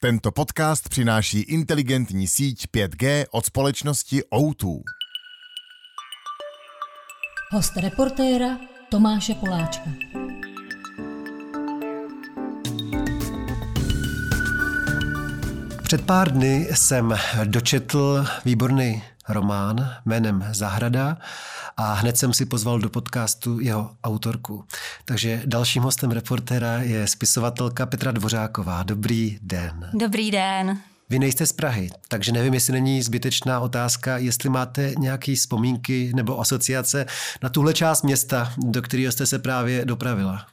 Tento 0.00 0.32
podcast 0.32 0.88
přináší 0.88 1.40
inteligentní 1.40 2.28
síť 2.28 2.66
5G 2.66 3.24
od 3.30 3.46
společnosti 3.46 4.22
O2. 4.32 4.80
Host 7.52 7.76
reportéra 7.76 8.58
Tomáše 8.88 9.34
Poláčka. 9.34 9.90
Před 15.82 16.06
pár 16.06 16.32
dny 16.32 16.68
jsem 16.74 17.14
dočetl 17.44 18.26
výborný 18.44 19.02
román 19.28 19.90
jménem 20.04 20.44
Zahrada 20.50 21.16
a 21.76 21.92
hned 21.92 22.18
jsem 22.18 22.32
si 22.32 22.46
pozval 22.46 22.78
do 22.78 22.88
podcastu 22.88 23.60
jeho 23.60 23.90
autorku. 24.04 24.64
Takže 25.04 25.42
dalším 25.46 25.82
hostem 25.82 26.10
reportéra 26.10 26.78
je 26.78 27.06
spisovatelka 27.06 27.86
Petra 27.86 28.12
Dvořáková. 28.12 28.82
Dobrý 28.82 29.38
den. 29.42 29.90
Dobrý 29.94 30.30
den. 30.30 30.78
Vy 31.10 31.18
nejste 31.18 31.46
z 31.46 31.52
Prahy, 31.52 31.90
takže 32.08 32.32
nevím, 32.32 32.54
jestli 32.54 32.72
není 32.72 33.02
zbytečná 33.02 33.60
otázka, 33.60 34.18
jestli 34.18 34.48
máte 34.48 34.92
nějaké 34.98 35.34
vzpomínky 35.34 36.12
nebo 36.14 36.40
asociace 36.40 37.06
na 37.42 37.48
tuhle 37.48 37.74
část 37.74 38.02
města, 38.02 38.52
do 38.58 38.82
kterého 38.82 39.12
jste 39.12 39.26
se 39.26 39.38
právě 39.38 39.84
dopravila. 39.84 40.46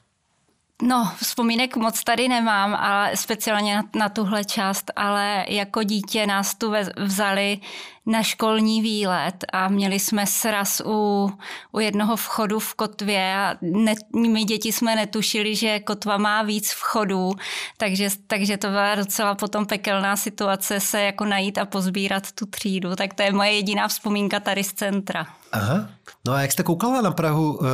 No, 0.81 1.11
vzpomínek 1.17 1.75
moc 1.75 2.03
tady 2.03 2.27
nemám, 2.27 2.75
ale 2.75 3.17
speciálně 3.17 3.75
na, 3.75 3.83
na 3.95 4.09
tuhle 4.09 4.45
část, 4.45 4.91
ale 4.95 5.45
jako 5.47 5.83
dítě 5.83 6.27
nás 6.27 6.55
tu 6.55 6.73
vzali 6.97 7.59
na 8.05 8.23
školní 8.23 8.81
výlet 8.81 9.45
a 9.53 9.67
měli 9.67 9.99
jsme 9.99 10.25
sraz 10.25 10.81
u, 10.85 11.31
u 11.71 11.79
jednoho 11.79 12.15
vchodu 12.15 12.59
v 12.59 12.73
kotvě 12.73 13.35
a 13.35 13.55
ne, 13.61 13.93
my 14.15 14.43
děti 14.43 14.71
jsme 14.71 14.95
netušili, 14.95 15.55
že 15.55 15.79
kotva 15.79 16.17
má 16.17 16.43
víc 16.43 16.71
vchodů, 16.71 17.31
takže, 17.77 18.09
takže 18.27 18.57
to 18.57 18.67
byla 18.67 18.95
docela 18.95 19.35
potom 19.35 19.65
pekelná 19.65 20.15
situace 20.15 20.79
se 20.79 21.01
jako 21.01 21.25
najít 21.25 21.57
a 21.57 21.65
pozbírat 21.65 22.31
tu 22.31 22.45
třídu, 22.45 22.95
tak 22.95 23.13
to 23.13 23.23
je 23.23 23.31
moje 23.31 23.51
jediná 23.51 23.87
vzpomínka 23.87 24.39
tady 24.39 24.63
z 24.63 24.73
centra. 24.73 25.27
Aha, 25.51 25.89
no 26.27 26.33
a 26.33 26.41
jak 26.41 26.51
jste 26.51 26.63
koukala 26.63 27.01
na 27.01 27.11
Prahu 27.11 27.57
uh, 27.57 27.67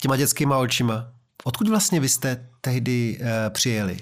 těma 0.00 0.16
dětskýma 0.16 0.58
očima? 0.58 1.19
Odkud 1.44 1.68
vlastně 1.68 2.00
vy 2.00 2.08
jste 2.08 2.46
tehdy 2.60 3.18
uh, 3.20 3.26
přijeli? 3.50 3.98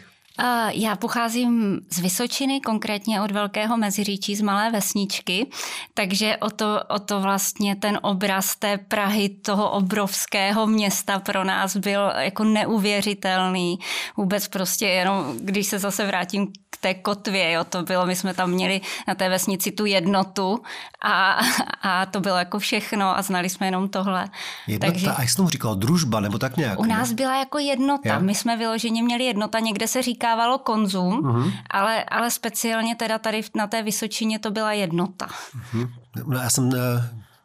Já 0.72 0.96
pocházím 0.96 1.80
z 1.90 1.98
Vysočiny, 1.98 2.60
konkrétně 2.60 3.20
od 3.20 3.30
Velkého 3.30 3.76
Meziříčí, 3.76 4.36
z 4.36 4.40
malé 4.40 4.70
vesničky, 4.70 5.46
takže 5.94 6.36
o 6.36 6.50
to, 6.50 6.80
o 6.88 6.98
to 6.98 7.20
vlastně 7.20 7.76
ten 7.76 7.98
obraz 8.02 8.56
té 8.56 8.78
Prahy, 8.78 9.28
toho 9.28 9.70
obrovského 9.70 10.66
města 10.66 11.18
pro 11.18 11.44
nás 11.44 11.76
byl 11.76 12.12
jako 12.18 12.44
neuvěřitelný. 12.44 13.78
Vůbec 14.16 14.48
prostě 14.48 14.86
jenom, 14.86 15.38
když 15.40 15.66
se 15.66 15.78
zase 15.78 16.06
vrátím 16.06 16.52
k 16.70 16.76
té 16.76 16.94
kotvě, 16.94 17.52
jo, 17.52 17.64
to 17.64 17.82
bylo, 17.82 18.06
my 18.06 18.16
jsme 18.16 18.34
tam 18.34 18.50
měli 18.50 18.80
na 19.08 19.14
té 19.14 19.28
vesnici 19.28 19.72
tu 19.72 19.84
jednotu 19.86 20.62
a, 21.02 21.38
a 21.82 22.06
to 22.06 22.20
bylo 22.20 22.36
jako 22.36 22.58
všechno 22.58 23.18
a 23.18 23.22
znali 23.22 23.48
jsme 23.48 23.66
jenom 23.66 23.88
tohle. 23.88 24.28
Jednota, 24.66 24.92
Takže, 24.92 25.10
a 25.10 25.20
jak 25.20 25.30
jsi 25.30 25.36
tomu 25.36 25.48
říkal, 25.48 25.74
družba 25.74 26.20
nebo 26.20 26.38
tak 26.38 26.56
nějak? 26.56 26.78
U 26.78 26.84
nás 26.84 27.12
byla 27.12 27.38
jako 27.38 27.58
jednota, 27.58 28.08
ja? 28.08 28.18
my 28.18 28.34
jsme 28.34 28.56
vyloženě 28.56 29.02
měli 29.02 29.24
jednota, 29.24 29.58
někde 29.58 29.88
se 29.88 30.02
říká 30.02 30.28
očekávalo 30.28 30.58
konzum, 30.58 31.22
uh-huh. 31.22 31.52
ale, 31.70 32.04
ale 32.04 32.30
speciálně 32.30 32.96
teda 32.96 33.18
tady 33.18 33.42
na 33.54 33.66
té 33.66 33.82
Vysočině 33.82 34.38
to 34.38 34.50
byla 34.50 34.72
jednota. 34.72 35.26
Uh-huh. 35.26 35.90
No, 36.26 36.38
já 36.38 36.50
jsem 36.50 36.64
uh, 36.64 36.74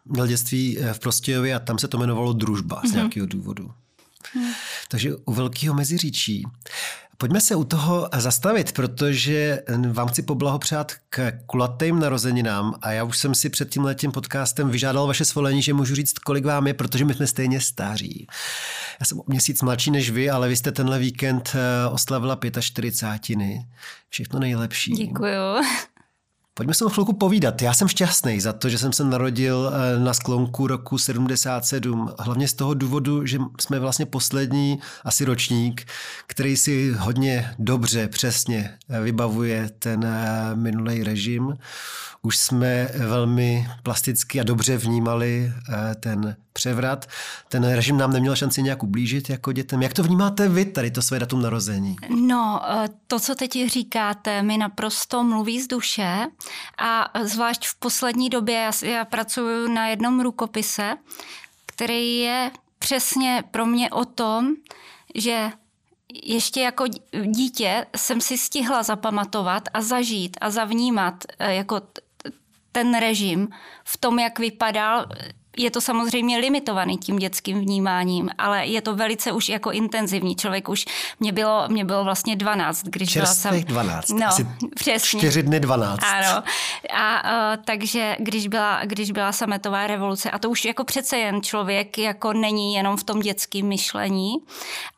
měl 0.05 0.27
dětství 0.27 0.79
eh, 0.79 0.93
v 0.93 0.99
Prostějově 0.99 1.55
a 1.55 1.59
tam 1.59 1.79
se 1.79 1.87
to 1.87 1.97
jmenovalo 1.97 2.33
družba 2.33 2.81
uh-huh. 2.81 2.87
z 2.87 2.91
mhm. 2.91 2.95
nějakého 2.95 3.25
důvodu. 3.25 3.71
Uh-huh. 4.35 4.53
Takže 4.87 5.15
u 5.15 5.33
Velkého 5.33 5.75
Meziříčí. 5.75 6.43
Pojďme 7.17 7.41
se 7.41 7.55
u 7.55 7.63
toho 7.63 8.09
zastavit, 8.17 8.71
protože 8.71 9.63
vám 9.91 10.07
chci 10.07 10.21
poblahopřát 10.21 10.91
k 11.09 11.31
kulatým 11.45 11.99
narozeninám 11.99 12.73
a 12.81 12.91
já 12.91 13.03
už 13.03 13.17
jsem 13.17 13.35
si 13.35 13.49
před 13.49 13.69
tím 13.69 13.83
letím 13.83 14.11
podcastem 14.11 14.69
vyžádal 14.69 15.07
vaše 15.07 15.25
svolení, 15.25 15.61
že 15.61 15.73
můžu 15.73 15.95
říct, 15.95 16.19
kolik 16.19 16.45
vám 16.45 16.67
je, 16.67 16.73
protože 16.73 17.05
my 17.05 17.13
jsme 17.13 17.27
stejně 17.27 17.61
staří. 17.61 18.27
Já 18.99 19.05
jsem 19.05 19.19
o 19.19 19.23
měsíc 19.27 19.61
mladší 19.61 19.91
než 19.91 20.09
vy, 20.09 20.29
ale 20.29 20.49
vy 20.49 20.55
jste 20.55 20.71
tenhle 20.71 20.99
víkend 20.99 21.55
eh, 21.55 21.89
oslavila 21.89 22.39
45. 22.59 23.39
Všechno 24.09 24.39
nejlepší. 24.39 24.91
Děkuju. 24.91 25.63
Pojďme 26.55 26.73
se 26.73 26.85
o 26.85 26.89
chvilku 26.89 27.13
povídat. 27.13 27.61
Já 27.61 27.73
jsem 27.73 27.87
šťastný 27.87 28.39
za 28.39 28.53
to, 28.53 28.69
že 28.69 28.77
jsem 28.77 28.93
se 28.93 29.03
narodil 29.03 29.71
eh, 29.73 29.99
na 29.99 30.13
sklonku 30.13 30.67
roku 30.67 30.97
77. 30.97 32.09
Hlavně 32.19 32.47
z 32.47 32.53
toho 32.53 32.73
důvodu, 32.73 33.25
že 33.25 33.39
jsme 33.59 33.79
vlastně 33.79 34.05
poslední 34.05 34.79
asi 35.03 35.25
ročník, 35.25 35.85
který 36.27 36.57
si 36.57 36.91
hodně 36.91 37.55
dobře, 37.59 38.07
přesně 38.07 38.77
eh, 38.89 39.01
vybavuje 39.01 39.69
ten 39.79 40.15
minulý 40.55 41.03
režim 41.03 41.53
už 42.25 42.37
jsme 42.37 42.89
velmi 42.97 43.67
plasticky 43.83 44.39
a 44.39 44.43
dobře 44.43 44.77
vnímali 44.77 45.51
eh, 45.69 45.95
ten 45.95 46.35
převrat. 46.53 47.05
Ten 47.49 47.63
režim 47.63 47.97
nám 47.97 48.13
neměl 48.13 48.35
šanci 48.35 48.63
nějak 48.63 48.83
ublížit 48.83 49.29
jako 49.29 49.51
dětem. 49.51 49.81
Jak 49.81 49.93
to 49.93 50.03
vnímáte 50.03 50.49
vy, 50.49 50.65
tady 50.65 50.91
to 50.91 51.01
své 51.01 51.19
datum 51.19 51.41
narození? 51.41 51.95
No, 52.09 52.61
eh, 52.69 52.89
to, 53.07 53.19
co 53.19 53.35
teď 53.35 53.51
říkáte, 53.67 54.43
mi 54.43 54.57
naprosto 54.57 55.23
mluví 55.23 55.61
z 55.61 55.67
duše 55.67 56.27
a 56.77 57.09
zvlášť 57.23 57.67
v 57.67 57.75
poslední 57.75 58.29
době 58.29 58.55
já, 58.55 58.71
já 58.81 59.05
pracuji 59.05 59.69
na 59.69 59.87
jednom 59.87 60.21
rukopise, 60.21 60.97
který 61.65 62.17
je 62.19 62.51
přesně 62.79 63.43
pro 63.51 63.65
mě 63.65 63.89
o 63.89 64.05
tom, 64.05 64.55
že 65.15 65.51
ještě 66.23 66.61
jako 66.61 66.85
dítě 67.25 67.85
jsem 67.95 68.21
si 68.21 68.37
stihla 68.37 68.83
zapamatovat 68.83 69.63
a 69.73 69.81
zažít 69.81 70.37
a 70.41 70.49
zavnímat 70.49 71.23
eh, 71.39 71.53
jako 71.53 71.81
ten 72.71 72.99
režim 72.99 73.49
v 73.83 73.97
tom, 73.97 74.19
jak 74.19 74.39
vypadal, 74.39 75.05
je 75.57 75.71
to 75.71 75.81
samozřejmě 75.81 76.37
limitovaný 76.37 76.97
tím 76.97 77.15
dětským 77.15 77.59
vnímáním, 77.59 78.29
ale 78.37 78.65
je 78.65 78.81
to 78.81 78.95
velice 78.95 79.31
už 79.31 79.49
jako 79.49 79.71
intenzivní. 79.71 80.35
Člověk 80.35 80.69
už, 80.69 80.85
mě 81.19 81.31
bylo, 81.31 81.65
mě 81.67 81.85
bylo 81.85 82.03
vlastně 82.03 82.35
12, 82.35 82.83
když 82.83 83.09
Čerstvých 83.09 83.65
byla 83.65 83.83
sam... 83.83 83.93
12, 83.93 84.09
no, 84.09 84.27
asi 84.27 84.47
přesně. 84.75 85.19
čtyři 85.19 85.43
dny 85.43 85.59
12. 85.59 85.99
Ano. 86.03 86.43
A 86.93 87.23
uh, 87.23 87.63
takže 87.65 88.15
když 88.19 88.47
byla, 88.47 88.85
když 88.85 89.11
byla 89.11 89.31
sametová 89.31 89.87
revoluce, 89.87 90.31
a 90.31 90.39
to 90.39 90.49
už 90.49 90.65
jako 90.65 90.83
přece 90.83 91.17
jen 91.17 91.41
člověk 91.41 91.97
jako 91.97 92.33
není 92.33 92.73
jenom 92.73 92.97
v 92.97 93.03
tom 93.03 93.19
dětském 93.19 93.67
myšlení, 93.67 94.33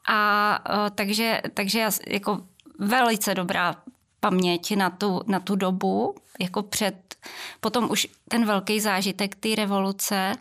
a 0.07 0.59
uh, 0.69 0.89
takže, 0.95 1.41
takže 1.53 1.87
jako 2.07 2.41
velice 2.79 3.35
dobrá 3.35 3.75
paměť 4.25 4.75
na 4.75 4.89
tu, 4.89 5.21
na 5.27 5.39
tu 5.39 5.55
dobu, 5.55 6.15
jako 6.39 6.63
před, 6.63 7.15
potom 7.59 7.91
už 7.91 8.07
ten 8.29 8.45
velký 8.45 8.79
zážitek 8.79 9.35
té 9.35 9.55
revoluce 9.55 10.33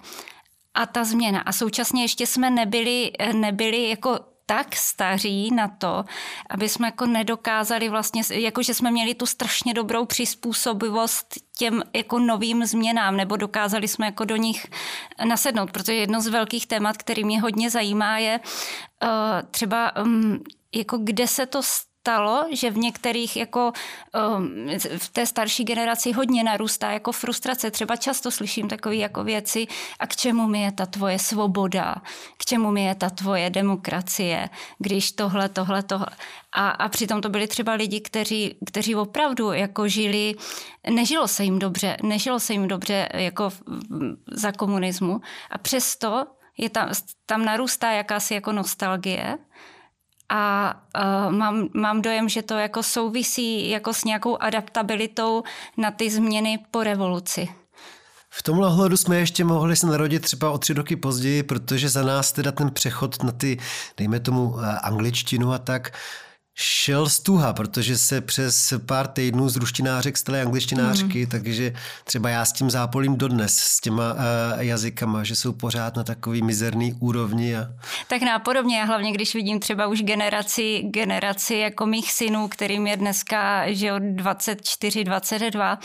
a 0.74 0.86
ta 0.86 1.04
změna. 1.04 1.40
A 1.40 1.52
současně 1.52 2.02
ještě 2.02 2.26
jsme 2.26 2.50
nebyli, 2.50 3.12
nebyli 3.32 3.88
jako 3.88 4.18
tak 4.46 4.76
staří 4.76 5.50
na 5.54 5.68
to, 5.68 6.04
aby 6.50 6.68
jsme 6.68 6.88
jako 6.88 7.06
nedokázali 7.06 7.88
vlastně, 7.88 8.22
jako 8.30 8.62
že 8.62 8.74
jsme 8.74 8.90
měli 8.90 9.14
tu 9.14 9.26
strašně 9.26 9.74
dobrou 9.74 10.04
přizpůsobivost 10.04 11.34
těm 11.56 11.82
jako 11.92 12.18
novým 12.18 12.64
změnám, 12.64 13.16
nebo 13.16 13.36
dokázali 13.36 13.88
jsme 13.88 14.06
jako 14.06 14.24
do 14.24 14.36
nich 14.36 14.66
nasednout, 15.24 15.70
protože 15.70 15.94
jedno 15.94 16.20
z 16.20 16.26
velkých 16.26 16.66
témat, 16.66 16.96
který 16.96 17.24
mě 17.24 17.40
hodně 17.40 17.70
zajímá, 17.70 18.18
je 18.18 18.40
uh, 18.40 19.08
třeba 19.50 19.96
um, 19.96 20.44
jako 20.74 20.98
kde 20.98 21.26
se 21.28 21.46
to 21.46 21.62
stalo, 21.62 21.93
že 22.50 22.70
v 22.70 22.76
některých 22.76 23.36
jako 23.36 23.72
um, 24.36 24.68
v 24.98 25.08
té 25.08 25.26
starší 25.26 25.64
generaci 25.64 26.12
hodně 26.12 26.44
narůstá 26.44 26.90
jako 26.90 27.12
frustrace. 27.12 27.70
Třeba 27.70 27.96
často 27.96 28.30
slyším 28.30 28.68
takové 28.68 28.96
jako 28.96 29.24
věci, 29.24 29.66
a 29.98 30.06
k 30.06 30.16
čemu 30.16 30.48
mi 30.48 30.62
je 30.62 30.72
ta 30.72 30.86
tvoje 30.86 31.18
svoboda, 31.18 31.94
k 32.36 32.44
čemu 32.44 32.70
mi 32.70 32.84
je 32.84 32.94
ta 32.94 33.10
tvoje 33.10 33.50
demokracie, 33.50 34.48
když 34.78 35.12
tohle, 35.12 35.48
tohle, 35.48 35.82
tohle. 35.82 36.06
A, 36.52 36.68
a 36.68 36.88
přitom 36.88 37.20
to 37.20 37.28
byli 37.28 37.46
třeba 37.46 37.72
lidi, 37.72 38.00
kteří, 38.00 38.56
kteří 38.66 38.94
opravdu 38.94 39.52
jako 39.52 39.88
žili, 39.88 40.34
nežilo 40.90 41.28
se 41.28 41.44
jim 41.44 41.58
dobře, 41.58 41.96
nežilo 42.02 42.40
se 42.40 42.52
jim 42.52 42.68
dobře 42.68 43.08
jako 43.14 43.50
za 44.32 44.52
komunismu 44.52 45.20
a 45.50 45.58
přesto 45.58 46.26
je 46.58 46.70
tam, 46.70 46.90
tam 47.26 47.44
narůstá 47.44 47.90
jakási 47.90 48.34
jako 48.34 48.52
nostalgie 48.52 49.38
a 50.34 50.74
uh, 50.98 51.32
mám, 51.32 51.68
mám 51.74 52.02
dojem, 52.02 52.28
že 52.28 52.42
to 52.42 52.54
jako 52.54 52.82
souvisí 52.82 53.70
jako 53.70 53.94
s 53.94 54.04
nějakou 54.04 54.42
adaptabilitou 54.42 55.42
na 55.76 55.90
ty 55.90 56.10
změny 56.10 56.58
po 56.70 56.82
revoluci. 56.82 57.48
V 58.30 58.42
tomhle 58.42 58.68
ohledu 58.68 58.96
jsme 58.96 59.16
ještě 59.16 59.44
mohli 59.44 59.76
se 59.76 59.86
narodit 59.86 60.22
třeba 60.22 60.50
o 60.50 60.58
tři 60.58 60.72
roky 60.72 60.96
později, 60.96 61.42
protože 61.42 61.88
za 61.88 62.02
nás 62.02 62.32
teda 62.32 62.52
ten 62.52 62.70
přechod 62.70 63.22
na 63.22 63.32
ty, 63.32 63.58
dejme 63.96 64.20
tomu, 64.20 64.56
eh, 64.60 64.78
angličtinu 64.78 65.52
a 65.52 65.58
tak, 65.58 65.92
šel 66.56 67.08
stuha, 67.08 67.52
protože 67.52 67.98
se 67.98 68.20
přes 68.20 68.74
pár 68.86 69.06
týdnů 69.06 69.48
z 69.48 69.56
ruštinářek 69.56 70.16
staly 70.16 70.40
angličtinářky, 70.40 71.20
mm. 71.20 71.26
takže 71.26 71.74
třeba 72.04 72.28
já 72.28 72.44
s 72.44 72.52
tím 72.52 72.70
zápolím 72.70 73.16
dodnes, 73.16 73.56
s 73.56 73.80
těma 73.80 74.12
uh, 74.12 74.18
jazykama, 74.58 75.24
že 75.24 75.36
jsou 75.36 75.52
pořád 75.52 75.96
na 75.96 76.04
takový 76.04 76.42
mizerný 76.42 76.92
úrovni. 77.00 77.56
A... 77.56 77.66
Tak 78.08 78.22
nápodobně, 78.22 78.84
hlavně 78.84 79.12
když 79.12 79.34
vidím 79.34 79.60
třeba 79.60 79.86
už 79.86 80.02
generaci, 80.02 80.82
generaci 80.82 81.54
jako 81.54 81.86
mých 81.86 82.12
synů, 82.12 82.48
kterým 82.48 82.86
je 82.86 82.96
dneska 82.96 83.64
že 83.66 83.92
od 83.92 84.02
24, 84.02 85.04
22 85.04 85.78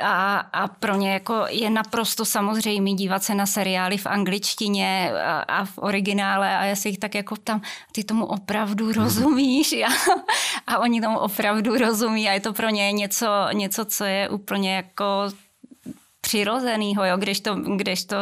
a, 0.00 0.38
a 0.38 0.68
pro 0.68 0.96
ně 0.96 1.12
jako 1.12 1.44
je 1.48 1.70
naprosto 1.70 2.24
samozřejmé 2.24 2.90
dívat 2.90 3.22
se 3.22 3.34
na 3.34 3.46
seriály 3.46 3.96
v 3.96 4.06
angličtině 4.06 5.12
a, 5.24 5.40
a 5.40 5.64
v 5.64 5.78
originále 5.78 6.56
a 6.56 6.64
já 6.64 6.76
si 6.76 6.88
jich 6.88 6.98
tak 6.98 7.14
jako 7.14 7.36
tam, 7.36 7.62
ty 7.92 8.04
tomu 8.04 8.26
opravdu 8.26 8.92
rozumíš? 8.96 9.72
Já, 9.72 9.88
a 10.66 10.78
oni 10.78 11.00
tomu 11.00 11.18
opravdu 11.18 11.78
rozumí 11.78 12.28
a 12.28 12.32
je 12.32 12.40
to 12.40 12.52
pro 12.52 12.68
ně 12.68 12.92
něco, 12.92 13.26
něco 13.52 13.84
co 13.84 14.04
je 14.04 14.28
úplně 14.28 14.74
jako 14.74 15.30
přirozenýho, 16.20 17.04
jo, 17.04 17.16
když 17.16 17.40
to, 17.40 17.54
když 17.54 18.04
to, 18.04 18.16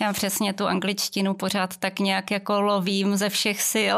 já 0.00 0.12
přesně 0.12 0.52
tu 0.52 0.66
angličtinu 0.66 1.34
pořád 1.34 1.76
tak 1.76 1.98
nějak 1.98 2.30
jako 2.30 2.60
lovím 2.60 3.16
ze 3.16 3.28
všech 3.28 3.62
sil. 3.72 3.96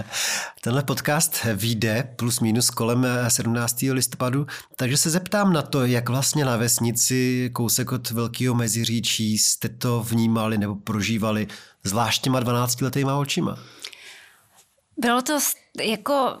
Tenhle 0.60 0.82
podcast 0.82 1.44
vyjde 1.54 2.14
plus 2.16 2.40
minus 2.40 2.70
kolem 2.70 3.06
17. 3.28 3.82
listopadu, 3.82 4.46
takže 4.76 4.96
se 4.96 5.10
zeptám 5.10 5.52
na 5.52 5.62
to, 5.62 5.86
jak 5.86 6.08
vlastně 6.08 6.44
na 6.44 6.56
vesnici 6.56 7.50
kousek 7.52 7.92
od 7.92 8.10
Velkého 8.10 8.54
Meziříčí 8.54 9.38
jste 9.38 9.68
to 9.68 10.02
vnímali 10.02 10.58
nebo 10.58 10.74
prožívali, 10.74 11.46
zvlášť 11.84 12.22
těma 12.22 12.40
12 12.40 12.80
letýma 12.80 13.16
očima. 13.16 13.58
Bylo 14.96 15.22
to 15.22 15.38
jako 15.82 16.38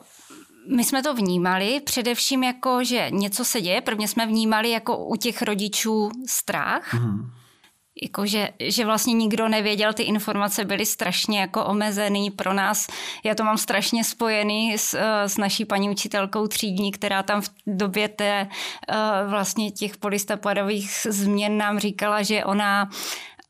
my 0.68 0.84
jsme 0.84 1.02
to 1.02 1.14
vnímali 1.14 1.80
především 1.80 2.42
jako, 2.42 2.84
že 2.84 3.06
něco 3.10 3.44
se 3.44 3.60
děje. 3.60 3.80
Prvně 3.80 4.08
jsme 4.08 4.26
vnímali 4.26 4.70
jako 4.70 5.06
u 5.06 5.16
těch 5.16 5.42
rodičů 5.42 6.10
strach. 6.26 6.94
Mm. 6.94 7.30
Jako, 8.02 8.26
že, 8.26 8.48
že 8.60 8.84
vlastně 8.84 9.14
nikdo 9.14 9.48
nevěděl, 9.48 9.92
ty 9.92 10.02
informace 10.02 10.64
byly 10.64 10.86
strašně 10.86 11.40
jako 11.40 11.64
omezený 11.64 12.30
pro 12.30 12.52
nás. 12.52 12.86
Já 13.24 13.34
to 13.34 13.44
mám 13.44 13.58
strašně 13.58 14.04
spojený 14.04 14.78
s, 14.78 14.98
s 15.26 15.36
naší 15.36 15.64
paní 15.64 15.90
učitelkou 15.90 16.46
třídní, 16.46 16.92
která 16.92 17.22
tam 17.22 17.40
v 17.40 17.50
době 17.66 18.08
té 18.08 18.48
eh, 18.88 18.96
vlastně 19.26 19.70
těch 19.70 19.96
polistopadových 19.96 20.90
změn 21.10 21.58
nám 21.58 21.78
říkala, 21.78 22.22
že 22.22 22.44
ona 22.44 22.90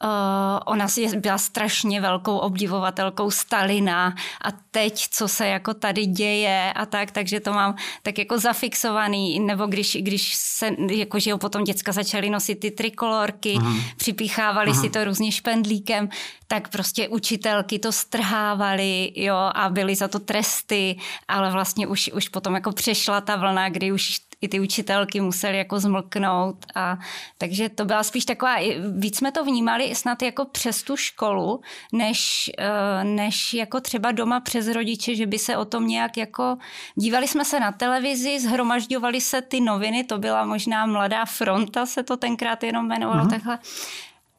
Uh, 0.05 0.61
ona 0.67 0.87
byla 1.17 1.38
strašně 1.38 2.00
velkou 2.00 2.38
obdivovatelkou 2.38 3.31
Stalina 3.31 4.14
a 4.44 4.49
teď, 4.70 5.08
co 5.11 5.29
se 5.29 5.47
jako 5.47 5.75
tady 5.75 6.06
děje 6.06 6.73
a 6.73 6.87
tak, 6.87 7.11
takže 7.11 7.41
to 7.41 7.52
mám 7.52 7.76
tak 8.02 8.19
jako 8.19 8.38
zafixovaný, 8.38 9.41
nebo 9.41 9.67
když, 9.67 9.97
když 10.00 10.35
se, 10.35 10.70
jako 10.91 11.19
že 11.19 11.31
jo, 11.31 11.38
potom 11.38 11.64
děcka 11.64 11.93
začaly 11.93 12.31
nosit 12.31 12.55
ty 12.55 12.70
trikolorky, 12.70 13.55
uh-huh. 13.55 13.82
připíchávali 13.97 14.70
uh-huh. 14.70 14.81
si 14.81 14.91
to 14.91 15.05
různě 15.05 15.32
špendlíkem, 15.32 16.08
tak 16.46 16.69
prostě 16.69 17.08
učitelky 17.08 17.79
to 17.79 17.93
strhávaly, 17.93 19.12
jo, 19.17 19.50
a 19.55 19.69
byly 19.69 19.94
za 19.94 20.08
to 20.08 20.19
tresty, 20.19 20.96
ale 21.29 21.50
vlastně 21.50 21.87
už, 21.87 22.11
už 22.14 22.29
potom 22.29 22.55
jako 22.55 22.73
přešla 22.73 23.20
ta 23.20 23.37
vlna, 23.37 23.69
kdy 23.69 23.93
už 23.93 24.20
i 24.41 24.49
ty 24.49 24.61
učitelky 24.61 25.21
musely 25.21 25.59
jako 25.59 25.81
zmlknout. 25.81 26.67
A, 26.75 26.99
takže 27.39 27.69
to 27.69 27.85
byla 27.85 28.03
spíš 28.03 28.25
taková, 28.25 28.57
víc 28.99 29.17
jsme 29.19 29.33
to 29.33 29.45
vnímali 29.45 29.95
snad 29.95 30.23
jako 30.23 30.45
přes 30.45 30.83
tu 30.83 30.97
školu, 30.97 31.61
než, 31.93 32.51
eh, 32.59 33.05
než 33.05 33.55
jako 33.55 33.81
třeba 33.81 34.13
doma 34.13 34.41
přes 34.41 34.69
rodiče, 34.69 35.15
že 35.15 35.27
by 35.27 35.39
se 35.39 35.57
o 35.57 35.65
tom 35.65 35.87
nějak 35.87 36.17
jako, 36.17 36.59
dívali 36.95 37.29
jsme 37.29 37.45
se 37.45 37.61
na 37.61 37.73
televizi, 37.73 38.41
zhromažďovali 38.41 39.21
se 39.21 39.43
ty 39.43 39.61
noviny, 39.61 40.05
to 40.05 40.19
byla 40.19 40.45
možná 40.45 40.87
Mladá 40.87 41.25
fronta, 41.25 41.87
se 41.87 42.03
to 42.03 42.17
tenkrát 42.17 42.63
jenom 42.63 42.85
jmenovalo 42.87 43.25
uh-huh. 43.25 43.31
takhle. 43.31 43.59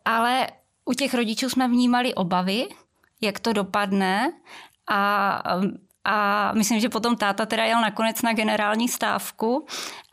Ale 0.05 0.47
u 0.85 0.93
těch 0.93 1.13
rodičů 1.13 1.49
jsme 1.49 1.67
vnímali 1.67 2.13
obavy, 2.13 2.67
jak 3.21 3.39
to 3.39 3.53
dopadne 3.53 4.33
a 4.89 5.43
a 6.03 6.51
myslím, 6.53 6.79
že 6.79 6.89
potom 6.89 7.15
táta 7.15 7.45
teda 7.45 7.65
jel 7.65 7.81
nakonec 7.81 8.21
na 8.21 8.33
generální 8.33 8.89
stávku 8.89 9.65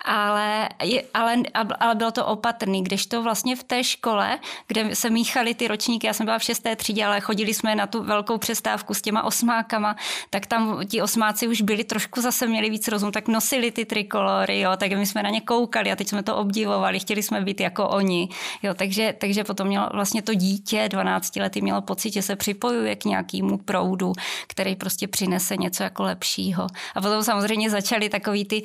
ale, 0.05 0.69
ale, 1.15 1.37
ale 1.81 1.95
bylo 1.95 2.11
to 2.11 2.27
opatrný, 2.27 2.85
když 2.85 3.07
to 3.07 3.23
vlastně 3.23 3.57
v 3.57 3.65
té 3.65 3.85
škole, 3.85 4.39
kde 4.69 4.97
se 4.97 5.11
míchaly 5.11 5.55
ty 5.55 5.69
ročníky, 5.69 6.07
já 6.07 6.13
jsem 6.13 6.27
byla 6.27 6.39
v 6.39 6.43
šesté 6.43 6.77
třídě, 6.77 7.05
ale 7.05 7.21
chodili 7.21 7.55
jsme 7.55 7.75
na 7.75 7.87
tu 7.87 8.03
velkou 8.03 8.39
přestávku 8.39 8.95
s 8.95 9.03
těma 9.03 9.23
osmákama, 9.23 9.97
tak 10.31 10.47
tam 10.47 10.81
ti 10.87 11.03
osmáci 11.03 11.49
už 11.49 11.61
byli 11.61 11.85
trošku 11.85 12.21
zase 12.21 12.47
měli 12.47 12.71
víc 12.71 12.89
rozum, 12.89 13.13
tak 13.13 13.29
nosili 13.29 13.71
ty 13.71 13.85
trikolory, 13.85 14.61
jo, 14.61 14.77
tak 14.77 14.93
my 14.93 15.07
jsme 15.07 15.23
na 15.23 15.31
ně 15.31 15.41
koukali 15.41 15.93
a 15.93 15.97
teď 15.97 16.09
jsme 16.09 16.23
to 16.23 16.37
obdivovali, 16.37 17.01
chtěli 17.01 17.23
jsme 17.23 17.41
být 17.41 17.61
jako 17.61 17.89
oni, 17.89 18.29
jo, 18.63 18.75
takže, 18.75 19.15
takže 19.19 19.45
potom 19.45 19.67
mělo 19.67 19.89
vlastně 19.93 20.23
to 20.23 20.35
dítě 20.35 20.89
12 20.89 21.37
letý 21.37 21.63
mělo 21.63 21.81
pocit, 21.83 22.13
že 22.13 22.23
se 22.23 22.37
připojuje 22.37 22.97
k 22.97 23.05
nějakému 23.05 23.59
proudu, 23.59 24.13
který 24.47 24.77
prostě 24.77 25.09
přinese 25.09 25.57
něco 25.57 25.78
jako 25.83 26.03
lepšího. 26.03 26.67
A 26.95 27.01
potom 27.01 27.23
samozřejmě 27.25 27.71
začaly 27.71 28.09
takový 28.09 28.45
ty 28.45 28.63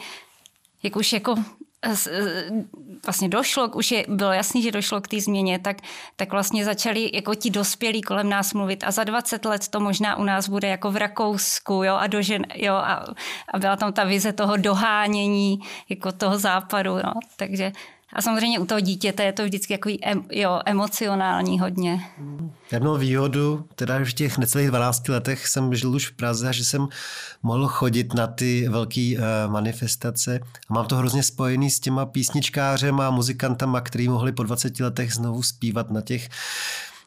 jak 0.83 0.95
už 0.95 1.13
jako 1.13 1.35
eh, 1.81 1.93
eh, 2.11 2.49
vlastně 3.05 3.29
došlo, 3.29 3.67
už 3.67 3.91
je, 3.91 4.05
bylo 4.07 4.31
jasný, 4.31 4.61
že 4.63 4.71
došlo 4.71 5.01
k 5.01 5.07
té 5.07 5.21
změně, 5.21 5.59
tak, 5.59 5.77
tak 6.15 6.31
vlastně 6.31 6.65
začali 6.65 7.11
jako 7.13 7.35
ti 7.35 7.49
dospělí 7.49 8.01
kolem 8.01 8.29
nás 8.29 8.53
mluvit 8.53 8.83
a 8.83 8.91
za 8.91 9.03
20 9.03 9.45
let 9.45 9.67
to 9.67 9.79
možná 9.79 10.15
u 10.15 10.23
nás 10.23 10.49
bude 10.49 10.67
jako 10.67 10.91
v 10.91 10.97
Rakousku, 10.97 11.73
jo, 11.83 11.95
a, 11.95 12.07
dožen, 12.07 12.45
jo, 12.55 12.73
a, 12.73 13.05
a 13.53 13.59
byla 13.59 13.75
tam 13.75 13.93
ta 13.93 14.03
vize 14.03 14.33
toho 14.33 14.57
dohánění 14.57 15.59
jako 15.89 16.11
toho 16.11 16.37
západu, 16.37 16.95
no, 16.95 17.13
takže 17.35 17.71
a 18.13 18.21
samozřejmě 18.21 18.59
u 18.59 18.65
toho 18.65 18.79
dítěte 18.79 19.23
je 19.23 19.33
to 19.33 19.43
vždycky 19.43 19.73
jako 19.73 19.89
em, 20.01 20.23
jo, 20.31 20.59
emocionální 20.65 21.59
hodně. 21.59 21.99
Já 22.71 22.79
měl 22.79 22.97
výhodu, 22.97 23.65
teda 23.75 23.99
v 24.03 24.13
těch 24.13 24.37
necelých 24.37 24.67
12 24.67 25.07
letech 25.07 25.47
jsem 25.47 25.75
žil 25.75 25.95
už 25.95 26.07
v 26.07 26.15
Praze 26.15 26.49
a 26.49 26.51
že 26.51 26.65
jsem 26.65 26.87
mohl 27.43 27.67
chodit 27.67 28.13
na 28.13 28.27
ty 28.27 28.67
velké 28.69 29.13
uh, 29.15 29.51
manifestace 29.51 30.39
a 30.69 30.73
mám 30.73 30.85
to 30.85 30.95
hrozně 30.95 31.23
spojený 31.23 31.69
s 31.69 31.79
těma 31.79 32.05
písničkářem 32.05 32.99
a 32.99 33.11
muzikantama, 33.11 33.81
který 33.81 34.09
mohli 34.09 34.31
po 34.31 34.43
20 34.43 34.79
letech 34.79 35.13
znovu 35.13 35.43
zpívat 35.43 35.91
na 35.91 36.01
těch 36.01 36.29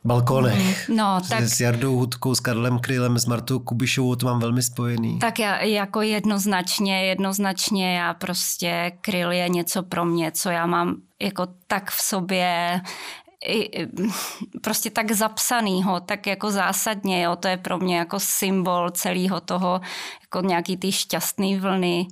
balkonech. 0.07 0.89
Mhm. 0.89 0.97
No, 0.97 1.21
tak... 1.29 1.43
S 1.43 1.61
Jardou 1.61 1.97
Hudkou, 1.97 2.35
s 2.35 2.41
Karlem 2.41 2.79
Krylem, 2.79 3.19
s 3.19 3.27
Martou 3.27 3.59
Kubišovou, 3.59 4.17
to 4.17 4.27
mám 4.27 4.41
velmi 4.41 4.63
spojený. 4.63 5.19
Tak 5.19 5.39
já 5.39 5.63
jako 5.63 6.03
jednoznačně, 6.03 7.05
jednoznačně 7.05 7.97
já 7.97 8.15
prostě 8.15 8.93
Kryl 9.01 9.33
je 9.33 9.49
něco 9.49 9.83
pro 9.83 10.05
mě, 10.05 10.33
co 10.33 10.51
já 10.51 10.67
mám 10.67 10.95
jako 11.21 11.47
tak 11.67 11.91
v 11.91 12.01
sobě, 12.01 12.81
i, 13.47 13.87
prostě 14.63 14.91
tak 14.91 15.13
zapsanýho, 15.13 16.01
tak 16.01 16.27
jako 16.27 16.51
zásadně, 16.51 17.23
jo, 17.23 17.37
to 17.37 17.49
je 17.49 17.57
pro 17.57 17.79
mě 17.79 17.99
jako 17.99 18.21
symbol 18.21 18.91
celého 18.91 19.41
toho, 19.41 19.81
jako 20.23 20.47
nějaký 20.47 20.77
ty 20.77 20.93
šťastný 20.93 21.57
vlny, 21.57 22.09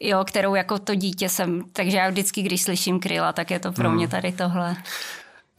jo, 0.00 0.24
kterou 0.24 0.54
jako 0.54 0.78
to 0.78 0.94
dítě 0.94 1.28
jsem, 1.28 1.62
takže 1.72 1.96
já 1.96 2.10
vždycky, 2.10 2.42
když 2.42 2.62
slyším 2.62 3.00
kryla, 3.00 3.32
tak 3.32 3.50
je 3.50 3.58
to 3.58 3.72
pro 3.72 3.88
hmm. 3.88 3.96
mě 3.96 4.08
tady 4.08 4.32
tohle. 4.32 4.76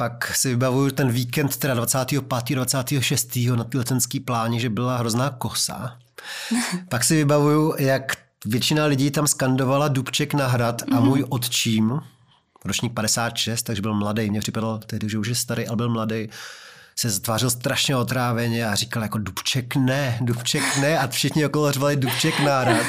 Pak 0.03 0.36
si 0.36 0.50
vybavuju 0.50 0.91
ten 0.91 1.12
víkend 1.12 1.57
teda 1.57 1.74
25. 1.74 2.55
26. 2.55 3.38
na 3.55 3.63
ty 3.63 3.77
letenský 3.77 4.19
pláně, 4.19 4.60
že 4.60 4.69
byla 4.69 4.98
hrozná 4.98 5.29
kosa. 5.29 5.98
Pak 6.89 7.03
si 7.03 7.15
vybavuju, 7.15 7.75
jak 7.79 8.12
většina 8.45 8.86
lidí 8.86 9.12
tam 9.12 9.27
skandovala 9.27 9.88
Dubček 9.88 10.33
na 10.33 10.48
hrad 10.48 10.81
a 10.81 10.95
mhm. 10.95 11.03
můj 11.03 11.25
otčím, 11.29 12.00
ročník 12.65 12.93
56, 12.93 13.63
takže 13.63 13.81
byl 13.81 13.93
mladý, 13.93 14.29
mě 14.29 14.39
připadal 14.39 14.79
tehdy, 14.86 15.10
že 15.10 15.17
už 15.17 15.27
je 15.27 15.36
starý, 15.36 15.67
ale 15.67 15.77
byl 15.77 15.89
mladý, 15.89 16.29
se 16.95 17.10
zatvářil 17.10 17.50
strašně 17.50 17.95
otráveně 17.95 18.67
a 18.67 18.75
říkal 18.75 19.03
jako 19.03 19.17
Dubček 19.17 19.75
ne, 19.75 20.17
Dubček 20.22 20.77
ne 20.77 21.00
a 21.00 21.07
všichni 21.07 21.45
okolo 21.45 21.72
řvali 21.72 21.95
Dubček 21.95 22.39
na 22.39 22.60
hrad. 22.60 22.86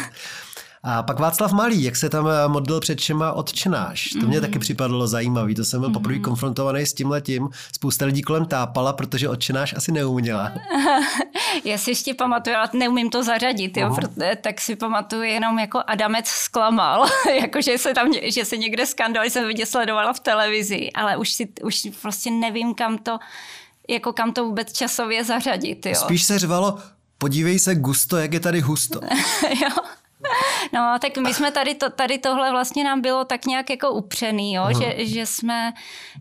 A 0.87 1.03
pak 1.03 1.19
Václav 1.19 1.53
Malý, 1.53 1.83
jak 1.83 1.97
se 1.97 2.09
tam 2.09 2.29
eh, 2.29 2.49
modlil 2.49 2.81
před 2.81 3.01
všema 3.01 3.33
odčenáš. 3.33 4.09
To 4.21 4.27
mě 4.27 4.39
mm-hmm. 4.39 4.41
taky 4.41 4.59
připadalo 4.59 5.07
zajímavý. 5.07 5.55
To 5.55 5.65
jsem 5.65 5.81
byl 5.81 5.89
mm-hmm. 5.89 5.93
poprvé 5.93 6.19
konfrontovaný 6.19 6.87
s 6.87 6.95
tím 6.95 7.11
letím. 7.11 7.49
Spousta 7.75 8.05
lidí 8.05 8.23
kolem 8.23 8.47
tápala, 8.47 8.93
protože 8.93 9.29
odčenáš 9.29 9.75
asi 9.77 9.93
neuměla. 9.93 10.53
Já 11.65 11.79
si 11.79 11.91
ještě 11.91 12.15
pamatuju, 12.15 12.57
ale 12.57 12.69
neumím 12.73 13.11
to 13.11 13.23
zařadit, 13.23 13.77
jo, 13.77 13.95
proto, 13.95 14.15
tak 14.41 14.61
si 14.61 14.77
pamatuju 14.77 15.23
jenom 15.23 15.59
jako 15.59 15.81
Adamec 15.87 16.27
zklamal, 16.27 17.07
jako 17.41 17.63
že 17.63 17.79
se 17.79 17.95
tam, 17.95 18.13
že 18.23 18.45
se 18.45 18.57
někde 18.57 18.87
skandal, 18.87 19.25
jsem 19.25 19.47
vidět 19.47 19.67
sledovala 19.67 20.13
v 20.13 20.21
televizi, 20.21 20.93
ale 20.93 21.17
už 21.17 21.33
si, 21.33 21.49
už 21.63 21.89
prostě 22.03 22.31
nevím, 22.31 22.75
kam 22.75 22.99
to, 22.99 23.19
jako 23.89 24.13
kam 24.13 24.33
to 24.33 24.45
vůbec 24.45 24.73
časově 24.73 25.25
zařadit, 25.25 25.87
jo. 25.87 25.95
Spíš 25.95 26.25
se 26.25 26.39
řvalo, 26.39 26.79
podívej 27.19 27.59
se 27.59 27.75
gusto, 27.75 28.17
jak 28.17 28.33
je 28.33 28.41
tady 28.41 28.61
husto. 28.61 29.01
jo. 29.63 29.69
No, 30.73 30.99
tak 31.01 31.17
my 31.19 31.35
jsme 31.35 31.53
tady, 31.53 31.75
to, 31.75 31.91
tady 31.91 32.19
tohle 32.19 32.51
vlastně 32.51 32.85
nám 32.85 33.01
bylo 33.01 33.25
tak 33.25 33.47
nějak 33.47 33.71
jako 33.71 33.91
upřený, 33.91 34.55
jo? 34.55 34.67
Že, 34.79 35.07
že, 35.07 35.27
jsme, 35.27 35.73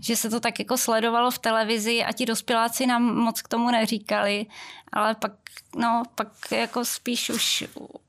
že 0.01 0.15
se 0.15 0.29
to 0.29 0.39
tak 0.39 0.59
jako 0.59 0.77
sledovalo 0.77 1.31
v 1.31 1.39
televizi 1.39 2.03
a 2.03 2.11
ti 2.11 2.25
dospěláci 2.25 2.85
nám 2.85 3.03
moc 3.03 3.41
k 3.41 3.47
tomu 3.47 3.71
neříkali, 3.71 4.45
ale 4.93 5.15
pak, 5.15 5.31
no, 5.75 6.03
pak 6.15 6.27
jako 6.51 6.85
spíš 6.85 7.29
už, 7.29 7.63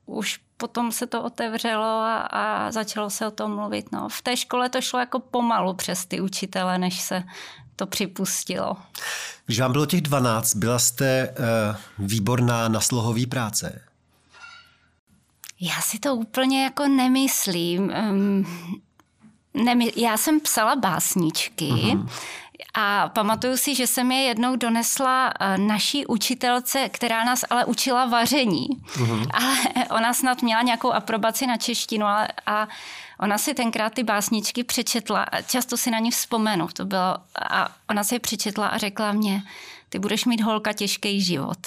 už 0.05 0.39
potom 0.57 0.91
se 0.91 1.07
to 1.07 1.23
otevřelo 1.23 1.83
a, 1.83 2.17
a 2.17 2.71
začalo 2.71 3.09
se 3.09 3.27
o 3.27 3.31
tom 3.31 3.55
mluvit. 3.55 3.91
No. 3.91 4.09
V 4.09 4.21
té 4.21 4.37
škole 4.37 4.69
to 4.69 4.81
šlo 4.81 4.99
jako 4.99 5.19
pomalu 5.19 5.73
přes 5.73 6.05
ty 6.05 6.21
učitele, 6.21 6.77
než 6.77 7.01
se 7.01 7.23
to 7.75 7.87
připustilo. 7.87 8.77
Když 9.45 9.59
vám 9.59 9.71
bylo 9.71 9.85
těch 9.85 10.01
12, 10.01 10.55
byla 10.55 10.79
jste 10.79 11.29
uh, 11.29 12.05
výborná 12.07 12.67
na 12.67 12.79
slohový 12.79 13.25
práce? 13.25 13.81
Já 15.59 15.81
si 15.81 15.99
to 15.99 16.15
úplně 16.15 16.63
jako 16.63 16.87
nemyslím. 16.87 17.93
Um, 18.09 18.45
nemy, 19.53 19.93
já 19.95 20.17
jsem 20.17 20.39
psala 20.39 20.75
básničky, 20.75 21.65
uh-huh. 21.65 22.07
A 22.73 23.09
pamatuju 23.09 23.57
si, 23.57 23.75
že 23.75 23.87
jsem 23.87 24.11
je 24.11 24.21
jednou 24.21 24.55
donesla 24.55 25.33
eh, 25.39 25.57
naší 25.57 26.05
učitelce, 26.05 26.89
která 26.89 27.23
nás 27.23 27.45
ale 27.49 27.65
učila 27.65 28.05
vaření. 28.05 28.67
Uh-huh. 28.69 29.27
Ale 29.33 29.85
ona 29.89 30.13
snad 30.13 30.41
měla 30.41 30.61
nějakou 30.61 30.91
aprobaci 30.91 31.47
na 31.47 31.57
češtinu 31.57 32.05
ale, 32.05 32.27
a 32.45 32.67
ona 33.19 33.37
si 33.37 33.53
tenkrát 33.53 33.93
ty 33.93 34.03
básničky 34.03 34.63
přečetla 34.63 35.23
a 35.23 35.41
často 35.41 35.77
si 35.77 35.91
na 35.91 35.99
ní 35.99 36.11
vzpomenu. 36.11 36.67
To 36.73 36.85
bylo, 36.85 37.17
a 37.49 37.69
ona 37.89 38.03
si 38.03 38.15
je 38.15 38.19
přečetla 38.19 38.67
a 38.67 38.77
řekla 38.77 39.11
mě, 39.11 39.43
ty 39.95 39.99
budeš 39.99 40.25
mít 40.25 40.41
holka 40.41 40.73
těžký 40.73 41.21
život. 41.21 41.57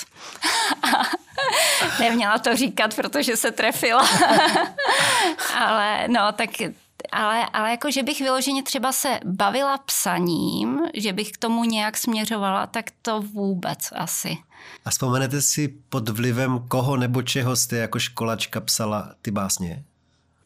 Neměla 2.00 2.38
to 2.38 2.56
říkat, 2.56 2.94
protože 2.94 3.36
se 3.36 3.50
trefila. 3.50 4.08
ale 5.58 6.08
no, 6.08 6.32
tak 6.32 6.50
ale, 7.12 7.46
ale 7.52 7.70
jako, 7.70 7.90
že 7.90 8.02
bych 8.02 8.20
vyloženě 8.20 8.62
třeba 8.62 8.92
se 8.92 9.20
bavila 9.24 9.78
psaním, 9.78 10.80
že 10.94 11.12
bych 11.12 11.32
k 11.32 11.36
tomu 11.36 11.64
nějak 11.64 11.96
směřovala, 11.96 12.66
tak 12.66 12.84
to 13.02 13.22
vůbec 13.22 13.78
asi. 13.92 14.36
A 14.84 14.90
vzpomenete 14.90 15.42
si 15.42 15.68
pod 15.88 16.08
vlivem 16.08 16.64
koho 16.68 16.96
nebo 16.96 17.22
čeho 17.22 17.56
jste 17.56 17.76
jako 17.76 17.98
školačka 17.98 18.60
psala 18.60 19.14
ty 19.22 19.30
básně? 19.30 19.84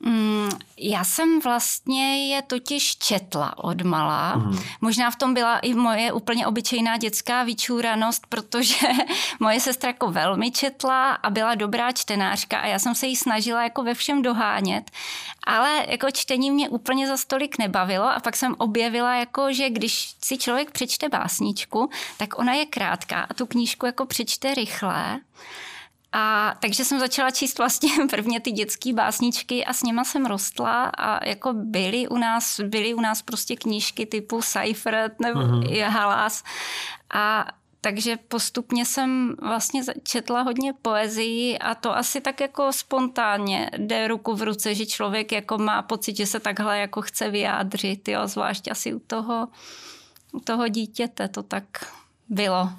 Mm, 0.05 0.49
já 0.79 1.05
jsem 1.05 1.41
vlastně 1.41 2.35
je 2.35 2.43
totiž 2.43 2.97
četla 2.97 3.59
od 3.59 3.83
malá. 3.83 4.37
Mm. 4.37 4.59
Možná 4.81 5.11
v 5.11 5.17
tom 5.17 5.35
byla 5.35 5.59
i 5.59 5.75
moje 5.75 6.13
úplně 6.13 6.47
obyčejná 6.47 6.97
dětská 6.97 7.43
vyčúranost, 7.43 8.27
protože 8.27 8.87
moje 9.41 9.61
sestra 9.61 9.89
jako 9.89 10.11
velmi 10.11 10.51
četla 10.51 11.13
a 11.13 11.31
byla 11.31 11.55
dobrá 11.55 11.93
čtenářka 11.93 12.59
a 12.59 12.67
já 12.67 12.79
jsem 12.79 12.95
se 12.95 13.07
jí 13.07 13.17
snažila 13.17 13.63
jako 13.63 13.83
ve 13.83 13.95
všem 13.95 14.23
dohánět, 14.23 14.91
ale 15.47 15.87
jako 15.89 16.11
čtení 16.11 16.51
mě 16.51 16.69
úplně 16.69 17.09
za 17.09 17.17
stolik 17.17 17.59
nebavilo 17.59 18.11
a 18.11 18.21
pak 18.21 18.37
jsem 18.37 18.55
objevila 18.59 19.15
jako, 19.15 19.53
že 19.53 19.71
když 19.71 20.15
si 20.25 20.39
člověk 20.39 20.71
přečte 20.71 21.09
básničku, 21.09 21.91
tak 22.17 22.39
ona 22.39 22.53
je 22.53 22.67
krátká 22.67 23.27
a 23.31 23.35
tu 23.35 23.47
knížku 23.47 23.87
jako 23.87 24.07
přečte 24.07 24.55
rychle. 24.55 25.21
A 26.13 26.55
takže 26.61 26.85
jsem 26.85 27.01
začala 27.01 27.31
číst 27.31 27.59
vlastně 27.59 27.91
prvně 28.11 28.41
ty 28.41 28.51
dětské 28.51 28.93
básničky 28.93 29.65
a 29.65 29.73
s 29.73 29.83
nima 29.83 30.05
jsem 30.05 30.27
rostla 30.27 30.85
a 30.85 31.29
jako 31.29 31.53
byly 31.53 32.09
u 32.09 32.19
nás, 32.19 32.61
byly 32.61 32.95
u 32.95 33.01
nás 33.01 33.23
prostě 33.23 33.57
knížky 33.57 34.07
typu 34.07 34.43
Seifert 34.43 35.21
nebo 35.21 35.41
uh-huh. 35.41 35.89
Halas 35.89 36.45
a 37.15 37.47
takže 37.85 38.17
postupně 38.29 38.87
jsem 38.87 39.37
vlastně 39.43 39.83
četla 40.03 40.43
hodně 40.43 40.73
poezii 40.73 41.59
a 41.59 41.75
to 41.75 41.97
asi 41.97 42.21
tak 42.21 42.41
jako 42.41 42.73
spontánně 42.73 43.71
jde 43.77 44.09
ruku 44.09 44.35
v 44.35 44.43
ruce, 44.43 44.75
že 44.75 44.87
člověk 44.87 45.33
jako 45.33 45.59
má 45.59 45.83
pocit, 45.83 46.17
že 46.17 46.27
se 46.27 46.41
takhle 46.41 46.79
jako 46.79 47.03
chce 47.03 47.31
vyjádřit, 47.31 48.09
jo, 48.09 48.27
zvlášť 48.27 48.71
asi 48.71 48.95
u 48.95 48.99
toho, 48.99 49.49
u 50.33 50.41
toho 50.41 50.69
dítěte 50.69 51.29
to 51.29 51.43
tak 51.43 51.65
bylo. 52.29 52.71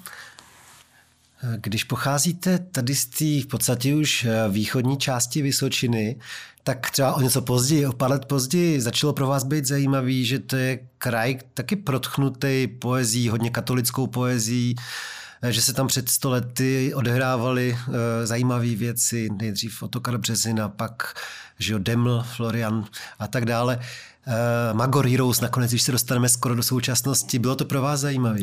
Když 1.56 1.84
pocházíte 1.84 2.58
tady 2.58 2.94
z 2.94 3.06
té 3.06 3.24
v 3.24 3.46
podstatě 3.46 3.94
už 3.94 4.24
eh, 4.24 4.48
východní 4.48 4.98
části 4.98 5.42
Vysočiny, 5.42 6.16
tak 6.62 6.90
třeba 6.90 7.12
o 7.14 7.20
něco 7.20 7.42
později, 7.42 7.86
o 7.86 7.92
pár 7.92 8.10
let 8.10 8.24
později, 8.24 8.80
začalo 8.80 9.12
pro 9.12 9.26
vás 9.26 9.44
být 9.44 9.66
zajímavý, 9.66 10.24
že 10.24 10.38
to 10.38 10.56
je 10.56 10.78
kraj 10.98 11.38
taky 11.54 11.76
protchnutý 11.76 12.66
poezí, 12.66 13.28
hodně 13.28 13.50
katolickou 13.50 14.06
poezí, 14.06 14.74
eh, 15.42 15.52
že 15.52 15.62
se 15.62 15.72
tam 15.72 15.86
před 15.86 16.08
sto 16.08 16.30
lety 16.30 16.94
odehrávaly 16.94 17.76
eh, 17.78 18.26
zajímavé 18.26 18.74
věci, 18.74 19.28
nejdřív 19.40 19.82
Otokar 19.82 20.18
Březina, 20.18 20.68
pak 20.68 21.14
že 21.58 21.78
Deml, 21.78 22.24
Florian 22.36 22.84
a 23.18 23.28
tak 23.28 23.44
dále 23.44 23.80
Magor 24.72 25.06
Heroes 25.06 25.40
nakonec, 25.40 25.70
když 25.70 25.82
se 25.82 25.92
dostaneme 25.92 26.28
skoro 26.28 26.54
do 26.54 26.62
současnosti. 26.62 27.38
Bylo 27.38 27.56
to 27.56 27.64
pro 27.64 27.82
vás 27.82 28.00
zajímavé? 28.00 28.40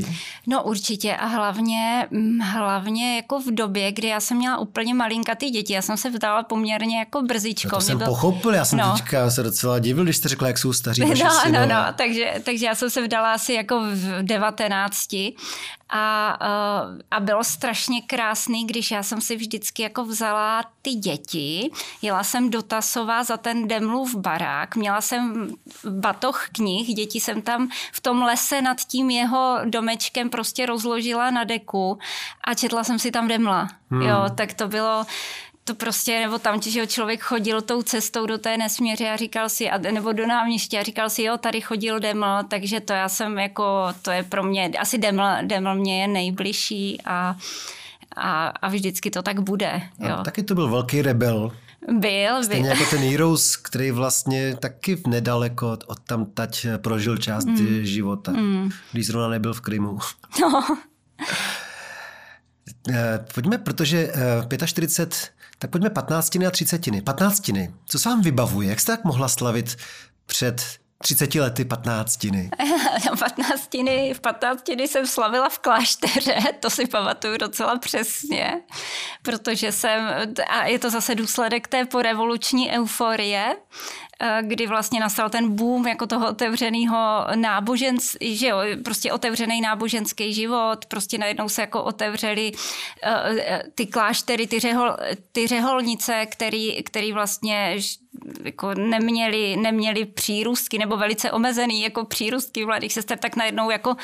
No 0.47 0.63
určitě 0.63 1.15
a 1.15 1.25
hlavně, 1.25 2.07
mm, 2.11 2.39
hlavně 2.39 3.15
jako 3.15 3.39
v 3.39 3.51
době, 3.51 3.91
kdy 3.91 4.07
já 4.07 4.19
jsem 4.19 4.37
měla 4.37 4.57
úplně 4.57 4.93
malinkatý 4.93 5.49
děti, 5.49 5.73
já 5.73 5.81
jsem 5.81 5.97
se 5.97 6.09
vdala 6.09 6.43
poměrně 6.43 6.99
jako 6.99 7.21
brzičko. 7.21 7.69
No 7.71 7.77
to 7.77 7.81
jsem 7.81 7.97
byl... 7.97 8.07
pochopil, 8.07 8.53
já 8.53 8.65
jsem 8.65 8.79
no. 8.79 8.93
teďka 8.93 9.29
se 9.29 9.43
docela 9.43 9.79
divil, 9.79 10.03
když 10.03 10.17
jste 10.17 10.29
řekla, 10.29 10.47
jak 10.47 10.57
jsou 10.57 10.73
staří 10.73 11.01
No, 11.23 11.51
no, 11.51 11.65
no, 11.65 11.85
takže, 11.95 12.33
takže 12.43 12.65
já 12.65 12.75
jsem 12.75 12.89
se 12.89 13.01
vdala 13.01 13.33
asi 13.33 13.53
jako 13.53 13.81
v 13.93 14.23
19 14.23 15.07
a, 15.91 16.37
a 17.11 17.19
bylo 17.19 17.43
strašně 17.43 18.01
krásný, 18.01 18.67
když 18.67 18.91
já 18.91 19.03
jsem 19.03 19.21
si 19.21 19.35
vždycky 19.35 19.83
jako 19.83 20.05
vzala 20.05 20.63
ty 20.81 20.89
děti, 20.89 21.71
jela 22.01 22.23
jsem 22.23 22.49
do 22.49 22.61
Tasova 22.61 23.23
za 23.23 23.37
ten 23.37 23.67
Demlův 23.67 24.15
barák, 24.15 24.75
měla 24.75 25.01
jsem 25.01 25.53
batoh 25.89 26.47
knih, 26.51 26.95
děti 26.95 27.19
jsem 27.19 27.41
tam 27.41 27.69
v 27.91 28.01
tom 28.01 28.21
lese 28.21 28.61
nad 28.61 28.77
tím 28.81 29.09
jeho 29.09 29.59
domečkem 29.65 30.29
prostě 30.29 30.65
rozložila 30.65 31.31
na 31.31 31.43
deku 31.43 31.99
a 32.43 32.53
četla 32.53 32.83
jsem 32.83 32.99
si 32.99 33.11
tam 33.11 33.27
Demla. 33.27 33.67
Hmm. 33.91 34.01
Jo, 34.01 34.25
tak 34.35 34.53
to 34.53 34.67
bylo, 34.67 35.05
to 35.63 35.75
prostě, 35.75 36.19
nebo 36.19 36.39
tam, 36.39 36.61
že 36.61 36.87
člověk 36.87 37.21
chodil 37.21 37.61
tou 37.61 37.81
cestou 37.81 38.25
do 38.25 38.37
té 38.37 38.57
nesměře 38.57 39.09
a 39.09 39.15
říkal 39.15 39.49
si, 39.49 39.69
a, 39.69 39.77
nebo 39.77 40.11
do 40.11 40.27
náměstí 40.27 40.77
a 40.77 40.83
říkal 40.83 41.09
si, 41.09 41.23
jo, 41.23 41.37
tady 41.37 41.61
chodil 41.61 41.99
Deml, 41.99 42.43
takže 42.47 42.79
to 42.79 42.93
já 42.93 43.09
jsem 43.09 43.37
jako, 43.37 43.87
to 44.01 44.11
je 44.11 44.23
pro 44.23 44.43
mě, 44.43 44.71
asi 44.79 44.97
Deml, 44.97 45.23
Deml 45.41 45.75
mě 45.75 46.01
je 46.01 46.07
nejbližší 46.07 47.01
a, 47.05 47.35
a, 48.15 48.47
a 48.47 48.69
vždycky 48.69 49.11
to 49.11 49.21
tak 49.21 49.39
bude. 49.39 49.81
Jo. 49.99 50.15
A 50.19 50.23
taky 50.23 50.43
to 50.43 50.55
byl 50.55 50.69
velký 50.69 51.01
rebel. 51.01 51.51
Byl, 51.91 52.43
Stejně 52.43 52.69
byl. 52.69 52.79
jako 52.79 52.89
ten 52.89 52.99
Heroes, 52.99 53.55
který 53.55 53.91
vlastně 53.91 54.55
taky 54.55 55.01
nedaleko 55.07 55.77
od 55.87 55.99
tam 55.99 56.25
tať 56.25 56.67
prožil 56.77 57.17
část 57.17 57.45
mm. 57.45 57.85
života, 57.85 58.31
mm. 58.31 58.69
když 58.91 59.07
zrovna 59.07 59.27
nebyl 59.27 59.53
v 59.53 59.61
Krymu. 59.61 59.99
No. 60.41 60.77
Eh, 62.89 63.25
pojďme, 63.33 63.57
protože 63.57 64.11
45, 64.65 65.31
eh, 65.37 65.40
tak 65.61 65.69
pojďme 65.71 65.89
15 65.89 66.35
a 66.47 66.51
30. 66.51 66.81
15. 67.03 67.49
Co 67.85 67.99
se 67.99 68.09
vám 68.09 68.21
vybavuje? 68.21 68.69
Jak 68.69 68.79
jste 68.79 68.91
tak 68.91 69.03
mohla 69.03 69.27
slavit 69.27 69.77
před 70.25 70.61
30 71.01 71.35
lety 71.35 71.65
patnáctiny. 71.65 72.49
15. 73.19 73.73
V 74.13 74.19
15 74.19 74.69
jsem 74.69 75.07
slavila 75.07 75.49
v 75.49 75.59
klášteře, 75.59 76.39
to 76.59 76.69
si 76.69 76.87
pamatuju 76.87 77.37
docela 77.37 77.79
přesně, 77.79 78.61
protože 79.21 79.71
jsem, 79.71 80.09
a 80.47 80.65
je 80.65 80.79
to 80.79 80.89
zase 80.89 81.15
důsledek 81.15 81.67
té 81.67 81.85
porevoluční 81.85 82.71
euforie, 82.71 83.55
kdy 84.41 84.67
vlastně 84.67 84.99
nastal 84.99 85.29
ten 85.29 85.55
boom 85.55 85.87
jako 85.87 86.07
toho 86.07 86.29
otevřeného 86.29 87.27
náboženství, 87.35 88.37
že 88.37 88.47
jo, 88.47 88.57
prostě 88.83 89.13
otevřený 89.13 89.61
náboženský 89.61 90.33
život, 90.33 90.85
prostě 90.85 91.17
najednou 91.17 91.49
se 91.49 91.61
jako 91.61 91.83
otevřely 91.83 92.51
uh, 92.51 93.37
ty 93.75 93.85
kláštery, 93.85 94.47
ty, 94.47 94.59
řehol, 94.59 94.95
ty 95.31 95.47
řeholnice, 95.47 96.25
který, 96.25 96.83
který 96.83 97.13
vlastně 97.13 97.77
jako 98.43 98.73
neměli, 98.73 99.57
neměli 99.57 100.05
přírůstky 100.05 100.77
nebo 100.77 100.97
velice 100.97 101.31
omezený 101.31 101.81
jako 101.81 102.05
přírůstky 102.05 102.65
mladých 102.65 102.93
sester, 102.93 103.17
tak 103.17 103.35
najednou 103.35 103.69
jako, 103.69 103.95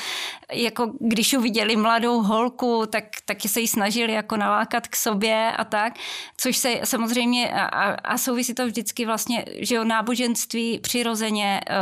jako 0.52 0.92
když 1.00 1.34
uviděli 1.34 1.76
mladou 1.76 2.22
holku, 2.22 2.86
tak 2.86 3.04
taky 3.24 3.48
se 3.48 3.60
jí 3.60 3.68
snažili 3.68 4.12
jako 4.12 4.36
nalákat 4.36 4.88
k 4.88 4.96
sobě 4.96 5.52
a 5.56 5.64
tak, 5.64 5.92
což 6.36 6.56
se 6.56 6.80
samozřejmě 6.84 7.52
a, 7.52 7.90
a 7.90 8.18
souvisí 8.18 8.54
to 8.54 8.66
vždycky 8.66 9.06
vlastně, 9.06 9.44
že 9.58 9.74
jo, 9.74 9.84
náboženství 9.84 10.78
přirozeně 10.78 11.60
eh, 11.70 11.74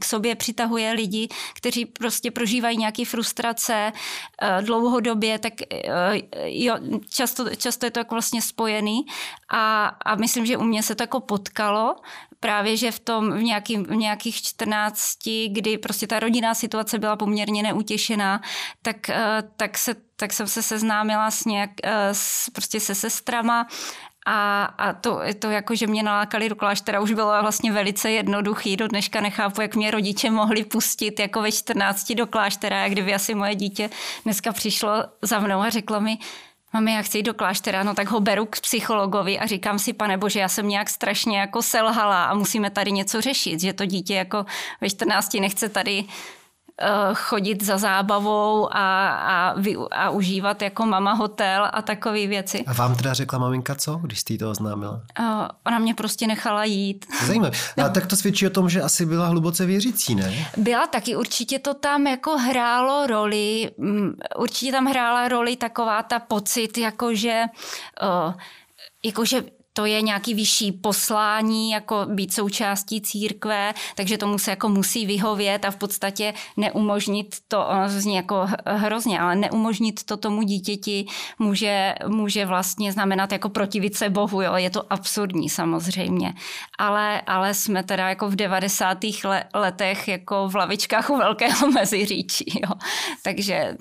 k 0.00 0.04
sobě 0.04 0.34
přitahuje 0.34 0.92
lidi, 0.92 1.28
kteří 1.54 1.86
prostě 1.86 2.30
prožívají 2.30 2.78
nějaké 2.78 3.04
frustrace 3.04 3.92
eh, 4.42 4.62
dlouhodobě, 4.62 5.38
tak 5.38 5.52
eh, 5.72 6.20
jo, 6.44 6.76
často, 7.10 7.54
často 7.54 7.86
je 7.86 7.90
to 7.90 8.00
jako 8.00 8.14
vlastně 8.14 8.42
spojený 8.42 9.06
a, 9.48 9.86
a 9.86 10.14
myslím, 10.14 10.46
že 10.46 10.56
u 10.56 10.62
mě 10.62 10.82
se 10.82 10.94
to 10.94 11.02
jako 11.02 11.20
potkalo, 11.56 11.96
právě, 12.40 12.76
že 12.76 12.90
v 12.90 12.98
tom 13.00 13.32
v, 13.32 13.42
nějaký, 13.42 13.76
v 13.76 13.96
nějakých 13.96 14.36
14, 14.36 15.18
kdy 15.48 15.78
prostě 15.78 16.06
ta 16.06 16.20
rodinná 16.20 16.54
situace 16.54 16.98
byla 16.98 17.16
poměrně 17.16 17.62
neutěšená, 17.62 18.40
tak, 18.82 19.10
tak, 19.56 19.78
se, 19.78 19.94
tak 20.16 20.32
jsem 20.32 20.46
se 20.46 20.62
seznámila 20.62 21.30
s 21.30 21.44
nějak, 21.44 21.70
s, 22.12 22.50
prostě 22.50 22.80
se 22.80 22.94
sestrama 22.94 23.66
a, 24.26 24.64
a 24.64 24.92
to, 24.92 25.20
to 25.38 25.50
jako, 25.50 25.74
že 25.74 25.86
mě 25.86 26.02
nalákali 26.02 26.48
do 26.48 26.56
kláštera, 26.56 27.00
už 27.00 27.12
bylo 27.12 27.42
vlastně 27.42 27.72
velice 27.72 28.10
jednoduchý. 28.10 28.76
Do 28.76 28.88
dneška 28.88 29.20
nechápu, 29.20 29.60
jak 29.60 29.76
mě 29.76 29.90
rodiče 29.90 30.30
mohli 30.30 30.64
pustit 30.64 31.20
jako 31.20 31.42
ve 31.42 31.52
14 31.52 32.12
do 32.12 32.26
kláštera, 32.26 32.82
jak 32.82 32.92
kdyby 32.92 33.14
asi 33.14 33.34
moje 33.34 33.54
dítě 33.54 33.90
dneska 34.24 34.52
přišlo 34.52 34.90
za 35.22 35.38
mnou 35.38 35.60
a 35.60 35.70
řeklo 35.70 36.00
mi, 36.00 36.18
mami, 36.76 36.92
já 36.92 37.02
chci 37.02 37.18
jít 37.18 37.22
do 37.22 37.34
kláštera, 37.34 37.82
no 37.82 37.94
tak 37.94 38.08
ho 38.08 38.20
beru 38.20 38.46
k 38.46 38.60
psychologovi 38.60 39.38
a 39.38 39.46
říkám 39.46 39.78
si, 39.78 39.92
pane 39.92 40.18
bože, 40.18 40.40
já 40.40 40.48
jsem 40.48 40.68
nějak 40.68 40.90
strašně 40.90 41.38
jako 41.38 41.62
selhala 41.62 42.24
a 42.24 42.34
musíme 42.34 42.70
tady 42.70 42.92
něco 42.92 43.20
řešit, 43.20 43.60
že 43.60 43.72
to 43.72 43.86
dítě 43.86 44.14
jako 44.14 44.46
ve 44.80 44.90
14 44.90 45.34
nechce 45.34 45.68
tady 45.68 46.04
chodit 47.14 47.62
za 47.62 47.78
zábavou 47.78 48.68
a, 48.72 49.08
a, 49.08 49.54
a 49.90 50.10
užívat 50.10 50.62
jako 50.62 50.86
mama 50.86 51.12
hotel 51.12 51.68
a 51.72 51.82
takové 51.82 52.26
věci. 52.26 52.64
A 52.66 52.72
vám 52.72 52.94
teda 52.94 53.14
řekla 53.14 53.38
maminka 53.38 53.74
co, 53.74 53.96
když 53.96 54.20
jste 54.20 54.32
jí 54.32 54.38
to 54.38 54.50
oznámila? 54.50 55.00
Uh, 55.20 55.26
ona 55.66 55.78
mě 55.78 55.94
prostě 55.94 56.26
nechala 56.26 56.64
jít. 56.64 57.06
Zajímavé. 57.26 57.56
No. 57.76 57.84
A 57.84 57.88
tak 57.88 58.06
to 58.06 58.16
svědčí 58.16 58.46
o 58.46 58.50
tom, 58.50 58.68
že 58.68 58.82
asi 58.82 59.06
byla 59.06 59.26
hluboce 59.26 59.66
věřící, 59.66 60.14
ne? 60.14 60.46
Byla 60.56 60.86
taky, 60.86 61.16
určitě 61.16 61.58
to 61.58 61.74
tam 61.74 62.06
jako 62.06 62.38
hrálo 62.38 63.06
roli, 63.06 63.70
mm, 63.78 64.12
určitě 64.36 64.72
tam 64.72 64.86
hrála 64.86 65.28
roli 65.28 65.56
taková 65.56 66.02
ta 66.02 66.18
pocit, 66.18 66.78
jakože 66.78 67.44
uh, 68.02 68.34
jakože 69.04 69.44
to 69.76 69.86
je 69.86 70.02
nějaký 70.02 70.34
vyšší 70.34 70.72
poslání, 70.72 71.70
jako 71.70 72.06
být 72.08 72.32
součástí 72.32 73.00
církve, 73.00 73.74
takže 73.94 74.18
tomu 74.18 74.38
se 74.38 74.50
jako 74.50 74.68
musí 74.68 75.06
vyhovět 75.06 75.64
a 75.64 75.70
v 75.70 75.76
podstatě 75.76 76.34
neumožnit 76.56 77.36
to, 77.48 77.68
zní 77.86 78.14
jako 78.14 78.46
hrozně, 78.66 79.20
ale 79.20 79.36
neumožnit 79.36 80.04
to 80.04 80.16
tomu 80.16 80.42
dítěti 80.42 81.06
může, 81.38 81.94
může 82.06 82.46
vlastně 82.46 82.92
znamenat 82.92 83.32
jako 83.32 83.48
protivit 83.48 83.96
se 83.96 84.10
Bohu, 84.10 84.42
jo, 84.42 84.54
je 84.54 84.70
to 84.70 84.92
absurdní 84.92 85.48
samozřejmě, 85.48 86.34
ale, 86.78 87.20
ale 87.20 87.54
jsme 87.54 87.82
teda 87.82 88.08
jako 88.08 88.28
v 88.28 88.36
90. 88.36 88.98
letech 89.54 90.08
jako 90.08 90.48
v 90.48 90.56
lavičkách 90.56 91.10
u 91.10 91.16
velkého 91.16 91.70
meziříčí, 91.74 92.60
jo, 92.64 92.72
takže 93.22 93.76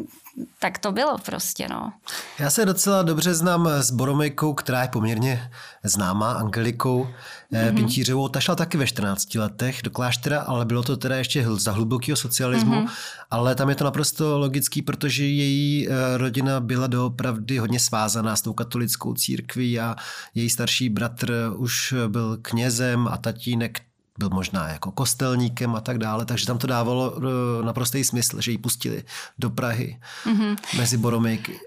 tak 0.60 0.78
to 0.78 0.92
bylo 0.92 1.18
prostě, 1.18 1.68
no. 1.70 1.94
Já 2.40 2.50
se 2.50 2.66
docela 2.66 3.04
dobře 3.04 3.34
znám 3.34 3.68
s 3.68 3.92
Boromejkou, 3.92 4.54
která 4.54 4.82
je 4.82 4.88
poměrně 4.88 5.52
známá, 5.84 6.32
Angelikou 6.32 7.08
mm-hmm. 7.54 7.76
Pintířovou. 7.76 8.28
Ta 8.28 8.40
šla 8.40 8.56
taky 8.56 8.78
ve 8.78 8.88
14 8.88 9.36
letech 9.36 9.82
do 9.84 9.92
kláštera, 9.92 10.42
ale 10.42 10.66
bylo 10.66 10.84
to 10.84 10.98
teda 10.98 11.16
ještě 11.16 11.46
za 11.56 11.72
hlubokého 11.72 12.16
socialismu, 12.16 12.76
mm-hmm. 12.76 12.90
ale 13.32 13.56
tam 13.56 13.70
je 13.70 13.76
to 13.76 13.84
naprosto 13.84 14.40
logický, 14.40 14.82
protože 14.82 15.26
její 15.26 15.88
eh, 15.90 16.18
rodina 16.18 16.60
byla 16.60 16.88
doopravdy 16.88 17.58
hodně 17.58 17.80
svázaná 17.80 18.36
s 18.36 18.42
tou 18.42 18.54
katolickou 18.54 19.14
církví 19.14 19.80
a 19.80 19.96
její 20.36 20.50
starší 20.50 20.90
bratr 20.90 21.52
už 21.56 21.94
byl 22.08 22.38
knězem 22.42 23.08
a 23.08 23.18
tatínek 23.18 23.82
byl 24.18 24.30
možná 24.30 24.68
jako 24.68 24.92
kostelníkem 24.92 25.76
a 25.76 25.82
tak 25.82 25.98
dále, 25.98 26.26
takže 26.26 26.46
tam 26.46 26.58
to 26.58 26.68
dávalo 26.68 27.14
eh, 27.18 27.66
naprostý 27.66 28.04
smysl, 28.04 28.42
že 28.42 28.52
ji 28.52 28.58
pustili 28.58 29.04
do 29.40 29.50
Prahy 29.50 30.00
mm-hmm. 30.26 30.58
mezi 30.78 30.98
Boromejky. 30.98 31.60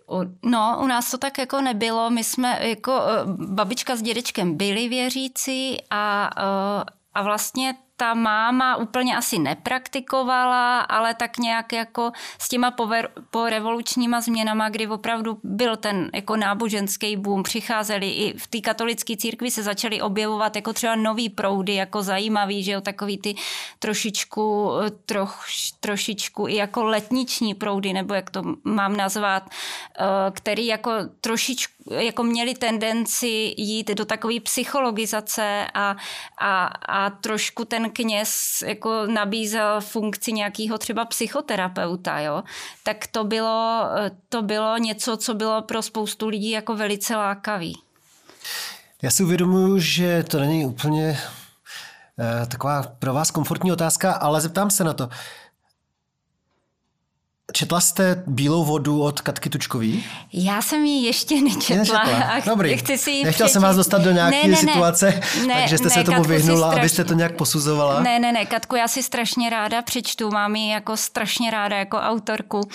No, 0.43 0.79
u 0.83 0.87
nás 0.87 1.11
to 1.11 1.19
tak 1.19 1.39
jako 1.39 1.61
nebylo. 1.61 2.11
My 2.11 2.25
jsme 2.25 2.69
jako 2.69 3.01
eh, 3.03 3.25
babička 3.49 3.97
s 3.97 4.03
dědečkem 4.03 4.57
byli 4.57 4.89
věřící 4.89 5.77
a, 5.91 6.31
eh, 6.37 6.85
a 7.15 7.23
vlastně 7.23 7.75
ta 8.01 8.15
máma 8.15 8.77
úplně 8.77 9.17
asi 9.17 9.39
nepraktikovala, 9.39 10.81
ale 10.81 11.15
tak 11.15 11.39
nějak 11.39 11.73
jako 11.73 12.13
s 12.39 12.49
těma 12.49 12.71
pover, 12.71 13.11
po 13.31 13.47
revolučníma 13.47 14.21
změnama, 14.21 14.69
kdy 14.69 14.87
opravdu 14.87 15.39
byl 15.43 15.77
ten 15.77 16.11
jako 16.15 16.37
náboženský 16.37 17.17
boom, 17.17 17.43
přicházeli 17.43 18.11
i 18.11 18.39
v 18.39 18.47
té 18.47 18.61
katolické 18.61 19.17
církvi 19.17 19.51
se 19.51 19.63
začaly 19.63 20.03
objevovat 20.03 20.57
jako 20.57 20.73
třeba 20.73 20.97
nový 20.97 21.29
proudy, 21.29 21.75
jako 21.75 22.03
zajímavý, 22.03 22.63
že 22.63 22.73
jo, 22.73 22.81
takový 22.81 23.19
ty 23.19 23.35
trošičku, 23.79 24.71
troch, 25.07 25.45
trošičku 25.81 26.49
i 26.49 26.55
jako 26.55 26.85
letniční 26.85 27.55
proudy, 27.55 27.93
nebo 27.93 28.15
jak 28.15 28.31
to 28.31 28.43
mám 28.65 28.97
nazvat, 28.97 29.51
eh, 29.51 30.05
který 30.31 30.67
jako 30.67 30.91
trošičku 31.21 31.78
jako 31.91 32.23
měli 32.23 32.55
tendenci 32.55 33.55
jít 33.57 33.91
do 33.91 34.05
takové 34.05 34.41
psychologizace 34.41 35.67
a, 35.75 35.97
a, 36.39 36.67
a 36.67 37.11
trošku 37.11 37.65
ten 37.65 37.91
kněz 37.91 38.31
jako 38.67 39.07
nabízel 39.07 39.81
funkci 39.81 40.33
nějakého 40.33 40.79
třeba 40.79 41.05
psychoterapeuta, 41.05 42.21
jo, 42.21 42.43
tak 42.83 43.07
to 43.07 43.25
bylo, 43.25 43.85
to 44.29 44.43
bylo 44.43 44.79
něco, 44.79 45.17
co 45.17 45.35
bylo 45.35 45.63
pro 45.63 45.83
spoustu 45.83 46.29
lidí 46.29 46.51
jako 46.51 46.77
velice 46.77 47.17
lákavý. 47.17 47.79
Já 49.03 49.11
si 49.11 49.25
uvědomuji, 49.25 49.79
že 49.81 50.23
to 50.23 50.41
není 50.41 50.67
úplně 50.67 51.19
eh, 52.19 52.47
taková 52.47 52.83
pro 52.99 53.15
vás 53.15 53.31
komfortní 53.31 53.73
otázka, 53.73 54.13
ale 54.13 54.41
zeptám 54.41 54.71
se 54.71 54.85
na 54.85 54.93
to. 54.93 55.09
Četla 57.53 57.81
jste 57.81 58.23
Bílou 58.27 58.65
vodu 58.65 59.03
od 59.03 59.21
Katky 59.21 59.51
Tučkový? 59.51 60.05
Já 60.33 60.63
jsem 60.63 60.85
ji 60.85 61.07
ještě 61.07 61.41
nečetla. 61.43 61.77
nečetla. 61.77 62.03
A 62.33 62.41
Dobrý. 62.47 62.77
Chci 62.77 62.99
si 62.99 63.11
Nechtěl 63.11 63.33
přečít. 63.33 63.53
jsem 63.53 63.63
vás 63.63 63.77
dostat 63.77 64.03
do 64.03 64.11
nějaké 64.11 64.43
ne, 64.43 64.49
ne, 64.49 64.57
situace, 64.57 65.21
ne, 65.47 65.55
takže 65.55 65.79
jste 65.79 65.89
ne, 65.89 65.91
se 65.91 66.05
tomu 66.05 66.17
Katku 66.17 66.29
vyhnula, 66.29 66.61
strašně... 66.61 66.81
abyste 66.81 67.05
to 67.05 67.15
nějak 67.15 67.37
posuzovala. 67.37 68.01
Ne, 68.01 68.19
ne, 68.19 68.33
ne, 68.33 68.47
Katku 68.47 68.77
já 68.77 68.89
si 68.89 69.03
strašně 69.03 69.51
ráda 69.51 69.83
přečtu, 69.83 70.31
mám 70.31 70.57
ji 70.57 70.71
jako 70.71 70.97
strašně 70.97 71.51
ráda 71.51 71.77
jako 71.77 71.97
autorku 71.97 72.69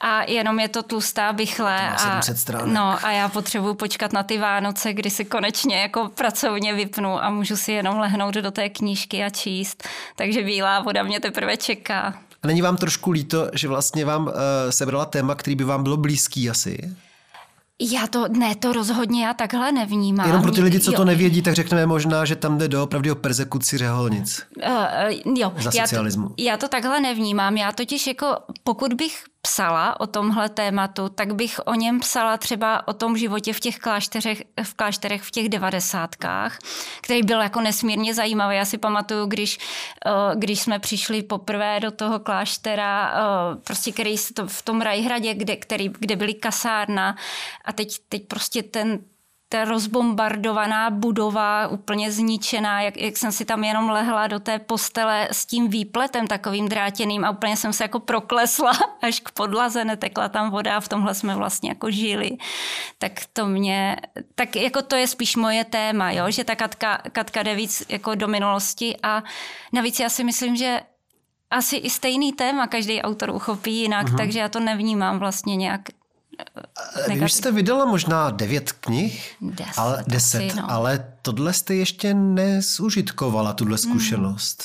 a 0.00 0.22
jenom 0.22 0.60
je 0.60 0.68
to 0.68 0.82
tlustá 0.82 1.32
bychle. 1.32 1.90
A, 1.90 2.20
no 2.64 3.04
a 3.04 3.10
já 3.10 3.28
potřebuji 3.28 3.74
počkat 3.74 4.12
na 4.12 4.22
ty 4.22 4.38
Vánoce, 4.38 4.92
kdy 4.92 5.10
si 5.10 5.24
konečně 5.24 5.80
jako 5.80 6.10
pracovně 6.14 6.74
vypnu 6.74 7.24
a 7.24 7.30
můžu 7.30 7.56
si 7.56 7.72
jenom 7.72 7.98
lehnout 7.98 8.34
do 8.34 8.50
té 8.50 8.68
knížky 8.68 9.24
a 9.24 9.30
číst. 9.30 9.88
Takže 10.16 10.42
Bílá 10.42 10.80
voda 10.80 11.02
mě 11.02 11.20
teprve 11.20 11.56
čeká. 11.56 12.14
A 12.42 12.46
není 12.46 12.62
vám 12.62 12.76
trošku 12.76 13.10
líto, 13.10 13.50
že 13.54 13.68
vlastně 13.68 14.04
vám 14.04 14.26
uh, 14.26 14.32
sebrala 14.70 15.04
téma, 15.04 15.34
který 15.34 15.56
by 15.56 15.64
vám 15.64 15.82
bylo 15.82 15.96
blízký 15.96 16.50
asi? 16.50 16.96
Já 17.80 18.06
to, 18.06 18.28
ne, 18.28 18.54
to 18.54 18.72
rozhodně 18.72 19.24
já 19.24 19.34
takhle 19.34 19.72
nevnímám. 19.72 20.26
Jenom 20.26 20.42
pro 20.42 20.52
ty 20.52 20.62
lidi, 20.62 20.80
co 20.80 20.90
jo. 20.90 20.96
to 20.96 21.04
nevědí, 21.04 21.42
tak 21.42 21.54
řekneme 21.54 21.86
možná, 21.86 22.24
že 22.24 22.36
tam 22.36 22.58
jde 22.58 22.68
do 22.68 22.82
opravdu 22.82 23.12
o 23.12 23.14
persekuci 23.14 23.78
řeholnic. 23.78 24.42
Uh, 24.68 25.38
jo, 25.38 25.52
za 25.58 25.70
socialismu. 25.70 26.22
Já 26.22 26.28
to, 26.28 26.42
já 26.42 26.56
to 26.56 26.68
takhle 26.68 27.00
nevnímám. 27.00 27.56
Já 27.56 27.72
totiž 27.72 28.06
jako, 28.06 28.26
pokud 28.64 28.94
bych 28.94 29.24
psala 29.42 30.00
o 30.00 30.06
tomhle 30.06 30.48
tématu, 30.48 31.08
tak 31.08 31.34
bych 31.34 31.60
o 31.64 31.74
něm 31.74 32.00
psala 32.00 32.36
třeba 32.36 32.88
o 32.88 32.92
tom 32.92 33.16
životě 33.16 33.52
v 33.52 33.60
těch 33.60 33.78
klášterech, 33.78 34.42
v 34.62 34.74
klášterech 34.74 35.22
v 35.22 35.30
těch 35.30 35.48
devadesátkách, 35.48 36.58
který 37.00 37.22
byl 37.22 37.40
jako 37.40 37.60
nesmírně 37.60 38.14
zajímavý. 38.14 38.56
Já 38.56 38.64
si 38.64 38.78
pamatuju, 38.78 39.26
když, 39.26 39.58
eh, 40.06 40.10
když 40.34 40.60
jsme 40.60 40.78
přišli 40.78 41.22
poprvé 41.22 41.80
do 41.80 41.90
toho 41.90 42.20
kláštera, 42.20 43.12
eh, 43.14 43.56
prostě 43.64 43.92
který 43.92 44.16
v 44.46 44.62
tom 44.62 44.80
Rajhradě, 44.80 45.34
kde, 45.34 45.56
který, 45.56 45.88
kde 45.98 46.16
byly 46.16 46.34
kasárna 46.34 47.16
a 47.64 47.72
teď, 47.72 47.98
teď 48.08 48.26
prostě 48.26 48.62
ten 48.62 48.98
ta 49.52 49.64
rozbombardovaná 49.64 50.90
budova, 50.90 51.68
úplně 51.68 52.12
zničená, 52.12 52.82
jak, 52.82 52.96
jak 52.96 53.16
jsem 53.16 53.32
si 53.32 53.44
tam 53.44 53.64
jenom 53.64 53.90
lehla 53.90 54.26
do 54.26 54.40
té 54.40 54.58
postele 54.58 55.28
s 55.32 55.46
tím 55.46 55.68
výpletem 55.68 56.26
takovým 56.26 56.68
drátěným 56.68 57.24
a 57.24 57.30
úplně 57.30 57.56
jsem 57.56 57.72
se 57.72 57.84
jako 57.84 58.00
proklesla 58.00 58.72
až 59.02 59.20
k 59.20 59.30
podlaze, 59.30 59.84
netekla 59.84 60.28
tam 60.28 60.50
voda 60.50 60.76
a 60.76 60.80
v 60.80 60.88
tomhle 60.88 61.14
jsme 61.14 61.34
vlastně 61.34 61.68
jako 61.68 61.90
žili. 61.90 62.30
Tak 62.98 63.12
to 63.32 63.46
mě, 63.46 63.96
tak 64.34 64.56
jako 64.56 64.82
to 64.82 64.96
je 64.96 65.06
spíš 65.06 65.36
moje 65.36 65.64
téma, 65.64 66.10
jo? 66.10 66.30
že 66.30 66.44
ta 66.44 66.56
Katka, 66.56 67.02
Katka 67.12 67.42
jde 67.42 67.54
víc 67.54 67.82
jako 67.88 68.14
do 68.14 68.28
minulosti 68.28 68.96
a 69.02 69.22
navíc 69.72 70.00
já 70.00 70.08
si 70.08 70.24
myslím, 70.24 70.56
že 70.56 70.80
asi 71.50 71.76
i 71.76 71.90
stejný 71.90 72.32
téma 72.32 72.66
každý 72.66 73.02
autor 73.02 73.30
uchopí 73.30 73.74
jinak, 73.74 74.06
uh-huh. 74.06 74.16
takže 74.16 74.38
já 74.38 74.48
to 74.48 74.60
nevnímám 74.60 75.18
vlastně 75.18 75.56
nějak 75.56 75.80
Vy 77.08 77.20
už 77.20 77.32
jste 77.32 77.52
vydala 77.52 77.84
možná 77.84 78.30
devět 78.30 78.72
knih, 78.72 79.36
deset, 79.40 79.78
ale, 79.78 80.04
deset 80.08 80.46
asi, 80.46 80.56
no. 80.56 80.70
ale 80.70 81.14
tohle 81.22 81.52
jste 81.52 81.74
ještě 81.74 82.14
nezužitkovala, 82.14 83.52
tuhle 83.52 83.76
hmm. 83.82 83.90
zkušenost. 83.90 84.64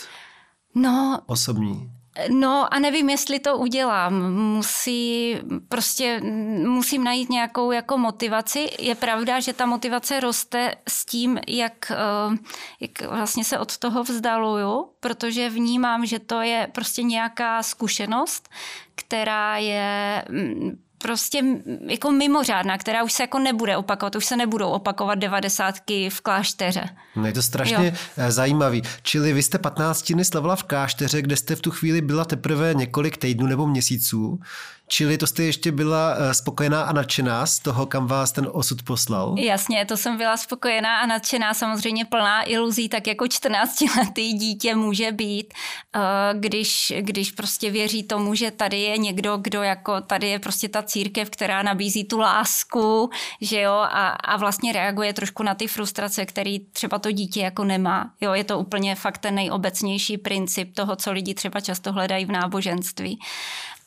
No, 0.76 1.22
osobní. 1.26 1.92
No 2.30 2.74
a 2.74 2.80
nevím, 2.80 3.10
jestli 3.10 3.40
to 3.40 3.58
udělám. 3.58 4.34
Musí, 4.34 5.36
prostě 5.70 6.22
musím 6.68 7.04
najít 7.04 7.30
nějakou 7.30 7.72
jako 7.72 7.98
motivaci. 7.98 8.70
Je 8.80 8.96
pravda, 8.96 9.40
že 9.40 9.54
ta 9.54 9.66
motivace 9.66 10.20
roste 10.20 10.76
s 10.90 11.06
tím, 11.06 11.40
jak, 11.48 11.92
eh, 11.92 12.38
jak 12.80 13.02
vlastně 13.02 13.44
se 13.44 13.60
od 13.60 13.78
toho 13.78 14.04
vzdaluju, 14.04 14.90
protože 15.00 15.50
vnímám, 15.50 16.06
že 16.06 16.20
to 16.20 16.42
je 16.42 16.68
prostě 16.72 17.04
nějaká 17.04 17.64
zkušenost, 17.64 18.50
která 18.96 19.58
je 19.58 20.26
mm, 20.30 20.86
prostě 20.98 21.44
jako 21.88 22.12
mimořádná, 22.12 22.78
která 22.78 23.04
už 23.04 23.14
se 23.14 23.24
jako 23.24 23.40
nebude 23.40 23.78
opakovat, 23.78 24.16
už 24.16 24.26
se 24.26 24.38
nebudou 24.38 24.70
opakovat 24.70 25.16
devadesátky 25.16 26.10
v 26.10 26.22
klášteře. 26.22 26.90
No 27.16 27.28
je 27.28 27.34
to 27.34 27.42
strašně 27.42 27.86
jo. 27.86 27.92
Eh, 28.18 28.32
zajímavý. 28.32 28.82
Čili 29.02 29.34
vy 29.34 29.44
jste 29.44 29.58
15 29.58 30.14
dny 30.14 30.26
slavila 30.26 30.56
v 30.56 30.64
klášteře, 30.64 31.22
kde 31.22 31.38
jste 31.38 31.56
v 31.56 31.62
tu 31.62 31.72
chvíli 31.72 32.02
byla 32.02 32.26
teprve 32.26 32.74
několik 32.74 33.18
týdnů 33.18 33.48
nebo 33.48 33.68
měsíců. 33.68 34.40
Čili 34.88 35.18
to 35.18 35.28
jste 35.28 35.44
ještě 35.44 35.72
byla 35.72 36.16
eh, 36.18 36.34
spokojená 36.34 36.84
a 36.84 36.94
nadšená 36.94 37.46
z 37.46 37.60
toho, 37.60 37.86
kam 37.86 38.08
vás 38.08 38.32
ten 38.32 38.50
osud 38.52 38.84
poslal? 38.84 39.36
Jasně, 39.40 39.86
to 39.86 39.98
jsem 39.98 40.18
byla 40.18 40.38
spokojená 40.38 41.00
a 41.00 41.06
nadšená, 41.06 41.54
samozřejmě 41.54 42.06
plná 42.06 42.44
iluzí, 42.44 42.90
tak 42.90 43.08
jako 43.08 43.26
14-letý 43.26 44.34
dítě 44.34 44.76
může 44.76 45.12
být, 45.12 45.54
eh, 45.96 46.00
když, 46.34 46.94
když 47.00 47.32
prostě 47.32 47.72
věří 47.72 48.04
tomu, 48.04 48.36
že 48.36 48.52
tady 48.52 48.80
je 48.80 48.98
někdo, 48.98 49.38
kdo 49.38 49.64
jako 49.64 50.02
tady 50.02 50.28
je 50.30 50.40
prostě 50.40 50.70
ta 50.70 50.84
církev, 50.84 51.30
která 51.30 51.64
nabízí 51.64 52.04
tu 52.04 52.20
lásku, 52.20 53.10
že 53.42 53.62
jo, 53.62 53.74
a, 53.74 54.08
a 54.08 54.38
vlastně 54.38 54.74
reaguje 54.74 55.14
trošku 55.14 55.44
na 55.44 55.56
ty 55.56 55.68
frustrace, 55.68 56.26
který 56.26 56.60
třeba 56.60 57.00
to 57.00 57.12
dítě 57.12 57.42
jako 57.42 57.64
nemá. 57.64 58.12
Jo, 58.22 58.34
je 58.34 58.44
to 58.44 58.60
úplně 58.60 58.96
fakt 58.96 59.18
ten 59.18 59.36
nejobecnější 59.36 60.18
princip 60.18 60.76
toho, 60.76 60.96
co 60.96 61.12
lidi 61.12 61.34
třeba 61.34 61.60
často 61.60 61.92
hledají 61.92 62.26
v 62.26 62.32
náboženství. 62.32 63.20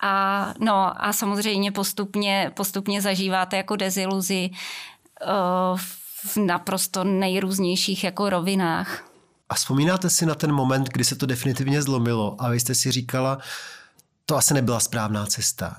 A, 0.01 0.55
no, 0.59 1.05
a 1.05 1.13
samozřejmě 1.13 1.73
postupně, 1.73 2.53
postupně 2.57 3.03
zažíváte 3.03 3.57
jako 3.57 3.77
deziluzi 3.77 4.51
uh, 4.51 5.79
v 6.25 6.37
naprosto 6.37 7.05
nejrůznějších 7.05 8.05
jako 8.05 8.31
rovinách. 8.31 9.05
A 9.49 9.55
vzpomínáte 9.55 10.11
si 10.11 10.27
na 10.27 10.35
ten 10.35 10.53
moment, 10.53 10.89
kdy 10.89 11.05
se 11.05 11.17
to 11.17 11.27
definitivně 11.27 11.83
zlomilo 11.83 12.37
a 12.39 12.49
vy 12.49 12.61
jste 12.61 12.75
si 12.75 12.91
říkala, 12.91 13.39
to 14.27 14.37
asi 14.37 14.55
nebyla 14.55 14.81
správná 14.81 15.27
cesta. 15.27 15.77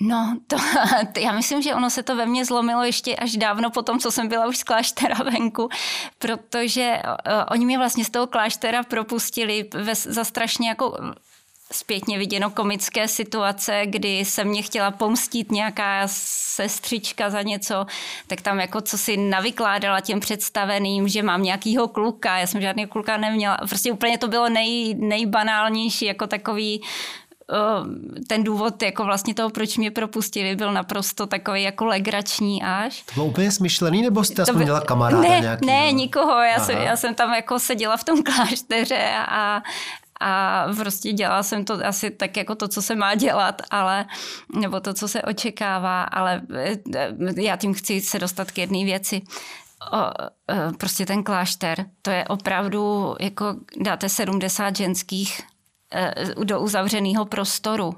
No, 0.00 0.38
to, 0.46 0.56
to, 1.12 1.20
já 1.20 1.32
myslím, 1.32 1.62
že 1.62 1.74
ono 1.74 1.90
se 1.90 2.02
to 2.02 2.16
ve 2.16 2.26
mně 2.26 2.44
zlomilo 2.44 2.84
ještě 2.84 3.16
až 3.16 3.36
dávno 3.36 3.70
po 3.70 3.82
tom, 3.82 3.98
co 3.98 4.10
jsem 4.10 4.28
byla 4.28 4.46
už 4.46 4.58
z 4.58 4.64
kláštera 4.64 5.16
venku, 5.24 5.68
protože 6.18 7.02
uh, 7.04 7.32
oni 7.50 7.64
mě 7.64 7.78
vlastně 7.78 8.04
z 8.04 8.10
toho 8.10 8.26
kláštera 8.26 8.82
propustili 8.82 9.68
ve, 9.74 9.94
za 9.94 10.24
strašně 10.24 10.68
jako 10.68 10.98
zpětně 11.72 12.18
viděno 12.18 12.50
komické 12.50 13.08
situace, 13.08 13.82
kdy 13.86 14.24
se 14.24 14.44
mě 14.44 14.62
chtěla 14.62 14.90
pomstit 14.90 15.52
nějaká 15.52 16.02
sestřička 16.06 17.30
za 17.30 17.42
něco, 17.42 17.86
tak 18.26 18.40
tam 18.40 18.60
jako 18.60 18.80
co 18.80 18.98
si 18.98 19.16
navykládala 19.16 20.00
těm 20.00 20.20
představeným, 20.20 21.08
že 21.08 21.22
mám 21.22 21.42
nějakýho 21.42 21.88
kluka, 21.88 22.38
já 22.38 22.46
jsem 22.46 22.60
žádný 22.60 22.86
kluka 22.86 23.16
neměla. 23.16 23.56
Prostě 23.68 23.92
úplně 23.92 24.18
to 24.18 24.28
bylo 24.28 24.48
nej, 24.48 24.94
nejbanálnější, 24.94 26.04
jako 26.04 26.26
takový 26.26 26.82
ten 28.26 28.44
důvod 28.44 28.82
jako 28.82 29.04
vlastně 29.04 29.34
toho, 29.34 29.50
proč 29.50 29.76
mě 29.76 29.90
propustili, 29.90 30.56
byl 30.56 30.72
naprosto 30.72 31.26
takový 31.26 31.62
jako 31.62 31.84
legrační 31.84 32.62
až. 32.62 33.02
To 33.02 33.14
bylo 33.14 33.26
úplně 33.26 33.52
smyšlený, 33.52 34.02
nebo 34.02 34.24
jste 34.24 34.42
aspoň 34.42 34.58
by... 34.58 34.64
měla 34.64 34.80
kamaráda 34.80 35.28
ne, 35.28 35.40
nějaký? 35.40 35.66
Ne, 35.66 35.92
nikoho. 35.92 36.42
Já 36.42 36.58
jsem, 36.58 36.78
já 36.78 36.96
jsem 36.96 37.14
tam 37.14 37.34
jako 37.34 37.58
seděla 37.58 37.96
v 37.96 38.04
tom 38.04 38.22
klášteře 38.22 39.12
a, 39.28 39.62
a 40.20 40.64
prostě 40.76 41.12
dělala 41.12 41.42
jsem 41.42 41.64
to 41.64 41.86
asi 41.86 42.10
tak 42.10 42.36
jako 42.36 42.54
to, 42.54 42.68
co 42.68 42.82
se 42.82 42.94
má 42.94 43.14
dělat, 43.14 43.62
ale, 43.70 44.06
nebo 44.54 44.80
to, 44.80 44.94
co 44.94 45.08
se 45.08 45.22
očekává, 45.22 46.02
ale 46.02 46.42
eh, 46.54 46.78
já 47.36 47.56
tím 47.56 47.74
chci 47.74 48.00
se 48.00 48.18
dostat 48.18 48.50
k 48.50 48.58
jedné 48.58 48.84
věci. 48.84 49.22
O, 49.92 49.96
eh, 50.50 50.72
prostě 50.78 51.06
ten 51.06 51.22
klášter, 51.22 51.86
to 52.02 52.10
je 52.10 52.24
opravdu, 52.24 53.14
jako 53.20 53.56
dáte 53.80 54.08
70 54.08 54.76
ženských 54.76 55.40
eh, 55.94 56.14
do 56.44 56.60
uzavřeného 56.60 57.24
prostoru. 57.24 57.94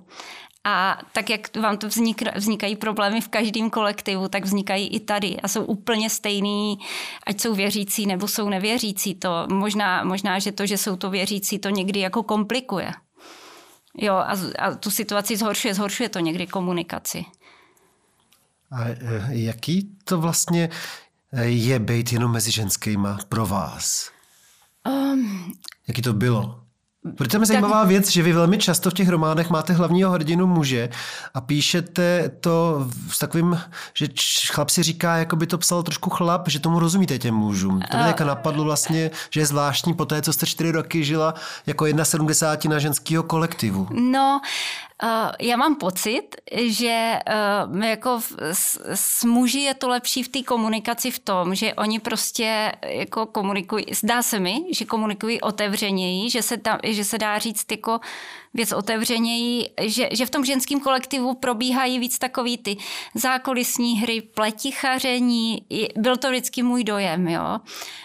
A 0.65 0.99
tak, 1.13 1.31
jak 1.31 1.57
vám 1.57 1.79
to 1.79 1.89
vznik, 1.89 2.23
vznikají 2.37 2.77
problémy 2.77 3.21
v 3.21 3.29
každém 3.29 3.71
kolektivu, 3.71 4.29
tak 4.29 4.45
vznikají 4.45 4.89
i 4.89 5.01
tady 5.01 5.41
a 5.41 5.49
jsou 5.49 5.65
úplně 5.65 6.11
stejný, 6.11 6.79
ať 7.27 7.41
jsou 7.41 7.55
věřící 7.55 8.07
nebo 8.07 8.29
jsou 8.29 8.49
nevěřící. 8.49 9.15
To 9.15 9.47
možná, 9.53 10.05
možná, 10.05 10.39
že 10.39 10.53
to, 10.53 10.67
že 10.67 10.79
jsou 10.79 10.97
to 10.97 11.11
věřící, 11.11 11.59
to 11.59 11.69
někdy 11.69 12.01
jako 12.01 12.23
komplikuje. 12.23 12.93
Jo, 13.97 14.15
a, 14.15 14.37
a 14.59 14.75
tu 14.75 14.91
situaci 14.91 15.37
zhoršuje, 15.37 15.75
zhoršuje 15.75 16.09
to 16.09 16.19
někdy 16.19 16.47
komunikaci. 16.47 17.25
A 18.71 18.89
e, 18.89 18.99
jaký 19.29 19.97
to 20.05 20.21
vlastně 20.21 20.69
e, 21.33 21.45
je 21.45 21.79
být 21.79 22.13
jenom 22.13 22.33
mezi 22.33 22.51
ženskýma 22.51 23.19
pro 23.29 23.47
vás? 23.47 24.11
Um, 24.89 25.53
Jaký 25.89 26.03
to 26.03 26.13
bylo? 26.13 26.61
Protože 27.17 27.29
tam 27.29 27.43
je 27.43 27.47
zajímavá 27.47 27.85
věc, 27.85 28.11
že 28.11 28.23
vy 28.23 28.33
velmi 28.33 28.59
často 28.59 28.91
v 28.91 28.95
těch 28.95 29.09
románech 29.09 29.51
máte 29.51 29.73
hlavního 29.73 30.11
hrdinu 30.11 30.47
muže 30.47 30.89
a 31.35 31.41
píšete 31.41 32.31
to 32.41 32.87
s 33.11 33.19
takovým, 33.19 33.61
že 33.95 34.09
chlap 34.53 34.71
si 34.71 34.83
říká, 34.83 35.17
jako 35.17 35.37
by 35.37 35.47
to 35.47 35.59
psal 35.59 35.83
trošku 35.83 36.11
chlap, 36.11 36.49
že 36.49 36.59
tomu 36.59 36.79
rozumíte 36.79 37.19
těm 37.19 37.35
mužům. 37.35 37.81
To 37.91 37.97
mě 37.97 38.07
jako 38.07 38.25
napadlo 38.25 38.65
vlastně, 38.65 39.11
že 39.31 39.41
je 39.41 39.47
zvláštní 39.47 39.95
po 39.95 40.05
té, 40.05 40.23
co 40.23 40.33
jste 40.33 40.47
čtyři 40.47 40.71
roky 40.71 41.05
žila 41.05 41.35
jako 41.67 41.87
jedna 41.87 42.05
sedmdesátina 42.05 42.79
ženského 42.79 43.23
kolektivu. 43.23 43.89
No, 43.91 44.41
Uh, 44.41 44.90
já 45.41 45.57
mám 45.57 45.77
pocit, 45.77 46.37
že 46.67 47.19
uh, 47.73 47.85
jako 47.85 48.21
s, 48.53 48.81
s 48.95 49.25
muži 49.25 49.59
je 49.59 49.75
to 49.75 49.89
lepší 49.89 50.23
v 50.23 50.29
té 50.29 50.43
komunikaci 50.43 51.11
v 51.11 51.19
tom, 51.19 51.55
že 51.55 51.75
oni 51.75 52.01
prostě 52.01 52.73
jako 52.87 53.27
komunikují, 53.27 53.85
zdá 53.93 54.23
se 54.23 54.41
mi, 54.41 54.65
že 54.71 54.85
komunikují 54.85 55.41
otevřeněji, 55.41 56.31
že 56.31 56.43
se, 56.43 56.57
tam, 56.57 56.79
že 56.85 57.05
se 57.05 57.19
dá 57.19 57.39
říct 57.39 57.67
jako 57.71 58.01
věc 58.55 58.73
otevřeněji, 58.73 59.69
že, 59.83 60.09
že 60.13 60.27
v 60.27 60.31
tom 60.31 60.45
ženském 60.45 60.81
kolektivu 60.81 61.35
probíhají 61.35 61.99
víc 61.99 62.19
takový 62.19 62.59
ty 62.59 62.77
zákulisní 63.15 64.01
hry, 64.01 64.21
pletichaření. 64.21 65.67
Byl 65.97 66.17
to 66.17 66.31
vždycky 66.31 66.63
můj 66.63 66.85
dojem, 66.85 67.29
jo. 67.29 67.59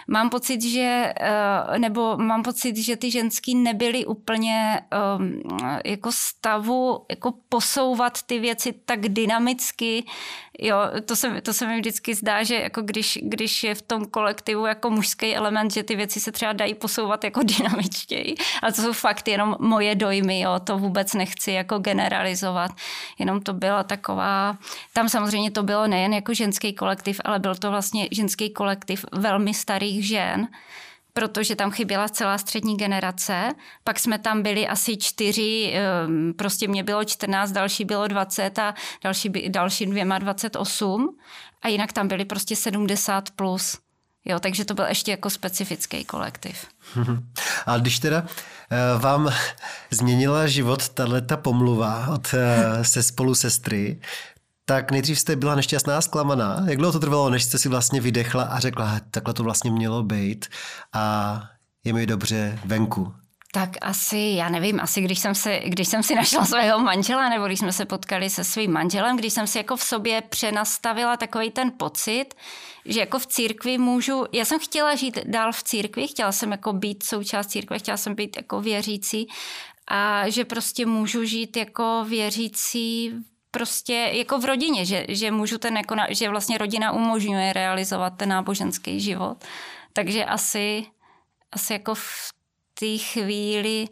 Mám 0.08 0.30
pocit, 0.30 0.62
že, 0.62 1.12
eh, 1.20 1.78
nebo 1.78 2.16
mám 2.16 2.42
pocit, 2.42 2.76
že 2.76 2.96
ty 2.96 3.10
ženský 3.10 3.54
nebyly 3.54 4.06
úplně 4.06 4.80
ehm, 4.90 5.40
jako 5.84 6.12
stavu 6.12 7.04
jako 7.10 7.34
posouvat 7.48 8.22
ty 8.22 8.38
věci 8.38 8.74
tak 8.84 9.00
dynamicky, 9.08 10.04
Jo, 10.58 10.76
to 11.04 11.16
se, 11.16 11.40
to 11.40 11.52
se 11.52 11.66
mi 11.66 11.78
vždycky 11.78 12.14
zdá, 12.14 12.42
že 12.42 12.54
jako 12.54 12.82
když, 12.82 13.18
když 13.22 13.62
je 13.62 13.74
v 13.74 13.82
tom 13.82 14.04
kolektivu 14.04 14.66
jako 14.66 14.90
mužský 14.90 15.36
element, 15.36 15.72
že 15.72 15.82
ty 15.82 15.96
věci 15.96 16.20
se 16.20 16.32
třeba 16.32 16.52
dají 16.52 16.74
posouvat 16.74 17.24
jako 17.24 17.40
dynamičtěji. 17.58 18.34
Ale 18.62 18.72
to 18.72 18.82
jsou 18.82 18.92
fakt 18.92 19.28
jenom 19.28 19.56
moje 19.60 19.94
dojmy, 19.94 20.40
jo, 20.40 20.60
to 20.64 20.78
vůbec 20.78 21.14
nechci 21.14 21.52
jako 21.52 21.78
generalizovat. 21.78 22.70
Jenom 23.18 23.40
to 23.40 23.52
byla 23.52 23.82
taková, 23.82 24.58
tam 24.92 25.08
samozřejmě 25.08 25.50
to 25.50 25.62
bylo 25.62 25.86
nejen 25.86 26.12
jako 26.12 26.34
ženský 26.34 26.72
kolektiv, 26.72 27.20
ale 27.24 27.38
byl 27.38 27.54
to 27.54 27.70
vlastně 27.70 28.08
ženský 28.10 28.50
kolektiv 28.50 29.04
velmi 29.12 29.54
starých 29.54 30.06
žen, 30.08 30.48
protože 31.16 31.56
tam 31.56 31.70
chyběla 31.70 32.08
celá 32.08 32.38
střední 32.38 32.76
generace. 32.76 33.52
Pak 33.84 33.98
jsme 33.98 34.18
tam 34.18 34.42
byli 34.42 34.68
asi 34.68 34.96
čtyři, 34.96 35.72
ehm, 35.74 36.32
prostě 36.38 36.68
mě 36.68 36.82
bylo 36.82 37.04
14, 37.04 37.52
další 37.52 37.84
bylo 37.84 38.08
20 38.08 38.58
a 38.58 38.74
další, 39.04 39.28
další 39.48 39.86
dvěma 39.86 40.18
28. 40.18 41.16
A 41.62 41.68
jinak 41.68 41.92
tam 41.92 42.08
byli 42.08 42.24
prostě 42.24 42.56
70 42.56 43.30
plus. 43.30 43.78
Jo, 44.24 44.40
takže 44.40 44.64
to 44.64 44.74
byl 44.74 44.84
ještě 44.84 45.10
jako 45.10 45.30
specifický 45.30 46.04
kolektiv. 46.04 46.66
A 47.66 47.78
když 47.78 47.98
teda 47.98 48.26
eh, 48.70 48.98
vám 48.98 49.32
změnila 49.90 50.46
život 50.46 50.88
tato 50.88 51.36
pomluva 51.36 52.06
od 52.14 52.34
eh, 52.34 52.84
se 52.84 53.02
spolu 53.02 53.34
sestry, 53.34 54.00
tak 54.68 54.90
nejdřív 54.90 55.18
jste 55.18 55.36
byla 55.36 55.54
nešťastná 55.54 56.00
zklamaná. 56.00 56.64
Jak 56.68 56.78
dlouho 56.78 56.92
to 56.92 57.00
trvalo, 57.00 57.30
než 57.30 57.44
jste 57.44 57.58
si 57.58 57.68
vlastně 57.68 58.00
vydechla 58.00 58.42
a 58.42 58.60
řekla, 58.60 59.00
takhle 59.10 59.34
to 59.34 59.42
vlastně 59.42 59.70
mělo 59.70 60.02
být 60.02 60.46
a 60.92 61.42
je 61.84 61.92
mi 61.92 62.06
dobře 62.06 62.58
venku? 62.64 63.14
Tak 63.52 63.70
asi, 63.80 64.18
já 64.18 64.48
nevím, 64.48 64.80
asi 64.80 65.00
když 65.00 65.18
jsem, 65.18 65.34
se, 65.34 65.60
když 65.66 65.88
jsem 65.88 66.02
si 66.02 66.14
našla 66.14 66.44
svého 66.44 66.78
manžela, 66.78 67.28
nebo 67.28 67.46
když 67.46 67.58
jsme 67.58 67.72
se 67.72 67.84
potkali 67.84 68.30
se 68.30 68.44
svým 68.44 68.72
manželem, 68.72 69.16
když 69.16 69.32
jsem 69.32 69.46
si 69.46 69.58
jako 69.58 69.76
v 69.76 69.82
sobě 69.82 70.22
přenastavila 70.28 71.16
takový 71.16 71.50
ten 71.50 71.72
pocit, 71.76 72.24
že 72.84 73.00
jako 73.00 73.18
v 73.18 73.26
církvi 73.26 73.78
můžu, 73.78 74.24
já 74.32 74.44
jsem 74.44 74.58
chtěla 74.60 74.94
žít 74.94 75.18
dál 75.26 75.52
v 75.52 75.62
církvi, 75.62 76.08
chtěla 76.08 76.32
jsem 76.32 76.52
jako 76.52 76.72
být 76.72 77.02
součást 77.02 77.46
církve, 77.46 77.78
chtěla 77.78 77.96
jsem 77.96 78.14
být 78.14 78.36
jako 78.36 78.60
věřící 78.60 79.28
a 79.88 80.28
že 80.28 80.44
prostě 80.44 80.86
můžu 80.86 81.24
žít 81.24 81.56
jako 81.56 82.04
věřící 82.08 83.12
prostě 83.50 84.10
jako 84.12 84.38
v 84.38 84.44
rodině, 84.44 84.86
že, 84.86 85.06
že 85.08 85.30
můžu 85.30 85.58
ten 85.58 85.76
jako, 85.76 85.94
že 86.08 86.28
vlastně 86.28 86.58
rodina 86.58 86.92
umožňuje 86.92 87.52
realizovat 87.52 88.10
ten 88.16 88.28
náboženský 88.28 89.00
život. 89.00 89.44
Takže 89.92 90.24
asi, 90.24 90.86
asi 91.52 91.72
jako 91.72 91.94
v 91.94 92.30
té 92.74 92.98
chvíli 92.98 93.88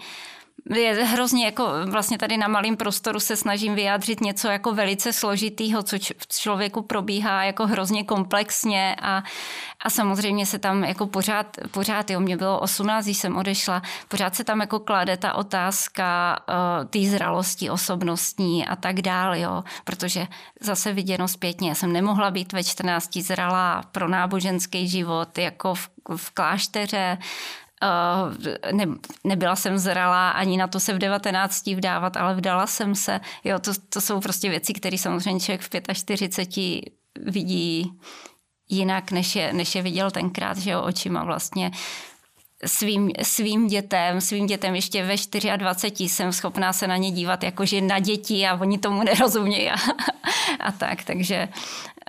je 0.74 1.04
hrozně 1.04 1.44
jako 1.44 1.68
vlastně 1.86 2.18
tady 2.18 2.36
na 2.36 2.48
malém 2.48 2.76
prostoru 2.76 3.20
se 3.20 3.36
snažím 3.36 3.74
vyjádřit 3.74 4.20
něco 4.20 4.48
jako 4.48 4.74
velice 4.74 5.12
složitýho, 5.12 5.82
co 5.82 5.96
v 5.98 6.28
člověku 6.28 6.82
probíhá 6.82 7.44
jako 7.44 7.66
hrozně 7.66 8.04
komplexně 8.04 8.96
a, 9.02 9.22
a 9.80 9.90
samozřejmě 9.90 10.46
se 10.46 10.58
tam 10.58 10.84
jako 10.84 11.06
pořád, 11.06 11.56
pořád, 11.70 12.10
jo, 12.10 12.20
mě 12.20 12.36
bylo 12.36 12.60
18, 12.60 13.04
když 13.04 13.18
jsem 13.18 13.36
odešla, 13.36 13.82
pořád 14.08 14.34
se 14.34 14.44
tam 14.44 14.60
jako 14.60 14.80
klade 14.80 15.16
ta 15.16 15.34
otázka 15.34 16.38
uh, 16.48 16.88
té 16.88 17.10
zralosti 17.10 17.70
osobnostní 17.70 18.66
a 18.66 18.76
tak 18.76 19.02
dál, 19.02 19.36
jo, 19.36 19.64
protože 19.84 20.26
zase 20.60 20.92
viděno 20.92 21.28
zpětně, 21.28 21.68
já 21.68 21.74
jsem 21.74 21.92
nemohla 21.92 22.30
být 22.30 22.52
ve 22.52 22.64
14 22.64 23.16
zralá 23.16 23.82
pro 23.92 24.08
náboženský 24.08 24.88
život 24.88 25.38
jako 25.38 25.74
v, 25.74 25.88
v 26.16 26.30
klášteře, 26.30 27.18
ne, 28.72 28.86
nebyla 29.24 29.56
jsem 29.56 29.78
zralá 29.78 30.30
ani 30.30 30.56
na 30.56 30.66
to 30.66 30.80
se 30.80 30.92
v 30.92 30.98
19 30.98 31.66
vdávat, 31.66 32.16
ale 32.16 32.34
vdala 32.34 32.66
jsem 32.66 32.94
se. 32.94 33.20
Jo, 33.44 33.58
to, 33.58 33.72
to 33.88 34.00
jsou 34.00 34.20
prostě 34.20 34.50
věci, 34.50 34.72
které 34.72 34.98
samozřejmě 34.98 35.40
člověk 35.40 35.62
v 35.88 35.94
45 35.94 36.84
vidí 37.16 37.92
jinak, 38.68 39.10
než 39.10 39.36
je, 39.36 39.52
než 39.52 39.74
je 39.74 39.82
viděl 39.82 40.10
tenkrát, 40.10 40.58
že 40.58 40.70
jo, 40.70 40.82
očima 40.82 41.24
vlastně 41.24 41.70
svým, 42.66 43.10
svým 43.22 43.66
dětem, 43.66 44.20
svým 44.20 44.46
dětem 44.46 44.74
ještě 44.74 45.04
ve 45.04 45.56
24 45.56 46.08
jsem 46.08 46.32
schopná 46.32 46.72
se 46.72 46.86
na 46.86 46.96
ně 46.96 47.10
dívat 47.10 47.42
jakože 47.42 47.80
na 47.80 47.98
děti 47.98 48.46
a 48.46 48.54
oni 48.54 48.78
tomu 48.78 49.02
nerozumějí 49.02 49.70
a, 49.70 49.74
a 50.60 50.72
tak, 50.72 51.04
takže 51.04 51.48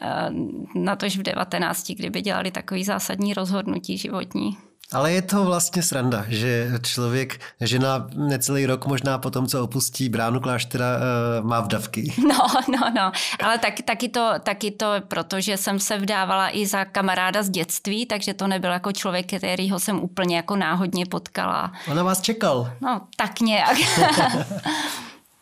eh, 0.02 0.30
na 0.76 0.96
tož 0.96 1.18
v 1.18 1.24
19, 1.24 1.92
kdyby 1.92 2.22
dělali 2.22 2.52
takový 2.52 2.84
zásadní 2.84 3.34
rozhodnutí 3.34 3.98
životní. 3.98 4.58
Ale 4.94 5.12
je 5.12 5.22
to 5.22 5.46
vlastně 5.46 5.84
sranda, 5.84 6.26
že 6.28 6.72
člověk, 6.84 7.40
žena 7.62 8.08
necelý 8.14 8.66
rok 8.66 8.86
možná 8.86 9.18
po 9.18 9.32
tom, 9.32 9.48
co 9.48 9.64
opustí 9.64 10.10
bránu 10.10 10.40
kláštera, 10.40 10.86
eh, 10.86 11.42
má 11.42 11.62
vdavky. 11.62 12.14
No, 12.28 12.48
no, 12.68 12.92
no. 12.96 13.12
Ale 13.44 13.58
tak, 13.58 13.74
taky, 13.86 14.10
to, 14.10 14.34
taky 14.44 14.72
to, 14.72 14.94
protože 15.08 15.58
jsem 15.58 15.80
se 15.80 15.98
vdávala 15.98 16.58
i 16.58 16.68
za 16.68 16.86
kamaráda 16.86 17.44
z 17.44 17.50
dětství, 17.50 18.06
takže 18.06 18.34
to 18.34 18.48
nebyl 18.48 18.72
jako 18.72 18.92
člověk, 18.92 19.26
kterýho 19.38 19.80
jsem 19.80 20.04
úplně 20.04 20.36
jako 20.36 20.56
náhodně 20.56 21.06
potkala. 21.06 21.72
Ona 21.92 22.04
vás 22.04 22.22
čekal. 22.22 22.72
No, 22.82 23.02
tak 23.18 23.40
nějak. 23.40 23.78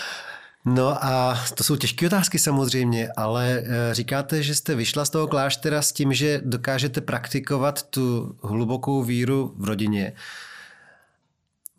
No 0.65 1.06
a 1.06 1.39
to 1.56 1.63
jsou 1.63 1.76
těžké 1.76 2.08
otázky 2.08 2.39
samozřejmě, 2.39 3.10
ale 3.17 3.63
eh, 3.63 3.93
říkáte, 3.93 4.43
že 4.43 4.56
jste 4.56 4.76
vyšla 4.76 5.06
z 5.06 5.10
toho 5.10 5.28
kláštera 5.28 5.82
s 5.82 5.91
tím, 5.91 6.13
že 6.13 6.41
dokážete 6.45 7.02
praktikovat 7.02 7.84
tu 7.84 8.36
hlubokou 8.43 9.04
víru 9.04 9.54
v 9.58 9.65
rodině. 9.65 10.13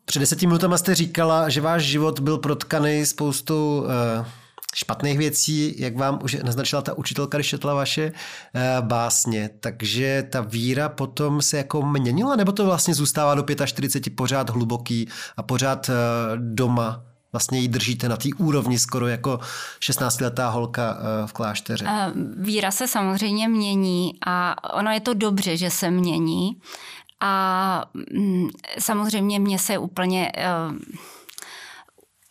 Před 0.04 0.20
deseti 0.20 0.46
minutami 0.46 0.78
jste 0.78 0.94
říkala, 0.94 1.48
že 1.48 1.60
váš 1.60 1.82
život 1.82 2.20
byl 2.20 2.38
protkaný 2.38 3.06
spoustou 3.06 3.86
eh, 3.86 4.24
špatných 4.74 5.18
věcí, 5.18 5.74
jak 5.78 5.96
vám 5.96 6.18
už 6.22 6.36
naznačila 6.42 6.82
ta 6.82 6.98
učitelka, 6.98 7.38
když 7.38 7.46
četla 7.46 7.74
vaše 7.74 8.12
eh, 8.54 8.76
básně. 8.80 9.50
Takže 9.60 10.26
ta 10.30 10.40
víra 10.40 10.88
potom 10.88 11.42
se 11.42 11.56
jako 11.56 11.82
měnila, 11.82 12.36
nebo 12.36 12.52
to 12.52 12.64
vlastně 12.64 12.94
zůstává 12.94 13.34
do 13.34 13.44
45 13.64 14.16
pořád 14.16 14.50
hluboký 14.50 15.08
a 15.36 15.42
pořád 15.42 15.90
doma 16.36 17.11
vlastně 17.32 17.58
ji 17.58 17.68
držíte 17.68 18.08
na 18.08 18.16
té 18.16 18.28
úrovni 18.38 18.78
skoro 18.78 19.06
jako 19.06 19.40
16-letá 19.80 20.50
holka 20.50 20.98
eh, 20.98 21.26
v 21.26 21.32
klášteře? 21.32 21.86
Víra 22.36 22.70
se 22.70 22.88
samozřejmě 22.88 23.48
mění 23.48 24.14
a 24.26 24.56
ono 24.74 24.90
je 24.90 25.00
to 25.00 25.14
dobře, 25.14 25.56
že 25.56 25.70
se 25.70 25.90
mění. 25.90 26.60
A 27.20 27.84
mm, 28.12 28.48
samozřejmě 28.78 29.40
mě 29.40 29.58
se 29.58 29.78
úplně 29.78 30.32
eh, 30.36 30.46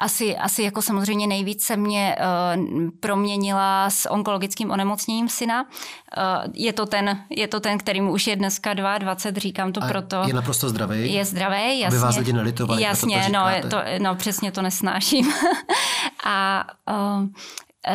asi, 0.01 0.37
asi 0.37 0.63
jako 0.63 0.81
samozřejmě 0.81 1.27
nejvíc 1.27 1.63
se 1.63 1.77
mě 1.77 2.15
uh, 2.19 2.89
proměnila 2.99 3.89
s 3.89 4.09
onkologickým 4.09 4.71
onemocněním 4.71 5.29
syna. 5.29 5.63
Uh, 5.63 6.53
je, 6.53 6.73
to 6.73 6.85
ten, 6.85 7.23
je 7.29 7.47
to 7.47 7.59
ten, 7.59 7.77
který 7.77 8.01
mu 8.01 8.11
už 8.11 8.27
je 8.27 8.35
dneska 8.35 8.73
22, 8.73 9.41
říkám 9.41 9.71
to 9.71 9.83
A 9.83 9.87
proto. 9.87 10.23
Je 10.27 10.33
naprosto 10.33 10.69
zdravý? 10.69 11.13
Je 11.13 11.25
zdravý, 11.25 11.79
jasně. 11.79 11.97
Aby 11.97 12.05
vás 12.05 12.17
lidi 12.17 12.33
nelitovali, 12.33 12.83
Jasně, 12.83 13.23
to 13.25 13.31
no, 13.31 13.69
to, 13.69 13.77
no 13.99 14.15
přesně 14.15 14.51
to 14.51 14.61
nesnáším. 14.61 15.33
A 16.25 16.67
uh, 16.91 17.27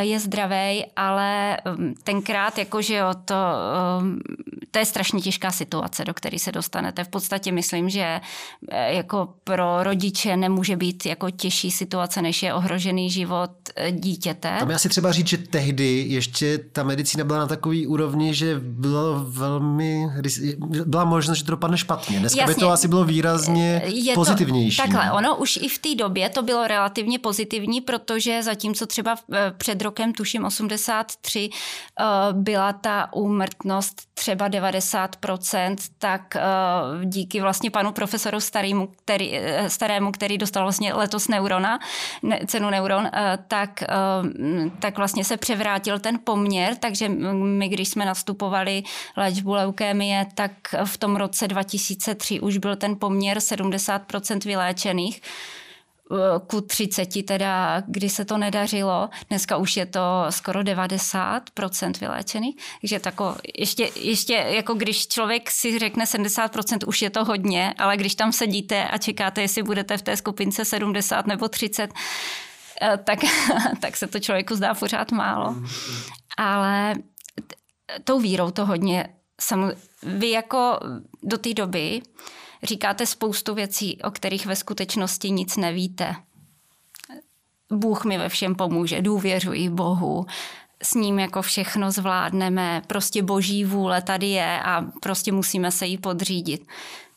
je 0.01 0.21
zdravý, 0.21 0.85
ale 0.97 1.57
tenkrát 2.05 2.59
jakože 2.59 2.97
jo, 2.97 3.15
to, 3.25 3.35
to 4.71 4.79
je 4.79 4.85
strašně 4.85 5.21
těžká 5.21 5.53
situace, 5.53 6.05
do 6.05 6.15
které 6.15 6.39
se 6.39 6.53
dostanete. 6.53 7.05
V 7.05 7.09
podstatě 7.09 7.53
myslím, 7.53 7.89
že 7.89 8.21
eh, 8.71 8.95
jako 8.95 9.29
pro 9.45 9.83
rodiče 9.83 10.37
nemůže 10.37 10.77
být 10.77 11.07
jako 11.07 11.31
těžší 11.31 11.71
situace, 11.71 12.23
než 12.23 12.43
je 12.43 12.55
ohrožený 12.55 13.11
život 13.11 13.51
eh, 13.77 13.93
dítěte. 13.93 14.57
Tam 14.59 14.71
je 14.71 14.77
asi 14.77 14.89
třeba 14.89 15.13
říct, 15.13 15.29
že 15.29 15.39
tehdy 15.39 16.05
ještě 16.09 16.59
ta 16.59 16.83
medicína 16.83 17.25
byla 17.25 17.39
na 17.39 17.47
takový 17.47 17.87
úrovni, 17.87 18.35
že 18.35 18.61
bylo 18.61 19.25
velmi, 19.29 20.07
byla 20.85 21.05
možnost, 21.05 21.39
že 21.39 21.45
to 21.45 21.51
dopadne 21.51 21.79
špatně. 21.79 22.21
Dneska 22.21 22.41
Jasně. 22.41 22.55
by 22.55 22.61
to 22.61 22.71
asi 22.71 22.89
bylo 22.89 23.05
výrazně 23.05 23.83
eh, 23.85 23.91
je 23.91 24.15
pozitivnější. 24.15 24.77
To, 24.77 24.83
takhle, 24.83 25.13
ono 25.13 25.37
už 25.37 25.57
i 25.57 25.69
v 25.69 25.79
té 25.79 25.95
době 25.95 26.29
to 26.29 26.43
bylo 26.43 26.67
relativně 26.67 27.19
pozitivní, 27.19 27.81
protože 27.81 28.43
zatímco 28.43 28.87
třeba 28.87 29.17
před 29.59 29.83
rokem, 29.83 30.13
tuším 30.13 30.45
83, 30.45 31.51
byla 32.33 32.73
ta 32.73 33.13
úmrtnost 33.13 34.03
třeba 34.15 34.49
90%, 34.49 34.66
tak 35.99 36.37
uh, 36.37 37.05
díky 37.05 37.41
vlastně 37.41 37.71
panu 37.71 37.93
profesoru 37.93 38.41
starému, 38.41 38.87
který, 38.87 39.39
eh, 39.39 39.71
starému, 39.71 40.13
který 40.13 40.39
dostal 40.39 40.63
vlastně 40.63 40.95
letos 40.95 41.29
neurona, 41.29 41.79
ne, 42.23 42.41
cenu 42.47 42.71
neuron, 42.71 43.03
uh, 43.03 43.11
tak, 43.49 43.85
tak 44.79 44.97
vlastně 44.97 45.25
se 45.25 45.37
převrátil 45.37 45.99
ten 45.99 46.19
poměr, 46.25 46.77
takže 46.77 47.09
my, 47.09 47.69
když 47.69 47.89
jsme 47.89 48.05
nastupovali 48.05 48.83
léčbu 49.17 49.53
leukémie, 49.53 50.27
tak 50.35 50.53
v 50.85 50.99
tom 50.99 51.17
roce 51.17 51.49
2003 51.49 52.41
už 52.41 52.59
byl 52.59 52.77
ten 52.77 52.97
poměr 52.99 53.39
70% 53.39 54.39
vyléčených 54.45 55.23
ku 56.47 56.61
30 56.61 57.23
teda, 57.27 57.83
kdy 57.87 58.09
se 58.09 58.25
to 58.25 58.39
nedařilo. 58.39 59.11
Dneska 59.29 59.57
už 59.57 59.77
je 59.77 59.87
to 59.87 60.27
skoro 60.31 60.61
90% 60.61 62.01
vyléčených. 62.01 62.57
Takže 62.81 63.01
tako, 63.01 63.37
ještě, 63.59 63.91
ještě 63.97 64.35
jako 64.35 64.75
když 64.75 65.09
člověk 65.09 65.51
si 65.51 65.79
řekne 65.79 66.05
70%, 66.05 66.89
už 66.89 67.03
je 67.03 67.11
to 67.11 67.25
hodně, 67.25 67.75
ale 67.79 67.97
když 67.97 68.15
tam 68.15 68.33
sedíte 68.33 68.89
a 68.89 68.99
čekáte, 68.99 69.43
jestli 69.43 69.63
budete 69.63 69.99
v 69.99 70.03
té 70.03 70.17
skupince 70.17 70.65
70 70.65 71.27
nebo 71.27 71.49
30, 71.49 71.91
eh, 72.83 72.97
tak, 73.05 73.19
tak 73.81 73.97
se 73.97 74.07
to 74.07 74.21
člověku 74.21 74.55
zdá 74.55 74.75
pořád 74.75 75.13
málo. 75.13 75.55
Ale 76.37 76.95
tou 78.05 78.21
vírou 78.21 78.51
to 78.51 78.67
hodně, 78.67 79.09
vy 80.03 80.31
jako 80.31 80.81
do 81.23 81.39
té 81.39 81.55
doby 81.55 82.03
Říkáte 82.63 83.07
spoustu 83.07 83.55
věcí, 83.55 83.99
o 84.03 84.11
kterých 84.11 84.47
ve 84.47 84.57
skutečnosti 84.57 85.31
nic 85.31 85.57
nevíte. 85.57 86.15
Bůh 87.73 88.05
mi 88.05 88.19
ve 88.19 88.29
všem 88.29 88.55
pomůže, 88.55 89.03
důvěřuji 89.03 89.69
Bohu, 89.69 90.27
s 90.83 90.95
ním 90.95 91.19
jako 91.19 91.43
všechno 91.43 91.91
zvládneme, 91.91 92.83
prostě 92.87 93.23
boží 93.23 93.65
vůle 93.65 94.03
tady 94.03 94.27
je 94.27 94.61
a 94.63 94.85
prostě 95.03 95.33
musíme 95.33 95.73
se 95.73 95.87
jí 95.87 95.99
podřídit. 95.99 96.67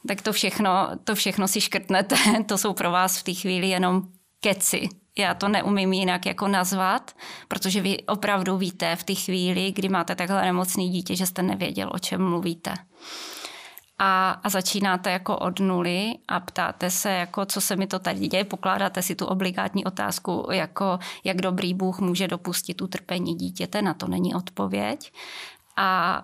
Tak 0.07 0.21
to 0.21 0.33
všechno, 0.33 0.89
to 1.03 1.15
všechno 1.15 1.47
si 1.47 1.61
škrtnete, 1.61 2.15
to 2.45 2.57
jsou 2.57 2.73
pro 2.73 2.91
vás 2.91 3.17
v 3.17 3.23
té 3.23 3.33
chvíli 3.33 3.69
jenom 3.69 4.01
keci. 4.39 4.89
Já 5.17 5.33
to 5.33 5.47
neumím 5.47 5.93
jinak 5.93 6.25
jako 6.25 6.47
nazvat, 6.47 7.15
protože 7.47 7.81
vy 7.81 7.97
opravdu 7.97 8.57
víte 8.57 8.95
v 8.95 9.03
té 9.03 9.15
chvíli, 9.15 9.71
kdy 9.71 9.89
máte 9.89 10.15
takhle 10.15 10.41
nemocný 10.41 10.89
dítě, 10.89 11.15
že 11.15 11.25
jste 11.25 11.43
nevěděl, 11.43 11.89
o 11.93 11.99
čem 11.99 12.29
mluvíte 12.29 12.73
a, 13.99 14.31
a 14.31 14.49
začínáte 14.49 15.11
jako 15.11 15.37
od 15.37 15.59
nuly 15.59 16.13
a 16.27 16.39
ptáte 16.39 16.89
se, 16.89 17.09
jako, 17.09 17.45
co 17.45 17.61
se 17.61 17.75
mi 17.75 17.87
to 17.87 17.99
tady 17.99 18.27
děje, 18.27 18.43
pokládáte 18.43 19.01
si 19.01 19.15
tu 19.15 19.25
obligátní 19.25 19.85
otázku, 19.85 20.47
jako, 20.51 20.99
jak 21.23 21.37
dobrý 21.37 21.73
Bůh 21.73 21.99
může 21.99 22.27
dopustit 22.27 22.81
utrpení 22.81 23.35
dítěte, 23.35 23.81
na 23.81 23.93
to 23.93 24.07
není 24.07 24.35
odpověď. 24.35 25.11
A, 25.77 26.23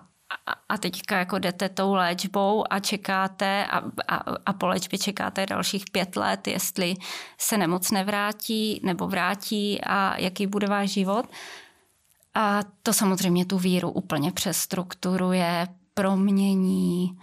a 0.68 0.78
teďka 0.78 1.18
jako 1.18 1.38
jdete 1.38 1.68
tou 1.68 1.94
léčbou 1.94 2.64
a 2.70 2.80
čekáte 2.80 3.66
a, 3.66 3.78
a, 4.08 4.16
a 4.46 4.52
po 4.52 4.66
léčbě 4.66 4.98
čekáte 4.98 5.46
dalších 5.46 5.84
pět 5.92 6.16
let, 6.16 6.48
jestli 6.48 6.94
se 7.38 7.58
nemoc 7.58 7.90
nevrátí 7.90 8.80
nebo 8.84 9.08
vrátí 9.08 9.80
a 9.84 10.20
jaký 10.20 10.46
bude 10.46 10.66
váš 10.66 10.90
život. 10.90 11.26
A 12.34 12.60
to 12.82 12.92
samozřejmě 12.92 13.44
tu 13.44 13.58
víru 13.58 13.90
úplně 13.90 14.32
přestrukturuje, 14.32 15.68
promění, 15.94 17.18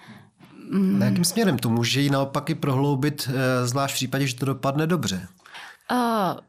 Mm. 0.73 0.99
Na 0.99 1.05
jakým 1.05 1.25
směrem 1.25 1.57
to 1.57 1.69
může 1.69 2.01
ji 2.01 2.09
naopak 2.09 2.49
i 2.49 2.55
prohloubit, 2.55 3.29
eh, 3.29 3.67
zvlášť 3.67 3.93
v 3.93 3.95
případě, 3.95 4.27
že 4.27 4.35
to 4.35 4.45
dopadne 4.45 4.87
dobře? 4.87 5.27
Uh, 5.91 6.39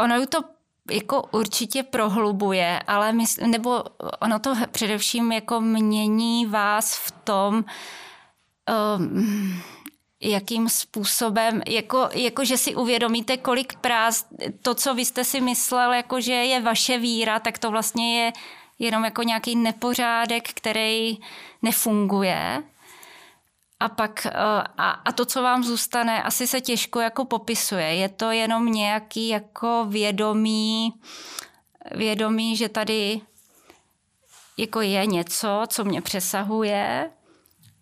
ono 0.00 0.26
to 0.26 0.38
jako 0.90 1.22
určitě 1.22 1.82
prohlubuje, 1.82 2.80
ale 2.86 3.12
mysl, 3.12 3.46
nebo 3.46 3.84
ono 4.20 4.38
to 4.38 4.54
především 4.70 5.32
jako 5.32 5.60
mění 5.60 6.46
vás 6.46 6.96
v 6.96 7.10
tom, 7.10 7.64
um, 8.98 9.62
jakým 10.20 10.68
způsobem, 10.68 11.62
jako, 11.68 12.08
jako 12.12 12.44
že 12.44 12.56
si 12.56 12.74
uvědomíte, 12.74 13.36
kolik 13.36 13.76
práz, 13.76 14.26
to, 14.62 14.74
co 14.74 14.94
vy 14.94 15.04
jste 15.04 15.24
si 15.24 15.40
myslel, 15.40 15.92
jako 15.92 16.20
že 16.20 16.32
je 16.32 16.62
vaše 16.62 16.98
víra, 16.98 17.38
tak 17.38 17.58
to 17.58 17.70
vlastně 17.70 18.24
je 18.24 18.32
jenom 18.78 19.04
jako 19.04 19.22
nějaký 19.22 19.56
nepořádek, 19.56 20.48
který 20.48 21.18
nefunguje. 21.62 22.62
A 23.80 23.88
pak 23.88 24.26
eh, 24.26 24.32
a, 24.78 24.90
a 24.90 25.12
to, 25.12 25.24
co 25.24 25.42
vám 25.42 25.64
zůstane, 25.64 26.22
asi 26.22 26.46
se 26.46 26.60
těžko 26.60 27.00
jako 27.00 27.24
popisuje. 27.24 27.94
Je 27.94 28.08
to 28.08 28.30
jenom 28.30 28.66
nějaký 28.66 29.28
jako 29.28 29.86
vědomí, 29.88 30.94
vědomí, 31.94 32.56
že 32.56 32.68
tady 32.68 33.20
jako 34.56 34.80
je 34.80 35.06
něco, 35.06 35.64
co 35.68 35.84
mě 35.84 36.02
přesahuje. 36.02 37.10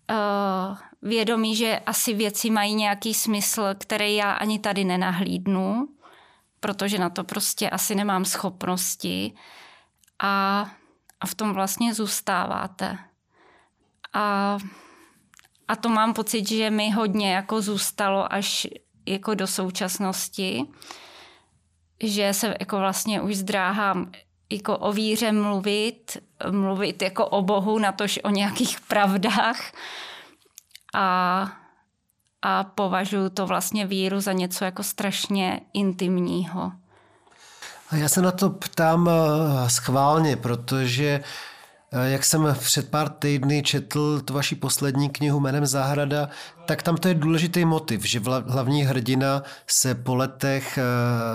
Uh, 0.09 0.77
vědomí, 1.01 1.55
že 1.55 1.79
asi 1.85 2.13
věci 2.13 2.49
mají 2.49 2.75
nějaký 2.75 3.13
smysl, 3.13 3.63
který 3.77 4.15
já 4.15 4.31
ani 4.31 4.59
tady 4.59 4.83
nenahlídnu, 4.83 5.87
protože 6.59 6.97
na 6.97 7.09
to 7.09 7.23
prostě 7.23 7.69
asi 7.69 7.95
nemám 7.95 8.25
schopnosti 8.25 9.33
a, 10.19 10.65
a 11.19 11.27
v 11.27 11.35
tom 11.35 11.53
vlastně 11.53 11.93
zůstáváte. 11.93 12.97
A, 14.13 14.57
a 15.67 15.75
to 15.75 15.89
mám 15.89 16.13
pocit, 16.13 16.47
že 16.47 16.69
mi 16.69 16.91
hodně 16.91 17.33
jako 17.33 17.61
zůstalo 17.61 18.33
až 18.33 18.67
jako 19.05 19.33
do 19.33 19.47
současnosti, 19.47 20.65
že 22.03 22.33
se 22.33 22.55
jako 22.59 22.77
vlastně 22.77 23.21
už 23.21 23.35
zdráhám 23.35 24.11
jako 24.49 24.77
o 24.77 24.91
víře 24.91 25.31
mluvit, 25.31 26.17
mluvit 26.51 27.01
jako 27.01 27.25
o 27.25 27.41
Bohu, 27.41 27.79
natož 27.79 28.19
o 28.23 28.29
nějakých 28.29 28.81
pravdách 28.81 29.71
a, 30.95 31.51
a 32.41 32.63
považuji 32.63 33.29
to 33.29 33.45
vlastně 33.45 33.85
víru 33.85 34.19
za 34.19 34.33
něco 34.33 34.65
jako 34.65 34.83
strašně 34.83 35.61
intimního. 35.73 36.71
Já 37.91 38.09
se 38.09 38.21
na 38.21 38.31
to 38.31 38.49
ptám 38.49 39.09
eh, 39.09 39.69
schválně, 39.69 40.35
protože 40.35 41.23
jak 41.91 42.25
jsem 42.25 42.55
před 42.59 42.89
pár 42.89 43.09
týdny 43.09 43.63
četl 43.63 44.21
tu 44.21 44.33
vaši 44.33 44.55
poslední 44.55 45.09
knihu 45.09 45.39
jménem 45.39 45.65
Zahrada, 45.65 46.29
tak 46.65 46.83
tam 46.83 46.97
to 46.97 47.07
je 47.07 47.13
důležitý 47.13 47.65
motiv, 47.65 48.05
že 48.05 48.21
hlavní 48.47 48.83
hrdina 48.83 49.43
se 49.67 49.95
po 49.95 50.15
letech 50.15 50.77
eh, 50.77 50.81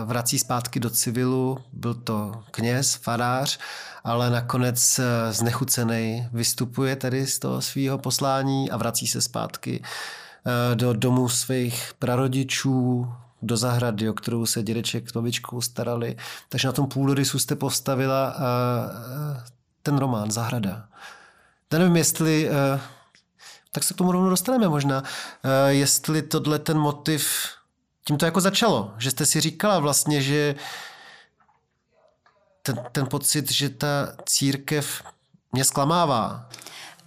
vrací 0.05 0.38
zpátky 0.38 0.81
do 0.81 0.91
civilu, 0.91 1.59
byl 1.73 1.95
to 1.95 2.43
kněz, 2.51 2.95
farář, 2.95 3.59
ale 4.05 4.31
nakonec 4.31 4.99
eh, 4.99 5.33
znechucený 5.33 6.29
vystupuje 6.33 6.97
tady 6.97 7.27
z 7.27 7.38
toho 7.38 7.62
svého 7.62 7.99
poslání 7.99 8.71
a 8.71 8.77
vrací 8.77 9.07
se 9.07 9.21
zpátky 9.21 9.83
do 10.75 10.93
domu 10.93 11.29
svých 11.29 11.93
prarodičů, 11.99 13.09
do 13.43 13.57
zahrady, 13.57 14.09
o 14.09 14.12
kterou 14.12 14.47
se 14.47 14.62
dědeček 14.62 15.09
s 15.09 15.12
babičkou 15.12 15.61
starali. 15.61 16.17
Takže 16.49 16.69
na 16.69 16.73
tom 16.73 16.87
půdorysu 16.87 17.38
jste 17.38 17.57
postavila 17.57 18.37
ten 19.83 19.99
román 19.99 20.31
Zahrada. 20.31 20.88
Já 21.73 21.79
nevím, 21.79 21.97
jestli, 21.97 22.49
eh, 22.49 22.81
tak 23.73 23.85
se 23.85 23.95
k 23.95 23.97
tomu 23.97 24.12
rovnou 24.12 24.31
dostaneme 24.31 24.68
možná, 24.68 25.03
eh, 25.05 25.73
jestli 25.73 26.23
tohle 26.23 26.59
ten 26.59 26.79
motiv, 26.79 27.45
tím 28.05 28.18
to 28.18 28.25
jako 28.25 28.40
začalo, 28.40 28.95
že 28.99 29.11
jste 29.11 29.27
si 29.27 29.40
říkala 29.40 29.79
vlastně, 29.79 30.23
že 30.23 30.55
ten, 32.62 32.85
ten 32.92 33.07
pocit, 33.07 33.53
že 33.53 33.68
ta 33.68 34.16
církev 34.27 35.03
mě 35.53 35.64
zklamává. 35.64 36.49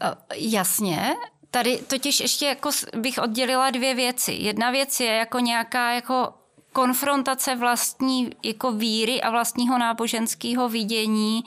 Eh, 0.02 0.16
jasně, 0.36 1.16
Tady 1.56 1.78
totiž 1.88 2.20
ještě 2.20 2.46
jako 2.46 2.70
bych 2.98 3.18
oddělila 3.18 3.70
dvě 3.70 3.96
věci. 3.96 4.32
Jedna 4.32 4.72
věc 4.72 5.00
je 5.00 5.14
jako 5.14 5.40
nějaká 5.40 5.92
jako 5.92 6.34
konfrontace 6.74 7.56
vlastní 7.56 8.30
jako 8.44 8.72
víry 8.72 9.22
a 9.22 9.30
vlastního 9.30 9.78
náboženského 9.78 10.70
vidění 10.70 11.44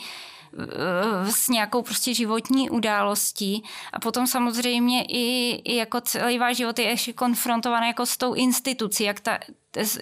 s 1.25 1.49
nějakou 1.49 1.83
prostě 1.83 2.15
životní 2.15 2.71
událostí 2.71 3.65
a 3.93 4.01
potom 4.01 4.27
samozřejmě 4.27 5.05
i, 5.05 5.51
i 5.65 5.77
jako 5.77 6.01
celý 6.01 6.39
váš 6.39 6.57
život 6.57 6.79
je 6.79 6.85
ještě 6.85 7.13
konfrontovaný 7.13 7.87
jako 7.87 8.07
s 8.07 8.17
tou 8.17 8.35
institucí, 8.35 9.05
jak 9.05 9.21
ta, 9.21 9.39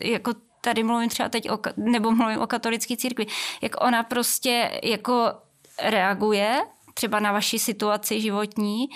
jako 0.03 0.33
tady 0.61 0.83
mluvím 0.83 1.09
třeba 1.09 1.29
teď 1.29 1.51
o, 1.51 1.59
nebo 1.77 2.11
mluvím 2.11 2.39
o 2.39 2.47
katolické 2.47 2.97
církvi, 2.97 3.27
jak 3.63 3.85
ona 3.85 4.03
prostě 4.03 4.81
jako 4.83 5.33
reaguje 5.83 6.63
třeba 6.95 7.21
na 7.21 7.33
vaši 7.33 7.59
situaci 7.59 8.21
životní 8.21 8.87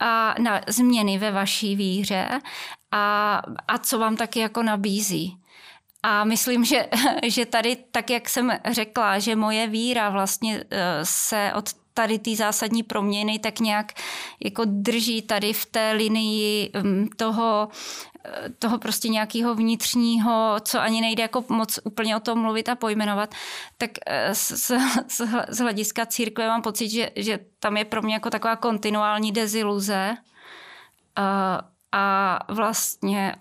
a 0.00 0.34
na 0.38 0.60
změny 0.68 1.18
ve 1.18 1.30
vaší 1.30 1.76
víře 1.76 2.40
a, 2.92 3.42
a 3.68 3.78
co 3.78 3.98
vám 3.98 4.16
taky 4.16 4.40
jako 4.40 4.62
nabízí. 4.62 5.36
A 6.02 6.24
myslím, 6.24 6.64
že, 6.64 6.88
že 7.26 7.46
tady, 7.46 7.76
tak 7.90 8.10
jak 8.10 8.28
jsem 8.28 8.52
řekla, 8.70 9.18
že 9.18 9.36
moje 9.36 9.66
víra 9.66 10.10
vlastně 10.10 10.64
eh, 10.70 11.00
se 11.02 11.52
od 11.54 11.80
tady 11.94 12.18
ty 12.18 12.36
zásadní 12.36 12.82
proměny 12.82 13.38
tak 13.38 13.60
nějak 13.60 13.92
jako 14.44 14.62
drží 14.66 15.22
tady 15.22 15.52
v 15.52 15.66
té 15.66 15.92
linii 15.92 16.70
mm, 16.82 17.08
toho, 17.16 17.68
eh, 18.24 18.48
toho 18.58 18.78
prostě 18.78 19.08
nějakého 19.08 19.54
vnitřního, 19.54 20.56
co 20.60 20.80
ani 20.80 21.00
nejde 21.00 21.22
jako 21.22 21.44
moc 21.48 21.78
úplně 21.84 22.16
o 22.16 22.20
tom 22.20 22.38
mluvit 22.38 22.68
a 22.68 22.74
pojmenovat, 22.74 23.34
tak 23.78 23.90
eh, 24.06 24.34
z, 24.34 24.52
z, 25.08 25.26
z 25.48 25.58
hlediska 25.58 26.06
církve 26.06 26.48
mám 26.48 26.62
pocit, 26.62 26.88
že, 26.88 27.10
že 27.16 27.38
tam 27.58 27.76
je 27.76 27.84
pro 27.84 28.02
mě 28.02 28.14
jako 28.14 28.30
taková 28.30 28.56
kontinuální 28.56 29.32
deziluze. 29.32 30.16
A, 31.16 31.60
a 31.92 32.38
vlastně 32.48 33.34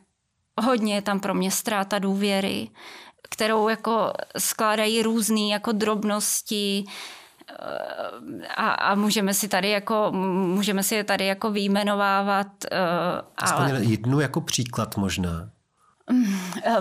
hodně 0.62 0.96
je 0.96 1.02
tam 1.02 1.20
pro 1.20 1.34
mě 1.34 1.52
ztráta 1.52 2.00
důvěry, 2.00 2.70
kterou 3.30 3.70
jako 3.70 4.14
skládají 4.38 5.02
různé 5.02 5.48
jako 5.52 5.72
drobnosti, 5.72 6.84
eh, 7.50 8.48
a, 8.56 8.72
a 8.72 8.96
můžeme 8.96 9.34
si 9.34 9.48
tady 9.48 9.70
jako, 9.70 10.12
můžeme 10.56 10.84
si 10.84 10.96
je 10.96 11.04
tady 11.04 11.26
jako 11.26 11.52
výjmenovávat. 11.52 12.48
Eh, 12.72 12.78
ale... 13.38 13.84
jednu 13.84 14.20
jako 14.20 14.42
příklad 14.42 14.98
možná. 14.98 15.50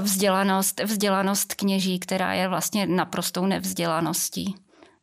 Vzdělanost, 0.00 0.80
vzdělanost 0.80 1.54
kněží, 1.54 1.98
která 1.98 2.32
je 2.32 2.48
vlastně 2.48 2.86
naprostou 2.86 3.46
nevzdělaností. 3.46 4.54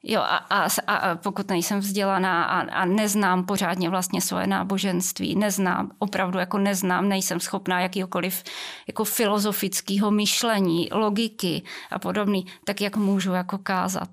Jo, 0.08 0.22
a, 0.22 0.38
a, 0.38 0.68
a 0.88 1.15
pokud 1.15 1.50
nejsem 1.50 1.80
vzdělaná 1.80 2.44
a, 2.44 2.60
a 2.60 2.86
neznám 2.86 3.46
pořádně 3.46 3.89
vlastně 3.89 4.22
svoje 4.22 4.48
náboženství, 4.48 5.36
neznám, 5.36 5.91
opravdu 6.00 6.39
jako 6.39 6.58
neznám, 6.58 7.10
nejsem 7.10 7.39
schopná 7.39 7.82
jakýkoliv 7.82 8.44
jako 8.88 9.04
filozofického 9.04 10.12
myšlení, 10.12 10.89
logiky 10.91 11.63
a 11.91 12.00
podobný, 12.00 12.46
tak 12.65 12.82
jak 12.82 12.98
můžu 12.98 13.34
jako 13.34 13.58
kázat? 13.58 14.10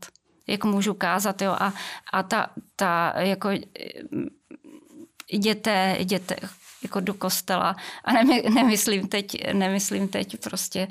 Jak 0.47 0.65
můžu 0.65 0.95
kázat, 0.95 1.43
jo? 1.43 1.57
A, 1.61 1.73
a 2.13 2.23
ta, 2.23 2.51
ta 2.77 3.15
jako 3.17 3.49
jděte, 5.33 5.97
jděte, 5.99 6.37
jako 6.83 7.01
do 7.01 7.15
kostela. 7.15 7.77
A 8.05 8.13
nemy, 8.13 8.43
nemyslím, 8.55 9.09
teď, 9.09 9.53
nemyslím 9.53 10.09
teď 10.09 10.37
prostě, 10.43 10.89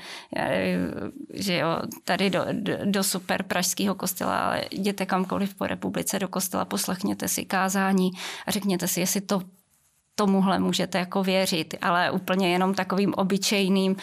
že 1.34 1.58
jo, 1.58 1.80
tady 2.04 2.30
do, 2.30 2.46
do, 2.86 3.04
super 3.04 3.44
pražského 3.44 3.96
kostela, 3.96 4.40
ale 4.40 4.64
jděte 4.72 5.06
kamkoliv 5.06 5.56
po 5.56 5.68
republice 5.68 6.20
do 6.20 6.28
kostela, 6.28 6.66
poslechněte 6.66 7.28
si 7.28 7.46
kázání 7.46 8.12
a 8.46 8.52
řekněte 8.52 8.88
si, 8.88 9.00
jestli 9.00 9.22
to 9.22 9.42
tomuhle 10.16 10.60
můžete 10.60 10.98
jako 10.98 11.24
věřit, 11.24 11.74
ale 11.82 12.12
úplně 12.12 12.52
jenom 12.52 12.74
takovým 12.74 13.14
obyčejným 13.14 13.96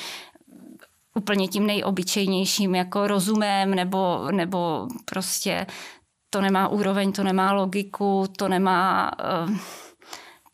úplně 1.15 1.49
tím 1.49 1.67
nejobyčejnějším 1.67 2.75
jako 2.75 3.07
rozumem 3.07 3.75
nebo, 3.75 4.29
nebo 4.31 4.89
prostě 5.05 5.67
to 6.31 6.41
nemá 6.41 6.69
úroveň, 6.69 7.13
to 7.13 7.25
nemá 7.25 7.53
logiku, 7.53 8.27
to 8.37 8.49
nemá 8.49 9.11
uh, 9.49 9.57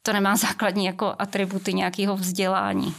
to 0.06 0.12
nemá 0.12 0.36
základní 0.46 0.84
jako 0.84 1.14
atributy 1.18 1.74
nějakého 1.74 2.16
vzdělání. 2.16 2.94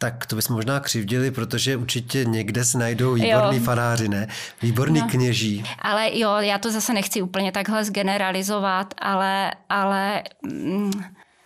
Tak 0.00 0.26
to 0.26 0.36
bychom 0.36 0.56
možná 0.56 0.80
křivdili, 0.80 1.30
protože 1.30 1.76
určitě 1.76 2.24
někde 2.24 2.64
se 2.64 2.78
najdou 2.78 3.14
výborní 3.14 3.58
jo. 3.58 3.64
faráři, 3.64 4.08
ne? 4.08 4.28
Výborní 4.62 5.00
no. 5.00 5.06
kněží. 5.10 5.64
Ale 5.78 6.18
jo, 6.18 6.36
já 6.36 6.58
to 6.58 6.72
zase 6.72 6.92
nechci 6.92 7.22
úplně 7.22 7.52
takhle 7.52 7.84
zgeneralizovat, 7.84 8.94
ale, 8.98 9.52
ale 9.68 10.22
mm, 10.42 10.90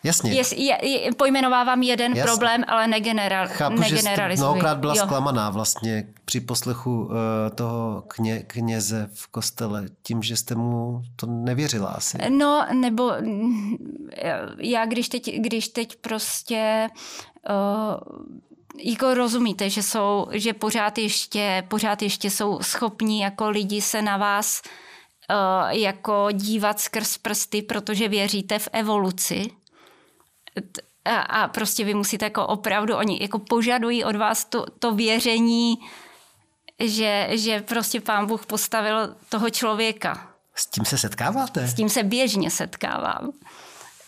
Jasně. 0.04 0.32
Je, 0.32 0.42
je, 0.56 0.88
je, 0.88 1.12
pojmenovávám 1.14 1.82
jeden 1.82 2.12
Jasně. 2.12 2.22
problém, 2.32 2.64
ale 2.68 2.86
negeneral, 2.86 3.48
Chápu, 3.48 3.80
negeneralizuji. 3.80 4.36
jste 4.36 4.44
mnohokrát 4.44 4.78
byla 4.78 4.94
jo. 4.96 5.02
zklamaná 5.04 5.50
vlastně 5.50 6.06
při 6.24 6.40
poslechu 6.40 7.04
uh, 7.04 7.10
toho 7.54 8.04
kně, 8.08 8.42
kněze 8.46 9.10
v 9.14 9.26
kostele, 9.26 9.88
tím, 10.02 10.22
že 10.22 10.36
jste 10.36 10.54
mu 10.54 11.02
to 11.16 11.26
nevěřila 11.26 11.88
asi. 11.88 12.18
No, 12.28 12.66
nebo 12.72 13.12
mm, 13.20 13.76
já 14.58 14.86
když 14.86 15.08
teď, 15.08 15.36
když 15.38 15.68
teď 15.68 15.96
prostě 15.96 16.88
uh, 17.50 18.16
jako 18.84 19.14
rozumíte, 19.14 19.70
že 19.70 19.82
jsou, 19.82 20.26
že 20.30 20.52
pořád 20.52 20.98
ještě, 20.98 21.64
pořád 21.68 22.02
ještě 22.02 22.30
jsou 22.30 22.58
schopní 22.62 23.20
jako 23.20 23.50
lidi 23.50 23.82
se 23.82 24.02
na 24.02 24.16
vás 24.16 24.62
uh, 25.30 25.70
jako 25.70 26.28
dívat 26.32 26.80
skrz 26.80 27.18
prsty, 27.18 27.62
protože 27.62 28.08
věříte 28.08 28.58
v 28.58 28.68
evoluci 28.72 29.50
a, 31.04 31.16
a 31.16 31.48
prostě 31.48 31.84
vy 31.84 31.94
musíte 31.94 32.24
jako 32.24 32.46
opravdu, 32.46 32.96
oni 32.96 33.18
jako 33.20 33.38
požadují 33.38 34.04
od 34.04 34.16
vás 34.16 34.44
to, 34.44 34.66
to 34.78 34.94
věření, 34.94 35.74
že, 36.78 37.28
že 37.30 37.60
prostě 37.60 38.00
pán 38.00 38.26
Bůh 38.26 38.46
postavil 38.46 39.16
toho 39.28 39.50
člověka. 39.50 40.28
S 40.54 40.66
tím 40.66 40.84
se 40.84 40.98
setkáváte? 40.98 41.68
S 41.68 41.74
tím 41.74 41.88
se 41.88 42.02
běžně 42.02 42.50
setkávám. 42.50 43.32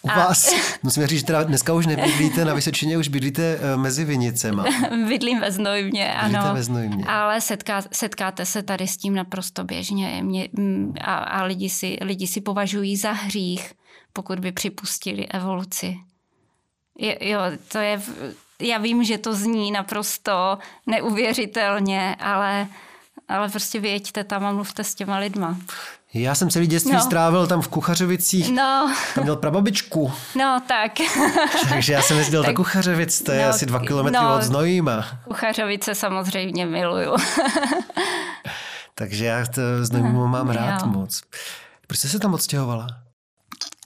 U 0.03 0.11
a... 0.11 0.17
vás, 0.17 0.55
musíme 0.83 1.07
říct, 1.07 1.21
že 1.21 1.27
teda 1.27 1.43
dneska 1.43 1.73
už 1.73 1.87
nebydlíte 1.87 2.45
na 2.45 2.55
Vysočině, 2.55 2.99
už 2.99 3.09
bydlíte 3.09 3.43
eh, 3.43 3.77
mezi 3.77 4.05
Vinicema. 4.05 4.65
Bydlím 5.09 5.41
ve 5.41 5.53
Znojmě, 5.53 6.15
ano. 6.15 6.55
ve 6.55 6.63
Znojmě. 6.63 7.05
Ale 7.05 7.41
setká, 7.41 7.83
setkáte 7.93 8.47
se 8.47 8.63
tady 8.63 8.89
s 8.89 8.97
tím 8.97 9.15
naprosto 9.15 9.65
běžně 9.65 10.23
Mě, 10.23 10.49
mm, 10.53 10.95
a, 11.01 11.15
a 11.15 11.43
lidi, 11.43 11.71
si, 11.71 11.99
lidi 12.01 12.27
si 12.27 12.41
považují 12.41 12.97
za 12.97 13.13
hřích, 13.13 13.73
pokud 14.13 14.39
by 14.39 14.53
připustili 14.53 15.27
evoluci 15.27 15.97
Jo, 16.99 17.15
jo, 17.21 17.41
to 17.69 17.79
je, 17.79 18.03
já 18.61 18.79
vím, 18.79 19.05
že 19.05 19.19
to 19.19 19.35
zní 19.35 19.73
naprosto 19.73 20.59
neuvěřitelně, 20.87 22.17
ale, 22.21 22.67
ale 23.29 23.49
prostě 23.49 23.81
věďte 23.81 24.25
tam 24.25 24.47
a 24.47 24.53
mluvte 24.53 24.85
s 24.85 24.95
těma 24.95 25.19
lidma. 25.19 25.57
Já 26.15 26.35
jsem 26.35 26.51
celý 26.51 26.67
dětství 26.67 26.93
no. 26.93 27.01
strávil 27.01 27.47
tam 27.47 27.61
v 27.61 27.69
Kuchařovicích. 27.69 28.53
No. 28.53 28.95
Tam 29.15 29.25
měl 29.25 29.37
prababičku. 29.37 30.13
No, 30.35 30.63
tak. 30.69 30.93
Takže 31.69 31.93
já 31.93 32.03
jsem 32.03 32.19
jezdil 32.19 32.43
tak, 32.43 32.53
do 32.53 32.57
Kuchařovic, 32.57 33.23
to 33.23 33.33
je 33.33 33.45
no, 33.45 33.51
asi 33.51 33.67
dva 33.67 33.81
kilometry 33.81 34.21
no, 34.23 34.37
od 34.37 34.43
Znojíma. 34.43 35.07
Kuchařovice 35.25 35.95
samozřejmě 35.95 36.67
miluju. 36.67 37.17
Takže 38.95 39.25
já 39.25 39.47
to 39.47 39.61
Znojmu 39.83 40.27
mám 40.27 40.51
rád 40.51 40.81
jo. 40.81 40.87
moc. 40.87 41.23
Proč 41.87 41.99
jste 41.99 42.09
se 42.09 42.19
tam 42.19 42.35
odstěhovala? 42.35 43.04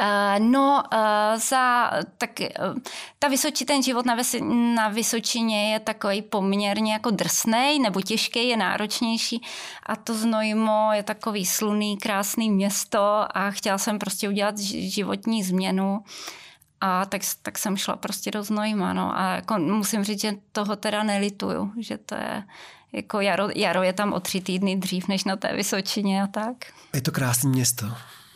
Uh, 0.01 0.45
no, 0.45 0.83
uh, 0.93 1.41
za, 1.41 1.91
tak, 2.19 2.31
uh, 2.41 2.79
ta 3.19 3.29
Vysoči, 3.29 3.65
ten 3.65 3.83
život 3.83 4.07
na, 4.07 4.15
Vys, 4.15 4.37
na 4.75 4.89
Vysočině 4.89 5.73
je 5.73 5.81
takový 5.81 6.23
poměrně 6.23 6.93
jako 6.93 7.11
drsný 7.11 7.79
nebo 7.79 8.01
těžký, 8.01 8.49
je 8.49 8.57
náročnější 8.57 9.43
a 9.87 9.97
to 9.97 10.15
Znojmo 10.15 10.91
je 10.93 11.03
takový 11.03 11.47
sluný, 11.47 11.99
krásný 11.99 12.51
město 12.51 13.25
a 13.35 13.51
chtěla 13.51 13.79
jsem 13.79 13.99
prostě 13.99 14.29
udělat 14.29 14.59
životní 14.59 15.43
změnu 15.45 16.03
a 16.81 17.07
tak, 17.07 17.23
tak 17.43 17.59
jsem 17.59 17.77
šla 17.77 17.97
prostě 17.97 18.31
do 18.31 18.43
Znojma, 18.43 18.93
no 18.93 19.19
a 19.19 19.35
jako 19.35 19.59
musím 19.59 20.05
říct, 20.05 20.21
že 20.21 20.35
toho 20.53 20.77
teda 20.77 21.03
nelituju, 21.03 21.73
že 21.79 21.99
to 21.99 22.15
je, 22.15 22.45
jako 22.93 23.21
jaro, 23.21 23.49
jaro 23.55 23.83
je 23.83 23.93
tam 23.93 24.13
o 24.13 24.21
tři 24.21 24.41
týdny 24.41 24.77
dřív, 24.77 25.09
než 25.09 25.25
na 25.25 25.37
té 25.37 25.57
Vysočině 25.57 26.23
a 26.23 26.27
tak. 26.27 26.57
Je 26.95 27.01
to 27.01 27.13
krásné 27.13 27.51
město. 27.51 27.87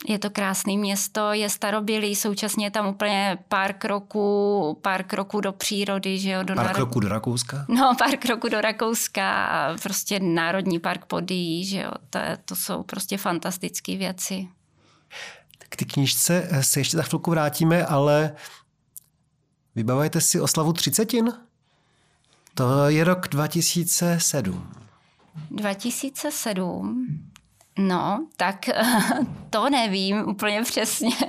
Je 0.08 0.18
to 0.18 0.30
krásné 0.30 0.76
město, 0.76 1.32
je 1.32 1.50
starobylý, 1.50 2.16
současně 2.16 2.66
je 2.66 2.70
tam 2.70 2.86
úplně 2.86 3.38
pár 3.48 3.72
kroků, 3.72 4.78
pár 4.82 5.02
kroků 5.04 5.40
do 5.40 5.52
přírody, 5.52 6.18
že 6.18 6.30
jo. 6.30 6.42
Do 6.42 6.54
pár 6.54 6.74
kroků 6.74 7.00
do 7.00 7.08
Rakouska? 7.08 7.64
No, 7.68 7.92
pár 7.98 8.16
kroků 8.16 8.48
do 8.48 8.60
Rakouska 8.60 9.44
a 9.44 9.76
prostě 9.82 10.20
Národní 10.20 10.78
park 10.78 11.04
Podí, 11.04 11.64
že 11.64 11.80
jo. 11.80 11.90
To, 12.10 12.18
to 12.44 12.56
jsou 12.56 12.82
prostě 12.82 13.18
fantastické 13.18 13.96
věci. 13.96 14.48
K 15.58 15.76
ty 15.76 15.84
knížce 15.84 16.48
se 16.60 16.80
ještě 16.80 16.96
za 16.96 17.02
chvilku 17.02 17.30
vrátíme, 17.30 17.86
ale 17.86 18.32
vybavujete 19.74 20.20
si 20.20 20.40
oslavu 20.40 20.72
třicetin? 20.72 21.32
To 22.54 22.88
je 22.88 23.04
rok 23.04 23.28
2007. 23.28 24.72
2007. 25.50 27.31
No, 27.78 28.26
tak 28.36 28.56
to 29.50 29.70
nevím 29.70 30.28
úplně 30.28 30.62
přesně. 30.62 31.10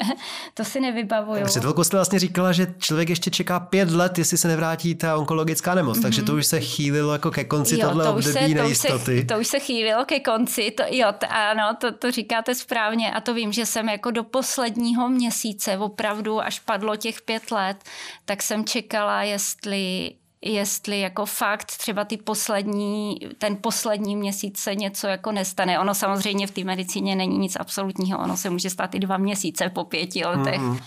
To 0.54 0.64
si 0.64 0.80
nevybavuju. 0.80 1.46
Před 1.46 1.60
chvilkou 1.60 1.84
jste 1.84 1.98
vlastně 1.98 2.20
říkala, 2.20 2.52
že 2.52 2.74
člověk 2.78 3.10
ještě 3.10 3.32
čeká 3.32 3.60
pět 3.60 3.92
let, 3.92 4.18
jestli 4.18 4.38
se 4.38 4.48
nevrátí 4.48 4.96
ta 4.96 5.18
onkologická 5.18 5.76
nemoc, 5.76 5.98
mm-hmm. 5.98 6.02
takže 6.02 6.22
to 6.22 6.36
už 6.36 6.46
se 6.46 6.60
chýlilo 6.60 7.14
jako 7.14 7.32
ke 7.32 7.44
konci 7.44 7.80
jo, 7.80 7.88
tohle 7.88 8.04
to 8.04 8.10
období 8.10 8.34
se, 8.34 8.48
nejistoty. 8.48 8.96
To 8.96 9.12
už, 9.12 9.20
se, 9.20 9.26
to 9.26 9.40
už 9.40 9.48
se 9.48 9.60
chýlilo 9.60 10.06
ke 10.06 10.20
konci, 10.20 10.72
to, 10.72 10.84
jo, 10.90 11.08
t, 11.18 11.28
ano, 11.28 11.78
to, 11.82 11.92
to 11.92 12.12
říkáte 12.12 12.56
správně 12.56 13.14
a 13.14 13.22
to 13.22 13.34
vím, 13.34 13.52
že 13.54 13.66
jsem 13.66 13.90
jako 13.90 14.12
do 14.12 14.24
posledního 14.24 15.10
měsíce, 15.10 15.78
opravdu 15.78 16.42
až 16.42 16.60
padlo 16.60 16.96
těch 16.96 17.22
pět 17.22 17.52
let, 17.52 17.78
tak 18.26 18.44
jsem 18.44 18.66
čekala, 18.66 19.24
jestli 19.24 20.12
jestli 20.46 21.00
jako 21.00 21.26
fakt 21.26 21.78
třeba 21.78 22.06
ty 22.06 22.18
poslední, 22.18 23.20
ten 23.38 23.58
poslední 23.62 24.16
měsíc 24.16 24.60
se 24.60 24.76
něco 24.76 25.08
jako 25.08 25.32
nestane. 25.32 25.80
Ono 25.80 25.96
samozřejmě 25.96 26.48
v 26.48 26.52
té 26.52 26.64
medicíně 26.64 27.16
není 27.16 27.38
nic 27.38 27.58
absolutního, 27.60 28.20
ono 28.20 28.38
se 28.38 28.50
může 28.50 28.70
stát 28.70 28.96
i 28.96 29.00
dva 29.00 29.18
měsíce 29.18 29.70
po 29.70 29.84
pěti 29.84 30.26
letech. 30.26 30.62
Mm-hmm. 30.62 30.84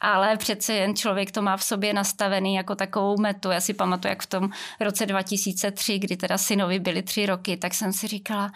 Ale 0.00 0.36
přece 0.36 0.72
jen 0.72 0.96
člověk 0.96 1.30
to 1.30 1.42
má 1.42 1.56
v 1.56 1.64
sobě 1.64 1.94
nastavený 1.94 2.54
jako 2.54 2.74
takovou 2.74 3.16
metu. 3.20 3.50
Já 3.50 3.60
si 3.60 3.74
pamatuju, 3.74 4.10
jak 4.10 4.22
v 4.22 4.26
tom 4.26 4.50
roce 4.80 5.06
2003, 5.06 5.98
kdy 5.98 6.16
teda 6.16 6.38
synovi 6.38 6.78
byli 6.78 7.02
tři 7.02 7.26
roky, 7.26 7.56
tak 7.56 7.74
jsem 7.74 7.92
si 7.92 8.06
říkala, 8.06 8.52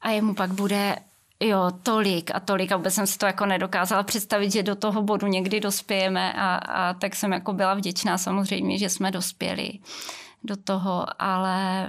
a 0.00 0.10
jemu 0.10 0.34
pak 0.34 0.52
bude 0.52 0.96
jo, 1.40 1.70
tolik 1.82 2.30
a 2.34 2.40
tolik 2.40 2.72
a 2.72 2.76
vůbec 2.76 2.94
jsem 2.94 3.06
si 3.06 3.18
to 3.18 3.26
jako 3.26 3.46
nedokázala 3.46 4.02
představit, 4.02 4.52
že 4.52 4.62
do 4.62 4.74
toho 4.74 5.02
bodu 5.02 5.26
někdy 5.26 5.60
dospějeme 5.60 6.32
a, 6.32 6.54
a 6.54 6.94
tak 6.94 7.16
jsem 7.16 7.32
jako 7.32 7.52
byla 7.52 7.74
vděčná 7.74 8.18
samozřejmě, 8.18 8.78
že 8.78 8.88
jsme 8.88 9.10
dospěli 9.10 9.72
do 10.44 10.56
toho, 10.56 11.06
ale 11.18 11.86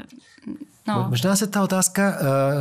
no. 0.88 1.06
Možná 1.10 1.36
se 1.36 1.48
ta 1.48 1.64
otázka 1.64 2.14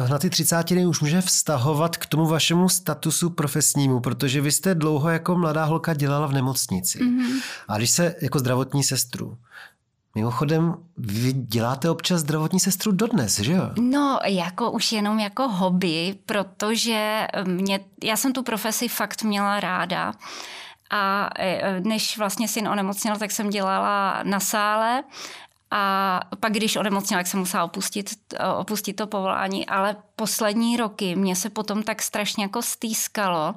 uh, 0.02 0.08
na 0.08 0.18
ty 0.18 0.30
třicátiny 0.30 0.86
už 0.86 1.00
může 1.00 1.20
vztahovat 1.20 1.96
k 1.96 2.06
tomu 2.06 2.26
vašemu 2.26 2.68
statusu 2.68 3.30
profesnímu, 3.30 4.00
protože 4.00 4.40
vy 4.40 4.52
jste 4.52 4.74
dlouho 4.74 5.08
jako 5.08 5.36
mladá 5.36 5.64
holka 5.64 5.94
dělala 5.94 6.26
v 6.26 6.32
nemocnici. 6.32 6.98
Mm-hmm. 6.98 7.42
A 7.68 7.78
když 7.78 7.90
se 7.90 8.14
jako 8.22 8.38
zdravotní 8.38 8.84
sestru, 8.84 9.36
Mimochodem, 10.14 10.74
vy 10.96 11.32
děláte 11.32 11.90
občas 11.90 12.20
zdravotní 12.20 12.60
sestru 12.60 12.92
dodnes, 12.92 13.38
že 13.38 13.52
jo? 13.52 13.70
No, 13.80 14.18
jako 14.26 14.70
už 14.70 14.92
jenom 14.92 15.18
jako 15.18 15.48
hobby, 15.48 16.14
protože 16.26 17.26
mě, 17.44 17.80
já 18.04 18.16
jsem 18.16 18.32
tu 18.32 18.42
profesi 18.42 18.88
fakt 18.88 19.22
měla 19.22 19.60
ráda. 19.60 20.12
A 20.90 21.30
e, 21.38 21.80
než 21.80 22.18
vlastně 22.18 22.48
syn 22.48 22.68
onemocněl, 22.68 23.16
tak 23.16 23.30
jsem 23.30 23.50
dělala 23.50 24.20
na 24.22 24.40
sále 24.40 25.04
a 25.70 26.20
pak, 26.40 26.52
když 26.52 26.76
onemocněl, 26.76 27.18
tak 27.20 27.26
jsem 27.26 27.40
musela 27.40 27.64
opustit, 27.64 28.10
opustit 28.56 28.96
to 28.96 29.06
povolání, 29.06 29.66
ale 29.66 29.96
poslední 30.16 30.76
roky 30.76 31.16
mě 31.16 31.36
se 31.36 31.50
potom 31.50 31.82
tak 31.82 32.02
strašně 32.02 32.44
jako 32.44 32.62
stýskalo, 32.62 33.54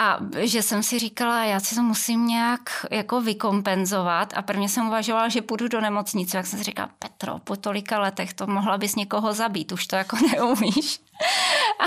a 0.00 0.18
že 0.38 0.62
jsem 0.62 0.82
si 0.82 0.98
říkala, 0.98 1.44
já 1.44 1.60
si 1.60 1.74
to 1.74 1.82
musím 1.82 2.26
nějak 2.26 2.86
jako 2.90 3.20
vykompenzovat 3.20 4.32
a 4.36 4.42
prvně 4.42 4.68
jsem 4.68 4.88
uvažovala, 4.88 5.28
že 5.28 5.42
půjdu 5.42 5.68
do 5.68 5.80
nemocnice. 5.80 6.36
Jak 6.36 6.46
jsem 6.46 6.58
si 6.58 6.64
říkala, 6.64 6.90
Petro, 6.98 7.38
po 7.38 7.56
tolika 7.56 8.00
letech 8.00 8.34
to 8.34 8.46
mohla 8.46 8.78
bys 8.78 8.96
někoho 8.96 9.32
zabít, 9.32 9.72
už 9.72 9.86
to 9.86 9.96
jako 9.96 10.16
neumíš. 10.32 11.00
A, 11.78 11.84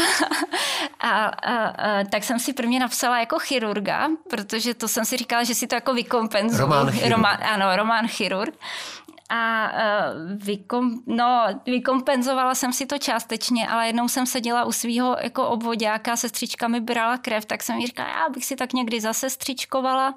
a, 1.10 1.26
a, 1.26 1.68
a 1.68 2.04
tak 2.04 2.24
jsem 2.24 2.40
si 2.40 2.54
prvně 2.54 2.80
napsala 2.80 3.20
jako 3.20 3.40
chirurga, 3.40 4.10
protože 4.30 4.74
to 4.74 4.88
jsem 4.88 5.06
si 5.06 5.18
říkala, 5.18 5.44
že 5.44 5.56
si 5.56 5.68
to 5.68 5.76
jako 5.76 5.94
vykompenzuju. 5.94 6.62
Román 6.62 6.92
chirurg. 6.92 7.12
Román, 7.12 7.38
ano, 7.44 7.76
román 7.76 8.08
chirurg 8.08 8.54
a 9.30 9.72
uh, 9.72 10.38
vykom, 10.38 11.00
no, 11.08 11.46
vykompenzovala 11.66 12.56
jsem 12.56 12.74
si 12.74 12.86
to 12.86 12.98
částečně, 12.98 13.68
ale 13.68 13.88
jednou 13.88 14.08
jsem 14.08 14.26
seděla 14.26 14.66
u 14.66 14.72
svého 14.72 15.18
jako 15.22 15.48
obvodáka, 15.48 16.16
sestřička 16.16 16.68
mi 16.68 16.80
brala 16.80 17.18
krev, 17.18 17.46
tak 17.46 17.64
jsem 17.64 17.78
jí 17.78 17.88
říkala, 17.88 18.10
já 18.10 18.30
bych 18.30 18.46
si 18.46 18.56
tak 18.56 18.74
někdy 18.74 19.02
zase 19.02 19.30
střičkovala. 19.30 20.16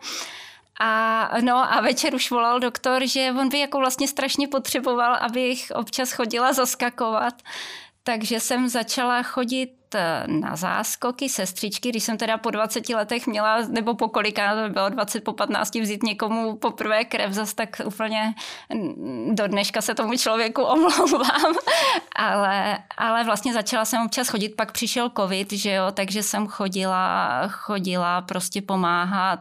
A, 0.81 1.31
no 1.41 1.73
a 1.75 1.81
večer 1.81 2.15
už 2.15 2.31
volal 2.31 2.61
doktor, 2.61 3.07
že 3.07 3.33
on 3.41 3.49
by 3.49 3.59
jako 3.59 3.79
vlastně 3.79 4.09
strašně 4.09 4.49
potřeboval, 4.49 5.15
abych 5.21 5.73
občas 5.75 6.13
chodila 6.13 6.53
zaskakovat. 6.53 7.35
Takže 8.07 8.41
jsem 8.41 8.69
začala 8.69 9.23
chodit 9.23 9.75
eh, 9.95 10.25
na 10.27 10.57
záskoky 10.57 11.29
sestřičky, 11.29 11.89
když 11.89 12.05
jsem 12.05 12.17
teda 12.17 12.39
po 12.39 12.51
20 12.51 12.89
letech 12.89 13.27
měla, 13.27 13.61
nebo 13.69 13.95
po 13.95 14.09
kolika, 14.09 14.69
bylo 14.69 14.89
20 14.89 15.25
po 15.25 15.33
15, 15.33 15.75
vzít 15.75 16.03
někomu 16.03 16.57
poprvé 16.57 17.05
krev, 17.05 17.33
zas 17.33 17.55
tak 17.55 17.81
úplně 17.85 18.35
do 19.31 19.47
dneška 19.47 19.83
se 19.83 19.95
tomu 19.95 20.17
člověku 20.17 20.63
omlouvám. 20.75 21.55
ale, 22.17 22.79
ale 22.97 23.25
vlastně 23.25 23.53
začala 23.53 23.85
jsem 23.85 24.07
občas 24.07 24.29
chodit, 24.29 24.49
pak 24.49 24.73
přišel 24.73 25.11
covid, 25.17 25.53
že 25.53 25.73
jo, 25.73 25.85
takže 25.95 26.23
jsem 26.23 26.47
chodila, 26.47 27.43
chodila 27.49 28.21
prostě 28.21 28.63
pomáhat, 28.63 29.41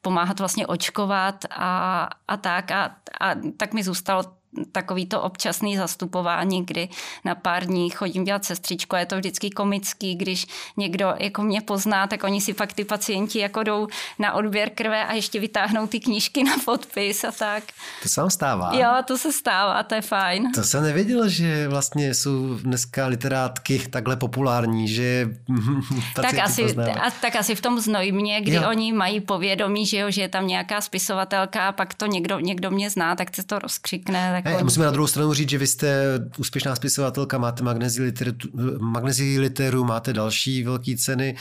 pomáhat 0.00 0.40
vlastně 0.40 0.66
očkovat 0.66 1.44
a, 1.50 2.08
a 2.28 2.36
tak. 2.36 2.70
A, 2.70 2.96
a 3.20 3.34
tak 3.56 3.72
mi 3.72 3.82
zůstalo 3.82 4.39
takový 4.72 5.06
to 5.06 5.22
občasný 5.22 5.76
zastupování, 5.76 6.64
kdy 6.64 6.88
na 7.24 7.34
pár 7.34 7.66
dní 7.66 7.90
chodím 7.90 8.24
dělat 8.24 8.44
sestřičku 8.44 8.96
a 8.96 8.98
je 8.98 9.06
to 9.06 9.16
vždycky 9.16 9.50
komický, 9.50 10.14
když 10.14 10.46
někdo 10.76 11.14
jako 11.18 11.42
mě 11.42 11.60
pozná, 11.60 12.06
tak 12.06 12.24
oni 12.24 12.40
si 12.40 12.54
pak 12.54 12.72
ty 12.72 12.84
pacienti 12.84 13.38
jako 13.38 13.62
jdou 13.62 13.88
na 14.18 14.32
odběr 14.32 14.70
krve 14.70 15.06
a 15.06 15.12
ještě 15.12 15.40
vytáhnou 15.40 15.86
ty 15.86 16.00
knížky 16.00 16.44
na 16.44 16.56
podpis 16.64 17.24
a 17.24 17.32
tak. 17.32 17.64
To 18.02 18.08
se 18.08 18.20
vám 18.20 18.30
stává? 18.30 18.70
Jo, 18.74 18.90
to 19.04 19.18
se 19.18 19.32
stává, 19.32 19.82
to 19.82 19.94
je 19.94 20.00
fajn. 20.00 20.52
To 20.52 20.62
jsem 20.62 20.82
nevěděl, 20.82 21.28
že 21.28 21.68
vlastně 21.68 22.14
jsou 22.14 22.54
dneska 22.54 23.06
literátky 23.06 23.78
takhle 23.90 24.16
populární, 24.16 24.88
že 24.88 25.28
tak 26.14 26.38
asi, 26.38 26.76
a, 26.76 27.10
tak 27.10 27.36
asi 27.36 27.54
v 27.54 27.60
tom 27.60 27.80
znojmě, 27.80 28.40
kdy 28.40 28.54
jo. 28.54 28.62
oni 28.68 28.92
mají 28.92 29.20
povědomí, 29.20 29.86
že, 29.86 29.98
jo, 29.98 30.10
že 30.10 30.20
je 30.20 30.28
tam 30.28 30.46
nějaká 30.46 30.80
spisovatelka 30.80 31.68
a 31.68 31.72
pak 31.72 31.94
to 31.94 32.06
někdo, 32.06 32.38
někdo 32.38 32.70
mě 32.70 32.90
zná, 32.90 33.16
tak 33.16 33.36
se 33.36 33.44
to 33.44 33.58
rozkřikne 33.58 34.39
daleko. 34.42 34.58
Hey, 34.58 34.64
musíme 34.64 34.84
na 34.84 34.92
druhou 34.92 35.06
stranu 35.06 35.34
říct, 35.34 35.50
že 35.50 35.58
vy 35.58 35.66
jste 35.66 36.04
úspěšná 36.38 36.76
spisovatelka, 36.76 37.38
máte 37.38 37.62
magnezii 37.62 38.04
literu, 38.04 38.32
magnezii 38.78 39.38
literu 39.38 39.84
máte 39.84 40.12
další 40.12 40.62
velké 40.62 40.96
ceny. 40.96 41.36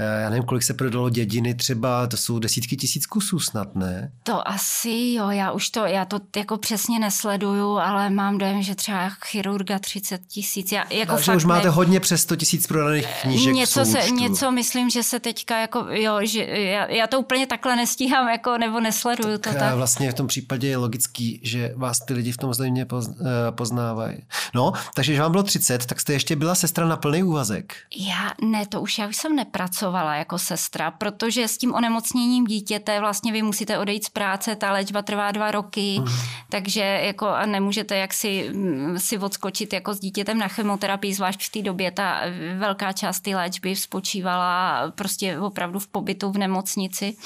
Eh, 0.00 0.22
já 0.22 0.30
nevím, 0.30 0.44
kolik 0.44 0.62
se 0.62 0.74
prodalo 0.74 1.10
dědiny 1.10 1.54
třeba, 1.54 2.06
to 2.06 2.16
jsou 2.16 2.38
desítky 2.38 2.76
tisíc 2.76 3.06
kusů 3.06 3.40
snad, 3.40 3.74
ne? 3.74 4.12
To 4.22 4.48
asi 4.48 5.12
jo, 5.16 5.30
já 5.30 5.52
už 5.52 5.70
to, 5.70 5.86
já 5.86 6.04
to 6.04 6.20
jako 6.36 6.58
přesně 6.58 6.98
nesleduju, 6.98 7.78
ale 7.78 8.10
mám 8.10 8.38
dojem, 8.38 8.62
že 8.62 8.74
třeba 8.74 9.08
chirurga 9.08 9.78
30 9.78 10.20
tisíc. 10.26 10.72
Já, 10.72 10.84
jako 10.90 11.14
Takže 11.14 11.36
už 11.36 11.44
máte 11.44 11.64
ne... 11.64 11.70
hodně 11.70 12.00
přes 12.00 12.22
100 12.22 12.36
tisíc 12.36 12.66
prodaných 12.66 13.06
knížek 13.22 13.54
něco, 13.54 13.84
se, 13.84 14.10
něco 14.10 14.50
myslím, 14.50 14.90
že 14.90 15.02
se 15.02 15.20
teďka 15.20 15.60
jako, 15.60 15.86
jo, 15.90 16.18
že 16.22 16.44
já, 16.44 16.86
já 16.86 17.06
to 17.06 17.20
úplně 17.20 17.46
takhle 17.46 17.76
nestíhám, 17.76 18.28
jako, 18.28 18.58
nebo 18.58 18.80
nesleduju 18.80 19.38
tak 19.38 19.52
to 19.52 19.58
tak. 19.58 19.74
Vlastně 19.74 20.10
v 20.10 20.14
tom 20.14 20.26
případě 20.26 20.68
je 20.68 20.76
logický, 20.76 21.40
že 21.42 21.72
vás 21.76 22.00
ty 22.00 22.14
lidi 22.14 22.32
v 22.32 22.36
tom 22.38 22.54
zřejmě 22.54 22.86
eh, 22.92 23.04
poznávají. 23.50 24.16
No, 24.54 24.72
takže 24.94 25.12
když 25.12 25.20
vám 25.20 25.30
bylo 25.30 25.42
30, 25.42 25.86
tak 25.86 26.00
jste 26.00 26.12
ještě 26.12 26.36
byla 26.36 26.54
sestra 26.54 26.88
na 26.88 26.96
plný 26.96 27.22
úvazek. 27.22 27.74
Já 27.96 28.32
ne, 28.44 28.66
to 28.66 28.80
už 28.80 28.98
já 28.98 29.06
už 29.08 29.16
jsem 29.16 29.36
nepracovala 29.36 30.14
jako 30.14 30.38
sestra, 30.38 30.90
protože 30.90 31.48
s 31.48 31.58
tím 31.58 31.74
onemocněním 31.74 32.46
dítěte 32.46 33.00
vlastně 33.00 33.32
vy 33.32 33.42
musíte 33.42 33.78
odejít 33.78 34.04
z 34.04 34.10
práce, 34.10 34.56
ta 34.56 34.72
léčba 34.72 35.02
trvá 35.02 35.32
dva 35.32 35.50
roky, 35.50 35.96
mm. 36.00 36.06
takže 36.50 36.80
jako 36.80 37.28
a 37.28 37.46
nemůžete 37.46 37.96
jak 37.96 38.14
si, 38.14 38.50
mm, 38.52 38.98
si 38.98 39.18
odskočit 39.18 39.72
jako 39.72 39.94
s 39.94 40.00
dítětem 40.00 40.38
na 40.38 40.48
chemoterapii, 40.48 41.14
zvlášť 41.14 41.46
v 41.46 41.52
té 41.52 41.62
době 41.62 41.90
ta 41.90 42.20
velká 42.58 42.92
část 42.92 43.20
té 43.20 43.36
léčby 43.36 43.76
spočívala 43.76 44.82
prostě 44.90 45.38
opravdu 45.38 45.78
v 45.78 45.86
pobytu 45.86 46.32
v 46.32 46.38
nemocnici, 46.38 47.16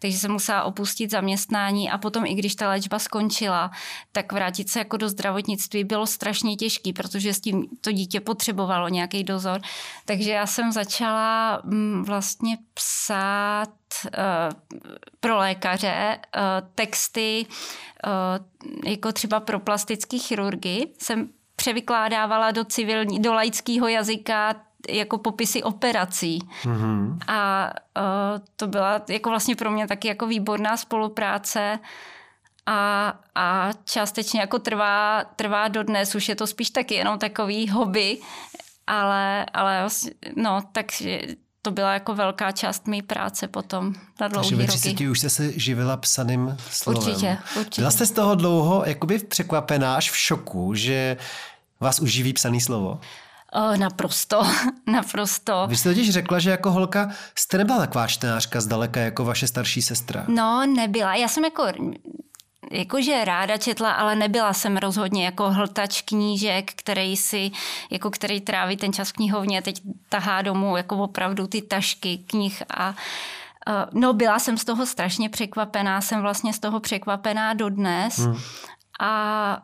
takže 0.00 0.18
jsem 0.18 0.32
musela 0.32 0.62
opustit 0.62 1.10
zaměstnání 1.10 1.90
a 1.90 1.98
potom 1.98 2.26
i 2.26 2.34
když 2.34 2.54
ta 2.54 2.68
léčba 2.68 2.98
skončila, 2.98 3.70
tak 4.12 4.32
vrátit 4.32 4.61
se 4.70 4.78
jako 4.78 4.96
do 4.96 5.08
zdravotnictví 5.08 5.84
bylo 5.84 6.06
strašně 6.06 6.56
těžké, 6.56 6.92
protože 6.92 7.34
s 7.34 7.40
tím 7.40 7.66
to 7.80 7.92
dítě 7.92 8.20
potřebovalo 8.20 8.88
nějaký 8.88 9.24
dozor. 9.24 9.60
Takže 10.04 10.30
já 10.30 10.46
jsem 10.46 10.72
začala 10.72 11.60
mm, 11.64 12.04
vlastně 12.04 12.58
psát 12.74 13.68
uh, 14.04 14.10
pro 15.20 15.36
lékaře 15.36 16.18
uh, 16.36 16.42
texty 16.74 17.46
uh, 17.46 18.90
jako 18.90 19.12
třeba 19.12 19.40
pro 19.40 19.60
plastické 19.60 20.18
chirurgy. 20.18 20.88
Jsem 20.98 21.28
převykládávala 21.56 22.50
do 22.50 22.64
civilní, 22.64 23.22
do 23.22 23.34
laického 23.34 23.88
jazyka 23.88 24.54
jako 24.88 25.18
popisy 25.18 25.62
operací. 25.62 26.38
Mm-hmm. 26.62 27.18
A 27.26 27.70
uh, 27.96 28.44
to 28.56 28.66
byla 28.66 29.02
jako 29.08 29.30
vlastně 29.30 29.56
pro 29.56 29.70
mě 29.70 29.86
taky 29.86 30.08
jako 30.08 30.26
výborná 30.26 30.76
spolupráce 30.76 31.78
a, 32.66 33.14
a 33.34 33.70
částečně 33.84 34.40
jako 34.40 34.58
trvá, 34.58 35.24
trvá 35.24 35.68
dodnes, 35.68 36.14
už 36.14 36.28
je 36.28 36.34
to 36.34 36.46
spíš 36.46 36.70
taky 36.70 36.94
jenom 36.94 37.18
takový 37.18 37.68
hobby, 37.68 38.18
ale, 38.86 39.46
ale 39.54 39.80
vlastně, 39.80 40.10
no, 40.36 40.60
tak 40.72 40.86
to 41.62 41.70
byla 41.70 41.92
jako 41.92 42.14
velká 42.14 42.52
část 42.52 42.86
mé 42.86 43.02
práce 43.02 43.48
potom 43.48 43.94
na 44.20 44.28
dlouhý 44.28 44.48
Takže 44.48 44.62
ve 44.62 44.66
30 44.66 45.00
už 45.00 45.18
jste 45.18 45.30
se 45.30 45.52
živila 45.52 45.96
psaným 45.96 46.56
slovem. 46.70 47.02
Určitě, 47.02 47.38
určitě. 47.56 47.80
Byla 47.80 47.90
jste 47.90 48.06
z 48.06 48.10
toho 48.10 48.34
dlouho 48.34 48.82
jakoby 48.86 49.18
překvapená 49.18 49.96
až 49.96 50.10
v 50.10 50.16
šoku, 50.16 50.74
že 50.74 51.16
vás 51.80 52.00
uživí 52.00 52.32
psaný 52.32 52.60
slovo? 52.60 53.00
O, 53.52 53.76
naprosto, 53.76 54.42
naprosto. 54.86 55.66
Vy 55.66 55.76
jste 55.76 55.88
totiž 55.88 56.10
řekla, 56.10 56.38
že 56.38 56.50
jako 56.50 56.70
holka 56.70 57.10
jste 57.38 57.58
nebyla 57.58 57.78
taková 57.78 58.06
čtenářka 58.06 58.60
zdaleka 58.60 59.00
jako 59.00 59.24
vaše 59.24 59.46
starší 59.46 59.82
sestra. 59.82 60.24
No, 60.28 60.66
nebyla. 60.66 61.14
Já 61.14 61.28
jsem 61.28 61.44
jako 61.44 61.66
jakože 62.72 63.24
ráda 63.24 63.56
četla, 63.56 63.92
ale 63.92 64.16
nebyla 64.16 64.52
jsem 64.52 64.76
rozhodně 64.76 65.24
jako 65.24 65.50
hltač 65.50 66.02
knížek, 66.02 66.72
který 66.74 67.16
si, 67.16 67.50
jako 67.90 68.10
který 68.10 68.40
tráví 68.40 68.76
ten 68.76 68.92
čas 68.92 69.08
v 69.08 69.12
knihovně, 69.12 69.62
teď 69.62 69.82
tahá 70.08 70.42
domů 70.42 70.76
jako 70.76 70.96
opravdu 70.96 71.46
ty 71.46 71.62
tašky 71.62 72.18
knih 72.18 72.62
a 72.76 72.94
No, 73.92 74.12
byla 74.12 74.38
jsem 74.38 74.58
z 74.58 74.64
toho 74.64 74.86
strašně 74.86 75.28
překvapená, 75.28 76.00
jsem 76.00 76.20
vlastně 76.20 76.52
z 76.52 76.58
toho 76.58 76.80
překvapená 76.80 77.54
dodnes. 77.54 78.18
Hmm. 78.18 78.36
A 79.00 79.62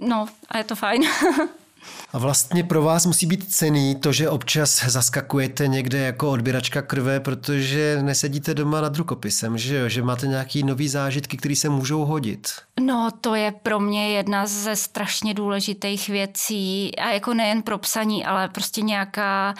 no, 0.00 0.26
a 0.48 0.58
je 0.58 0.64
to 0.64 0.76
fajn. 0.76 1.02
A 2.12 2.18
vlastně 2.18 2.64
pro 2.64 2.82
vás 2.82 3.06
musí 3.06 3.26
být 3.26 3.54
cený 3.54 3.94
to, 3.94 4.12
že 4.12 4.30
občas 4.30 4.84
zaskakujete 4.84 5.66
někde 5.66 5.98
jako 5.98 6.30
odběračka 6.30 6.82
krve, 6.82 7.20
protože 7.20 7.98
nesedíte 8.02 8.54
doma 8.54 8.80
nad 8.80 8.96
rukopisem, 8.96 9.58
že 9.58 9.76
jo? 9.76 9.88
Že 9.88 10.02
máte 10.02 10.26
nějaký 10.26 10.62
nový 10.62 10.88
zážitky, 10.88 11.36
které 11.36 11.56
se 11.56 11.68
můžou 11.68 12.04
hodit. 12.04 12.48
No, 12.80 13.10
to 13.20 13.34
je 13.34 13.52
pro 13.62 13.80
mě 13.80 14.10
jedna 14.10 14.46
ze 14.46 14.76
strašně 14.76 15.34
důležitých 15.34 16.08
věcí 16.08 16.96
a 16.96 17.10
jako 17.10 17.34
nejen 17.34 17.62
pro 17.62 17.78
psaní, 17.78 18.24
ale 18.24 18.48
prostě 18.48 18.82
nějaká 18.82 19.54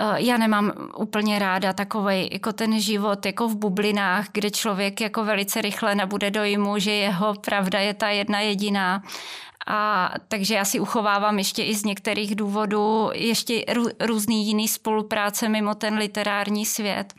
eh, 0.00 0.04
já 0.16 0.36
nemám 0.36 0.72
úplně 0.96 1.38
ráda 1.38 1.72
takový 1.72 2.28
jako 2.32 2.52
ten 2.52 2.80
život 2.80 3.26
jako 3.26 3.48
v 3.48 3.56
bublinách, 3.56 4.26
kde 4.32 4.50
člověk 4.50 5.00
jako 5.00 5.24
velice 5.24 5.60
rychle 5.60 5.94
nebude 5.94 6.30
dojmu, 6.30 6.78
že 6.78 6.90
jeho 6.90 7.34
pravda 7.34 7.80
je 7.80 7.94
ta 7.94 8.08
jedna 8.08 8.40
jediná. 8.40 9.02
A 9.70 10.10
takže 10.28 10.54
já 10.54 10.64
si 10.64 10.80
uchovávám 10.80 11.38
ještě 11.38 11.62
i 11.62 11.74
z 11.74 11.84
některých 11.84 12.34
důvodů 12.34 13.10
ještě 13.14 13.64
různý 14.00 14.46
jiný 14.46 14.68
spolupráce 14.68 15.48
mimo 15.48 15.74
ten 15.74 15.94
literární 15.94 16.66
svět 16.66 17.14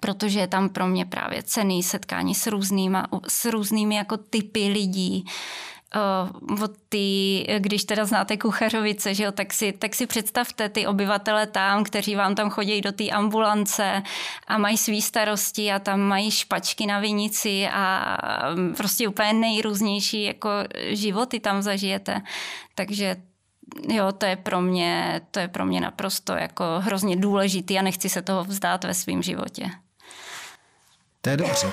protože 0.00 0.40
je 0.40 0.46
tam 0.46 0.68
pro 0.68 0.86
mě 0.86 1.06
právě 1.06 1.42
cený 1.42 1.82
setkání 1.82 2.34
s, 2.34 2.46
různýma, 2.46 3.06
s 3.28 3.44
různými 3.44 3.94
jako 3.94 4.16
typy 4.16 4.68
lidí, 4.68 5.24
uh, 5.94 6.62
od 6.62 6.70
ty, 6.88 7.46
když 7.58 7.84
teda 7.84 8.04
znáte 8.04 8.36
Kuchařovice, 8.36 9.14
že 9.14 9.24
jo, 9.24 9.32
tak, 9.32 9.52
si, 9.52 9.72
tak 9.72 9.94
si 9.94 10.06
představte 10.06 10.68
ty 10.68 10.86
obyvatele 10.86 11.46
tam, 11.46 11.84
kteří 11.84 12.16
vám 12.16 12.34
tam 12.34 12.50
chodí 12.50 12.80
do 12.80 12.92
té 12.92 13.08
ambulance 13.08 14.02
a 14.46 14.58
mají 14.58 14.78
svý 14.78 15.02
starosti 15.02 15.72
a 15.72 15.78
tam 15.78 16.00
mají 16.00 16.30
špačky 16.30 16.86
na 16.86 17.00
vinici 17.00 17.68
a 17.72 18.16
prostě 18.76 19.08
úplně 19.08 19.32
nejrůznější 19.32 20.22
jako 20.22 20.50
životy 20.90 21.40
tam 21.40 21.62
zažijete. 21.62 22.22
Takže 22.74 23.16
jo, 23.88 24.12
to 24.12 24.26
je 24.26 24.36
pro 24.36 24.60
mě, 24.60 25.20
to 25.30 25.40
je 25.40 25.48
pro 25.48 25.66
mě 25.66 25.80
naprosto 25.80 26.32
jako 26.32 26.64
hrozně 26.78 27.16
důležitý 27.16 27.78
a 27.78 27.82
nechci 27.82 28.08
se 28.08 28.22
toho 28.22 28.44
vzdát 28.44 28.84
ve 28.84 28.94
svém 28.94 29.22
životě. 29.22 29.70
To 31.20 31.30
je 31.30 31.36
dobře. 31.36 31.66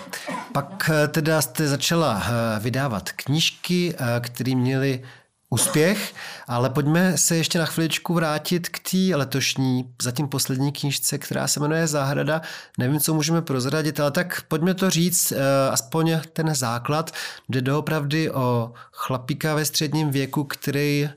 Pak 0.52 0.90
eh, 0.94 1.08
teda 1.08 1.42
jste 1.42 1.68
začala 1.68 2.24
eh, 2.26 2.60
vydávat 2.60 3.12
knížky, 3.12 3.96
eh, 3.98 4.20
které 4.20 4.56
měly 4.56 5.04
úspěch, 5.50 6.14
ale 6.48 6.70
pojďme 6.70 7.18
se 7.18 7.36
ještě 7.36 7.60
na 7.60 7.66
chviličku 7.66 8.14
vrátit 8.14 8.70
k 8.70 8.80
té 8.80 9.16
letošní, 9.16 9.94
zatím 10.02 10.28
poslední 10.28 10.72
knížce, 10.72 11.18
která 11.18 11.48
se 11.48 11.60
jmenuje 11.60 11.88
Záhrada. 11.88 12.42
Nevím, 12.78 13.00
co 13.00 13.14
můžeme 13.14 13.42
prozradit, 13.42 14.00
ale 14.00 14.12
tak 14.12 14.42
pojďme 14.48 14.74
to 14.74 14.90
říct, 14.90 15.34
aspoň 15.72 16.20
ten 16.34 16.56
základ, 16.56 17.12
jde 17.50 17.62
doopravdy 17.62 18.32
o 18.32 18.74
chlapíka 18.92 19.56
ve 19.56 19.66
středním 19.66 20.12
věku, 20.12 20.44
který 20.44 21.10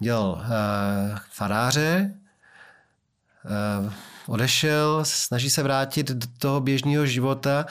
dělal 0.00 0.42
faráře, 1.30 2.14
odešel, 4.28 5.00
snaží 5.02 5.50
se 5.50 5.62
vrátit 5.62 6.10
do 6.10 6.26
toho 6.38 6.60
běžného 6.60 7.06
života, 7.06 7.66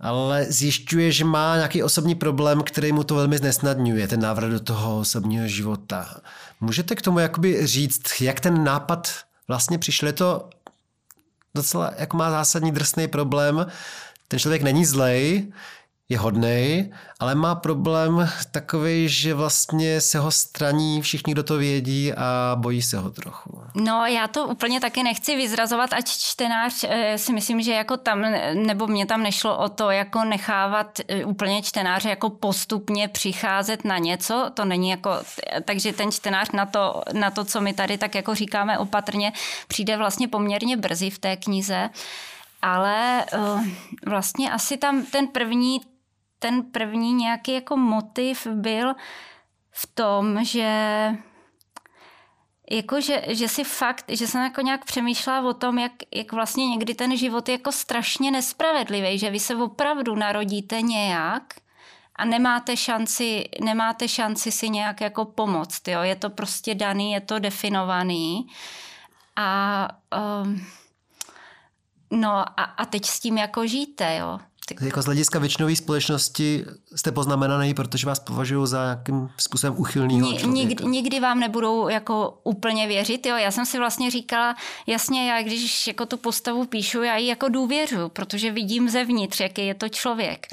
ale 0.00 0.46
zjišťuje, 0.48 1.12
že 1.12 1.24
má 1.24 1.56
nějaký 1.56 1.82
osobní 1.82 2.14
problém, 2.14 2.62
který 2.62 2.92
mu 2.92 3.04
to 3.04 3.14
velmi 3.14 3.38
znesnadňuje, 3.38 4.08
ten 4.08 4.20
návrat 4.20 4.48
do 4.48 4.60
toho 4.60 4.98
osobního 4.98 5.48
života. 5.48 6.20
Můžete 6.60 6.94
k 6.94 7.02
tomu 7.02 7.18
jakoby 7.18 7.66
říct, 7.66 8.20
jak 8.20 8.40
ten 8.40 8.64
nápad 8.64 9.08
vlastně 9.48 9.78
přišel? 9.78 10.06
Je 10.06 10.12
to 10.12 10.50
docela, 11.54 11.92
jak 11.98 12.14
má 12.14 12.30
zásadní 12.30 12.72
drsný 12.72 13.08
problém. 13.08 13.66
Ten 14.28 14.38
člověk 14.38 14.62
není 14.62 14.84
zlej, 14.84 15.52
je 16.08 16.18
hodnej, 16.18 16.90
ale 17.20 17.34
má 17.34 17.54
problém 17.54 18.28
takový, 18.50 19.08
že 19.08 19.34
vlastně 19.34 20.00
se 20.00 20.18
ho 20.18 20.30
straní 20.30 21.02
všichni, 21.02 21.32
kdo 21.32 21.42
to 21.42 21.56
vědí 21.56 22.12
a 22.12 22.56
bojí 22.58 22.82
se 22.82 22.98
ho 22.98 23.10
trochu. 23.10 23.62
No 23.74 24.06
já 24.06 24.28
to 24.28 24.46
úplně 24.46 24.80
taky 24.80 25.02
nechci 25.02 25.36
vyzrazovat, 25.36 25.92
ať 25.92 26.08
čtenář 26.08 26.84
eh, 26.88 27.18
si 27.18 27.32
myslím, 27.32 27.62
že 27.62 27.72
jako 27.72 27.96
tam, 27.96 28.24
nebo 28.54 28.86
mě 28.86 29.06
tam 29.06 29.22
nešlo 29.22 29.58
o 29.58 29.68
to, 29.68 29.90
jako 29.90 30.24
nechávat 30.24 31.00
eh, 31.08 31.24
úplně 31.24 31.62
čtenáře 31.62 32.08
jako 32.08 32.30
postupně 32.30 33.08
přicházet 33.08 33.84
na 33.84 33.98
něco, 33.98 34.50
to 34.54 34.64
není 34.64 34.90
jako, 34.90 35.10
takže 35.64 35.92
ten 35.92 36.12
čtenář 36.12 36.50
na 36.50 36.66
to, 36.66 37.02
na 37.12 37.30
to, 37.30 37.44
co 37.44 37.60
my 37.60 37.72
tady 37.72 37.98
tak 37.98 38.14
jako 38.14 38.34
říkáme 38.34 38.78
opatrně, 38.78 39.32
přijde 39.68 39.96
vlastně 39.96 40.28
poměrně 40.28 40.76
brzy 40.76 41.10
v 41.10 41.18
té 41.18 41.36
knize. 41.36 41.90
Ale 42.62 43.24
uh, 43.34 43.64
vlastně 44.06 44.52
asi 44.52 44.76
tam 44.76 45.06
ten 45.06 45.28
první 45.28 45.80
ten 46.38 46.62
první 46.62 47.12
nějaký 47.12 47.52
jako 47.52 47.76
motiv 47.76 48.46
byl 48.46 48.94
v 49.70 49.86
tom, 49.94 50.44
že 50.44 50.68
jako, 52.70 53.00
že, 53.00 53.22
že 53.28 53.48
si 53.48 53.64
fakt, 53.64 54.04
že 54.08 54.26
jsem 54.26 54.42
jako 54.42 54.60
nějak 54.60 54.84
přemýšlela 54.84 55.48
o 55.48 55.54
tom, 55.54 55.78
jak, 55.78 55.92
jak 56.14 56.32
vlastně 56.32 56.68
někdy 56.68 56.94
ten 56.94 57.16
život 57.16 57.48
je 57.48 57.52
jako 57.52 57.72
strašně 57.72 58.30
nespravedlivý, 58.30 59.18
že 59.18 59.30
vy 59.30 59.40
se 59.40 59.56
opravdu 59.56 60.14
narodíte 60.14 60.82
nějak 60.82 61.42
a 62.16 62.24
nemáte 62.24 62.76
šanci, 62.76 63.44
nemáte 63.60 64.08
šanci 64.08 64.52
si 64.52 64.68
nějak 64.68 65.00
jako 65.00 65.24
pomoct. 65.24 65.88
Jo? 65.88 66.02
Je 66.02 66.16
to 66.16 66.30
prostě 66.30 66.74
daný, 66.74 67.12
je 67.12 67.20
to 67.20 67.38
definovaný. 67.38 68.46
A, 69.36 69.88
um, 70.42 70.66
no 72.10 72.30
a, 72.30 72.64
a 72.64 72.84
teď 72.84 73.04
s 73.04 73.20
tím 73.20 73.38
jako 73.38 73.66
žijte, 73.66 74.16
jo. 74.16 74.38
Jako 74.80 75.02
z 75.02 75.06
hlediska 75.06 75.38
většinové 75.38 75.76
společnosti 75.76 76.64
jste 76.94 77.12
poznamenaný, 77.12 77.74
protože 77.74 78.06
vás 78.06 78.18
považují 78.18 78.66
za 78.66 78.84
nějakým 78.84 79.28
způsobem 79.36 79.74
uchylného 79.78 80.32
Ni, 80.32 80.46
nikdy, 80.46 80.84
nikdy 80.84 81.20
vám 81.20 81.40
nebudou 81.40 81.88
jako 81.88 82.38
úplně 82.44 82.86
věřit. 82.86 83.26
Jo. 83.26 83.36
Já 83.36 83.50
jsem 83.50 83.66
si 83.66 83.78
vlastně 83.78 84.10
říkala, 84.10 84.56
jasně, 84.86 85.30
já 85.30 85.42
když 85.42 85.86
jako 85.86 86.06
tu 86.06 86.16
postavu 86.16 86.64
píšu, 86.64 87.02
já 87.02 87.16
ji 87.16 87.26
jako 87.26 87.48
důvěřuji, 87.48 88.08
protože 88.08 88.52
vidím 88.52 88.88
zevnitř, 88.88 89.40
jaký 89.40 89.66
je 89.66 89.74
to 89.74 89.88
člověk. 89.88 90.46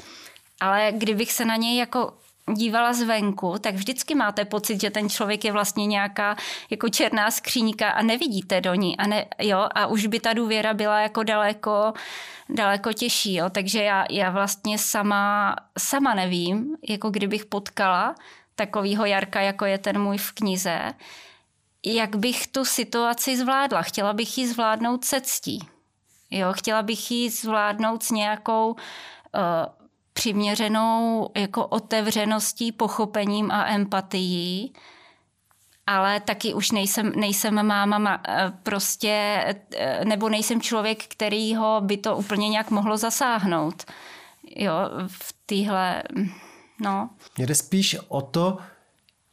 Ale 0.60 0.92
kdybych 0.96 1.32
se 1.32 1.44
na 1.44 1.56
něj 1.56 1.76
jako 1.76 2.12
dívala 2.54 2.92
zvenku, 2.92 3.54
tak 3.60 3.74
vždycky 3.74 4.14
máte 4.14 4.44
pocit, 4.44 4.80
že 4.80 4.90
ten 4.90 5.08
člověk 5.08 5.44
je 5.44 5.52
vlastně 5.52 5.86
nějaká 5.86 6.36
jako 6.70 6.88
černá 6.88 7.30
skříňka 7.30 7.90
a 7.90 8.02
nevidíte 8.02 8.60
do 8.60 8.74
ní. 8.74 8.96
A, 8.96 9.06
ne, 9.06 9.26
jo, 9.38 9.68
a 9.74 9.86
už 9.86 10.06
by 10.06 10.20
ta 10.20 10.32
důvěra 10.32 10.74
byla 10.74 11.00
jako 11.00 11.22
daleko, 11.22 11.92
daleko 12.48 12.92
těžší. 12.92 13.34
Jo. 13.34 13.50
Takže 13.50 13.82
já, 13.82 14.04
já 14.10 14.30
vlastně 14.30 14.78
sama, 14.78 15.56
sama 15.78 16.14
nevím, 16.14 16.76
jako 16.88 17.10
kdybych 17.10 17.46
potkala 17.46 18.14
takovýho 18.54 19.04
Jarka, 19.04 19.40
jako 19.40 19.64
je 19.64 19.78
ten 19.78 20.02
můj 20.02 20.18
v 20.18 20.32
knize, 20.32 20.92
jak 21.86 22.16
bych 22.16 22.46
tu 22.46 22.64
situaci 22.64 23.36
zvládla. 23.36 23.82
Chtěla 23.82 24.12
bych 24.12 24.38
ji 24.38 24.48
zvládnout 24.48 25.04
se 25.04 25.20
ctí. 25.20 25.68
Jo, 26.30 26.52
chtěla 26.52 26.82
bych 26.82 27.10
ji 27.10 27.30
zvládnout 27.30 28.02
s 28.02 28.10
nějakou 28.10 28.70
uh, 28.70 28.76
přiměřenou 30.16 31.28
jako 31.36 31.66
otevřeností, 31.66 32.72
pochopením 32.72 33.50
a 33.50 33.66
empatií, 33.66 34.72
ale 35.86 36.20
taky 36.20 36.54
už 36.54 36.70
nejsem, 36.70 37.12
nejsem 37.16 37.66
máma 37.66 38.22
eh, 38.28 38.52
prostě, 38.62 39.44
eh, 39.76 40.04
nebo 40.04 40.28
nejsem 40.28 40.60
člověk, 40.60 41.04
kterýho 41.04 41.80
by 41.80 41.96
to 41.96 42.16
úplně 42.16 42.48
nějak 42.48 42.70
mohlo 42.70 42.96
zasáhnout. 42.96 43.84
Jo, 44.56 44.72
v 45.06 45.34
téhle, 45.46 46.02
no. 46.80 47.10
Mě 47.36 47.46
jde 47.46 47.54
spíš 47.54 47.96
o 48.08 48.22
to, 48.22 48.58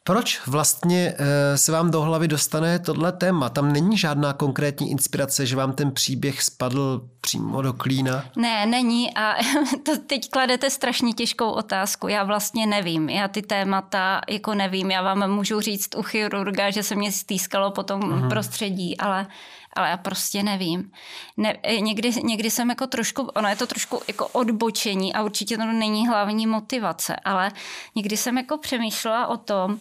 proč 0.04 0.46
vlastně 0.46 1.14
eh, 1.18 1.58
se 1.58 1.72
vám 1.72 1.90
do 1.90 2.02
hlavy 2.02 2.28
dostane 2.28 2.78
tohle 2.78 3.12
téma? 3.12 3.48
Tam 3.48 3.72
není 3.72 3.98
žádná 3.98 4.32
konkrétní 4.32 4.90
inspirace, 4.90 5.46
že 5.46 5.56
vám 5.56 5.72
ten 5.72 5.92
příběh 5.92 6.42
spadl 6.42 7.08
přímo 7.20 7.62
do 7.62 7.72
klína? 7.72 8.24
Ne, 8.36 8.66
není 8.66 9.16
a 9.16 9.34
to 9.82 9.98
teď 10.06 10.30
kladete 10.30 10.70
strašně 10.70 11.12
těžkou 11.12 11.50
otázku. 11.50 12.08
Já 12.08 12.24
vlastně 12.24 12.66
nevím. 12.66 13.08
Já 13.08 13.28
ty 13.28 13.42
témata 13.42 14.20
jako 14.28 14.54
nevím. 14.54 14.90
Já 14.90 15.02
vám 15.02 15.30
můžu 15.30 15.60
říct 15.60 15.94
u 15.96 16.02
chirurga, 16.02 16.70
že 16.70 16.82
se 16.82 16.94
mě 16.94 17.12
stýskalo 17.12 17.70
po 17.70 17.82
tom 17.82 18.00
uh-huh. 18.00 18.28
prostředí, 18.28 18.98
ale 18.98 19.26
ale 19.74 19.90
já 19.90 19.96
prostě 19.96 20.42
nevím. 20.42 20.92
Ne, 21.36 21.56
eh, 21.62 21.80
někdy, 21.80 22.10
někdy 22.22 22.50
jsem 22.50 22.68
jako 22.70 22.86
trošku, 22.86 23.22
ono 23.22 23.48
je 23.48 23.56
to 23.56 23.66
trošku 23.66 24.00
jako 24.08 24.28
odbočení 24.28 25.14
a 25.14 25.22
určitě 25.22 25.56
to 25.56 25.64
není 25.64 26.08
hlavní 26.08 26.46
motivace, 26.46 27.16
ale 27.16 27.52
někdy 27.94 28.16
jsem 28.16 28.38
jako 28.38 28.58
přemýšlela 28.58 29.26
o 29.26 29.36
tom, 29.36 29.70
uh, 29.72 29.78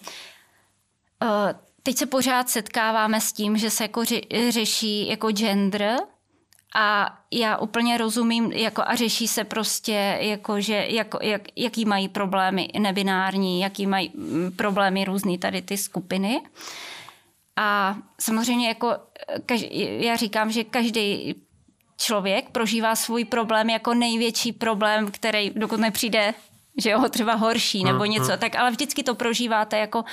teď 1.83 1.97
se 1.97 2.05
pořád 2.05 2.49
setkáváme 2.49 3.21
s 3.21 3.33
tím, 3.33 3.57
že 3.57 3.69
se 3.69 3.83
jako 3.83 4.05
ře, 4.05 4.21
řeší 4.49 5.07
jako 5.07 5.31
gender, 5.31 5.97
a 6.75 7.17
já 7.31 7.57
úplně 7.57 7.97
rozumím, 7.97 8.51
jako 8.51 8.83
a 8.85 8.95
řeší 8.95 9.27
se 9.27 9.43
prostě, 9.43 10.17
jako, 10.21 10.61
že, 10.61 10.85
jako, 10.89 11.19
jak, 11.21 11.41
jaký 11.55 11.85
mají 11.85 12.09
problémy 12.09 12.67
nebinární, 12.79 13.61
jaký 13.61 13.87
mají 13.87 14.11
mm, 14.15 14.51
problémy 14.55 15.05
různý 15.05 15.37
tady 15.37 15.61
ty 15.61 15.77
skupiny. 15.77 16.41
A 17.55 17.97
samozřejmě 18.21 18.67
jako 18.67 18.95
já 19.77 20.15
říkám, 20.15 20.51
že 20.51 20.63
každý 20.63 21.35
člověk 21.97 22.49
prožívá 22.49 22.95
svůj 22.95 23.25
problém 23.25 23.69
jako 23.69 23.93
největší 23.93 24.51
problém, 24.51 25.11
který 25.11 25.49
dokud 25.49 25.79
nepřijde 25.79 26.33
že 26.81 26.89
jo, 26.89 27.09
třeba 27.09 27.33
horší 27.33 27.83
nebo 27.83 28.05
něco, 28.05 28.37
tak 28.37 28.55
ale 28.55 28.71
vždycky 28.71 29.03
to 29.03 29.15
prožíváte 29.15 29.77
jako, 29.77 30.03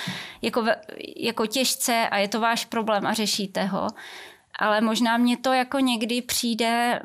jako, 0.42 0.64
jako 1.16 1.46
těžce 1.46 2.08
a 2.08 2.18
je 2.18 2.28
to 2.28 2.40
váš 2.40 2.64
problém 2.64 3.06
a 3.06 3.12
řešíte 3.12 3.64
ho. 3.64 3.88
Ale 4.58 4.80
možná 4.80 5.16
mě 5.16 5.36
to 5.36 5.52
jako 5.52 5.78
někdy 5.78 6.22
přijde, 6.22 7.02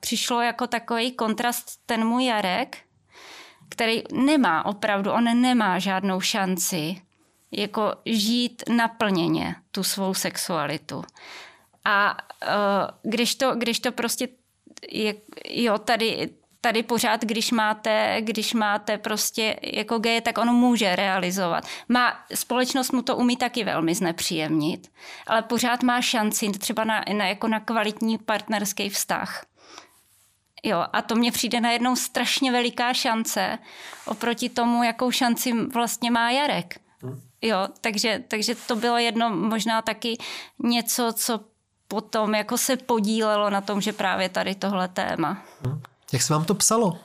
přišlo 0.00 0.40
jako 0.40 0.66
takový 0.66 1.12
kontrast 1.12 1.86
ten 1.86 2.04
můj 2.04 2.24
Jarek, 2.24 2.78
který 3.68 4.02
nemá 4.12 4.66
opravdu, 4.66 5.12
on 5.12 5.40
nemá 5.40 5.78
žádnou 5.78 6.20
šanci 6.20 6.96
jako 7.50 7.94
žít 8.06 8.62
naplněně 8.68 9.54
tu 9.70 9.82
svou 9.82 10.14
sexualitu. 10.14 11.04
A 11.84 12.16
uh, 12.42 13.10
když, 13.10 13.34
to, 13.34 13.54
když 13.54 13.80
to 13.80 13.92
prostě 13.92 14.28
je, 14.90 15.14
jo, 15.48 15.78
tady, 15.78 16.30
tady 16.60 16.82
pořád, 16.82 17.24
když 17.24 17.50
máte, 17.50 18.16
když 18.20 18.54
máte 18.54 18.98
prostě 18.98 19.56
jako 19.62 19.98
geje, 19.98 20.20
tak 20.20 20.38
ono 20.38 20.52
může 20.52 20.96
realizovat. 20.96 21.64
Má, 21.88 22.24
společnost 22.34 22.92
mu 22.92 23.02
to 23.02 23.16
umí 23.16 23.36
taky 23.36 23.64
velmi 23.64 23.94
znepříjemnit, 23.94 24.90
ale 25.26 25.42
pořád 25.42 25.82
má 25.82 26.00
šanci 26.00 26.50
třeba 26.50 26.84
na, 26.84 27.04
na, 27.12 27.26
jako 27.26 27.48
na 27.48 27.60
kvalitní 27.60 28.18
partnerský 28.18 28.88
vztah. 28.88 29.44
Jo, 30.64 30.84
a 30.92 31.02
to 31.02 31.14
mně 31.14 31.32
přijde 31.32 31.60
najednou 31.60 31.96
strašně 31.96 32.52
veliká 32.52 32.92
šance 32.94 33.58
oproti 34.06 34.48
tomu, 34.48 34.82
jakou 34.82 35.10
šanci 35.10 35.52
vlastně 35.52 36.10
má 36.10 36.30
Jarek. 36.30 36.80
Jo, 37.42 37.68
takže, 37.80 38.22
takže 38.28 38.54
to 38.54 38.76
bylo 38.76 38.98
jedno 38.98 39.30
možná 39.30 39.82
taky 39.82 40.18
něco, 40.58 41.12
co 41.16 41.40
potom 41.88 42.34
jako 42.34 42.58
se 42.58 42.76
podílelo 42.76 43.50
na 43.50 43.60
tom, 43.60 43.80
že 43.80 43.92
právě 43.92 44.28
tady 44.28 44.54
tohle 44.54 44.88
téma. 44.88 45.42
Hmm. 45.64 45.80
Jak 46.12 46.22
se 46.22 46.32
vám 46.32 46.44
to 46.44 46.54
psalo? 46.54 46.98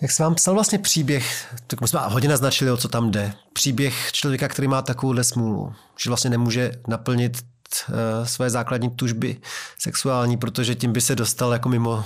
Jak 0.00 0.10
se 0.10 0.22
vám 0.22 0.34
psal 0.34 0.54
vlastně 0.54 0.78
příběh, 0.78 1.54
tak 1.66 1.80
my 1.80 1.88
jsme 1.88 2.00
hodně 2.04 2.28
naznačili, 2.28 2.70
o 2.70 2.76
co 2.76 2.88
tam 2.88 3.10
jde. 3.10 3.32
Příběh 3.52 4.12
člověka, 4.12 4.48
který 4.48 4.68
má 4.68 4.82
takovouhle 4.82 5.24
smůlu, 5.24 5.74
že 5.98 6.10
vlastně 6.10 6.30
nemůže 6.30 6.72
naplnit 6.88 7.38
uh, 7.38 7.94
své 8.24 8.50
základní 8.50 8.90
tužby 8.90 9.40
sexuální, 9.78 10.36
protože 10.36 10.74
tím 10.74 10.92
by 10.92 11.00
se 11.00 11.16
dostal 11.16 11.52
jako 11.52 11.68
mimo, 11.68 12.04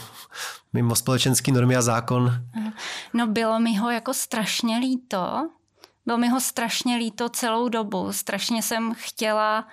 mimo 0.73 0.97
společenský 0.97 1.53
normy 1.53 1.77
a 1.77 1.83
zákon. 1.83 2.33
No 3.15 3.27
bylo 3.27 3.61
mi 3.61 3.77
ho 3.77 3.91
jako 3.91 4.15
strašně 4.15 4.79
líto, 4.79 5.49
bylo 6.07 6.19
mi 6.19 6.29
ho 6.29 6.41
strašně 6.41 6.97
líto 6.97 7.29
celou 7.29 7.69
dobu. 7.69 8.13
Strašně 8.13 8.63
jsem 8.63 8.95
chtěla, 8.97 9.69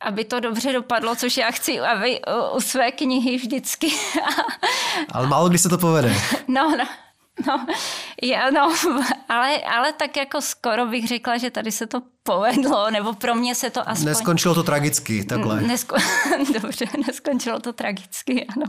aby 0.00 0.24
to 0.24 0.40
dobře 0.40 0.72
dopadlo, 0.72 1.16
což 1.16 1.36
já 1.36 1.50
chci, 1.50 1.80
aby 1.80 2.20
u 2.54 2.60
své 2.60 2.92
knihy 2.92 3.36
vždycky. 3.36 3.90
Ale 5.12 5.26
málo 5.26 5.48
kdy 5.48 5.58
se 5.58 5.68
to 5.68 5.78
povede. 5.78 6.14
No, 6.48 6.76
no. 6.76 6.84
No, 7.46 7.66
já, 8.22 8.50
no 8.50 8.74
ale, 9.28 9.58
ale 9.58 9.92
tak 9.92 10.16
jako 10.16 10.40
skoro 10.40 10.86
bych 10.86 11.08
řekla, 11.08 11.38
že 11.38 11.50
tady 11.50 11.72
se 11.72 11.86
to 11.86 12.02
povedlo, 12.22 12.90
nebo 12.90 13.12
pro 13.12 13.34
mě 13.34 13.54
se 13.54 13.70
to 13.70 13.88
aspoň... 13.88 14.06
Neskončilo 14.06 14.54
to 14.54 14.62
tragicky, 14.62 15.24
takhle. 15.24 15.60
Nesko... 15.60 15.96
Dobře, 16.62 16.86
neskončilo 17.06 17.60
to 17.60 17.72
tragicky, 17.72 18.46
ano. 18.46 18.66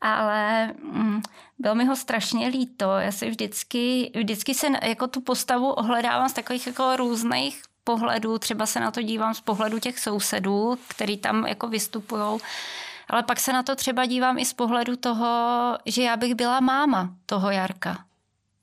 Ale 0.00 0.66
mm, 0.66 1.22
bylo 1.58 1.74
mi 1.74 1.84
ho 1.84 1.96
strašně 1.96 2.48
líto. 2.48 2.84
Já 2.98 3.12
si 3.12 3.30
vždycky, 3.30 4.12
vždycky 4.16 4.54
se 4.54 4.66
jako 4.82 5.06
tu 5.06 5.20
postavu 5.20 5.70
ohledávám 5.70 6.28
z 6.28 6.32
takových 6.32 6.66
jako 6.66 6.96
různých 6.96 7.62
pohledů. 7.84 8.38
Třeba 8.38 8.66
se 8.66 8.80
na 8.80 8.90
to 8.90 9.02
dívám 9.02 9.34
z 9.34 9.40
pohledu 9.40 9.78
těch 9.78 9.98
sousedů, 9.98 10.78
který 10.88 11.16
tam 11.16 11.46
jako 11.46 11.68
vystupují. 11.68 12.40
Ale 13.08 13.22
pak 13.22 13.40
se 13.40 13.52
na 13.52 13.62
to 13.62 13.76
třeba 13.76 14.06
dívám 14.06 14.38
i 14.38 14.44
z 14.44 14.52
pohledu 14.52 14.96
toho, 14.96 15.78
že 15.86 16.02
já 16.02 16.16
bych 16.16 16.34
byla 16.34 16.60
máma 16.60 17.14
toho 17.26 17.50
Jarka. 17.50 18.04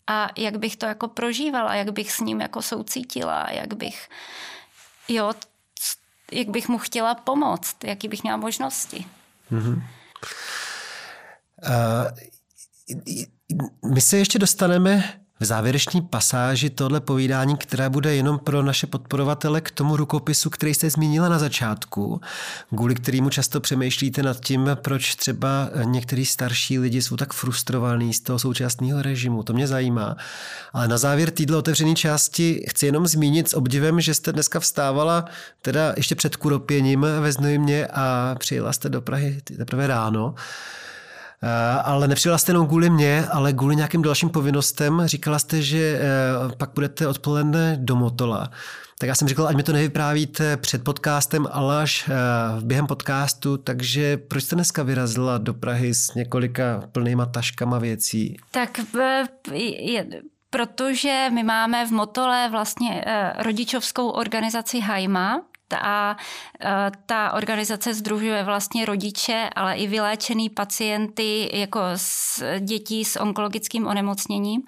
A 0.08 0.30
jak 0.38 0.58
bych 0.58 0.76
to 0.76 0.86
jako 0.86 1.08
prožívala, 1.08 1.76
jak 1.76 1.92
bych 1.92 2.12
s 2.12 2.20
ním 2.20 2.42
jako 2.42 2.62
soucítila, 2.62 3.48
jak 3.52 3.74
bych, 3.74 4.10
jo, 5.08 5.34
jak 6.32 6.50
bych 6.50 6.70
mu 6.70 6.78
chtěla 6.78 7.16
pomoct, 7.16 7.84
jaký 7.84 8.08
bych 8.08 8.24
měla 8.24 8.38
možnosti. 8.38 9.06
Mm-hmm. 9.52 9.84
Uh, 11.68 12.12
my 13.94 14.02
se 14.02 14.18
ještě 14.18 14.40
dostaneme 14.40 15.25
v 15.40 15.46
závěrečné 15.46 16.02
pasáži 16.02 16.70
tohle 16.70 17.00
povídání, 17.00 17.58
která 17.58 17.90
bude 17.90 18.16
jenom 18.16 18.40
pro 18.40 18.64
naše 18.64 18.88
podporovatele 18.88 19.62
k 19.62 19.72
tomu 19.72 19.98
rukopisu, 19.98 20.50
který 20.50 20.74
jste 20.74 20.90
zmínila 20.90 21.30
na 21.30 21.40
začátku, 21.40 22.22
kvůli 22.70 22.96
kterému 22.96 23.30
často 23.30 23.60
přemýšlíte 23.60 24.24
nad 24.24 24.40
tím, 24.40 24.70
proč 24.74 25.16
třeba 25.16 25.70
některý 25.84 26.26
starší 26.26 26.80
lidi 26.80 27.02
jsou 27.02 27.16
tak 27.16 27.34
frustrovaní 27.34 28.14
z 28.14 28.22
toho 28.22 28.40
současného 28.40 29.02
režimu. 29.02 29.44
To 29.44 29.54
mě 29.54 29.68
zajímá. 29.68 30.16
Ale 30.74 30.88
na 30.88 30.98
závěr 30.98 31.32
této 31.32 31.58
otevřené 31.58 31.96
části 31.96 32.66
chci 32.70 32.86
jenom 32.86 33.08
zmínit 33.08 33.50
s 33.50 33.54
obdivem, 33.54 34.02
že 34.02 34.14
jste 34.14 34.32
dneska 34.32 34.60
vstávala 34.60 35.26
teda 35.62 35.94
ještě 35.98 36.16
před 36.16 36.36
kuropěním 36.36 37.06
ve 37.20 37.32
Znojmě 37.32 37.88
a 37.88 38.36
přijela 38.40 38.74
jste 38.74 38.90
do 38.90 39.02
Prahy 39.02 39.42
teprve 39.58 39.88
ráno. 39.88 40.36
Ale 41.84 42.08
nepřijela 42.08 42.38
jste 42.38 42.52
jenom 42.52 42.68
kvůli 42.68 42.90
mě, 42.90 43.26
ale 43.32 43.54
kvůli 43.54 43.76
nějakým 43.76 44.02
dalším 44.02 44.30
povinnostem. 44.30 45.02
Říkala 45.06 45.40
jste, 45.40 45.62
že 45.62 46.02
pak 46.58 46.70
budete 46.76 47.08
odpoledne 47.08 47.78
do 47.80 47.96
Motola. 47.96 48.50
Tak 49.00 49.08
já 49.08 49.16
jsem 49.16 49.28
říkal, 49.28 49.48
ať 49.48 49.56
mi 49.56 49.64
to 49.64 49.74
nevyprávíte 49.74 50.58
před 50.58 50.84
podcastem, 50.84 51.48
ale 51.52 51.82
až 51.82 52.10
během 52.62 52.88
podcastu, 52.88 53.58
takže 53.58 54.18
proč 54.18 54.44
jste 54.44 54.56
dneska 54.56 54.84
vyrazila 54.84 55.38
do 55.38 55.54
Prahy 55.54 55.94
s 55.94 56.14
několika 56.14 56.84
plnýma 56.92 57.26
taškama 57.26 57.80
věcí? 57.80 58.38
Tak 58.52 58.80
je, 59.80 60.08
protože 60.50 61.28
my 61.34 61.44
máme 61.44 61.88
v 61.88 61.92
Motole 61.92 62.50
vlastně 62.52 63.06
rodičovskou 63.38 64.10
organizaci 64.10 64.80
Hajma, 64.80 65.42
a 65.74 66.18
ta 67.06 67.32
organizace 67.34 67.94
združuje 67.94 68.44
vlastně 68.44 68.86
rodiče, 68.86 69.50
ale 69.56 69.76
i 69.76 69.88
vyléčený 69.88 70.50
pacienty 70.50 71.50
jako 71.54 71.82
s 71.96 72.44
dětí 72.60 73.06
s 73.06 73.20
onkologickým 73.20 73.88
onemocněním 73.88 74.62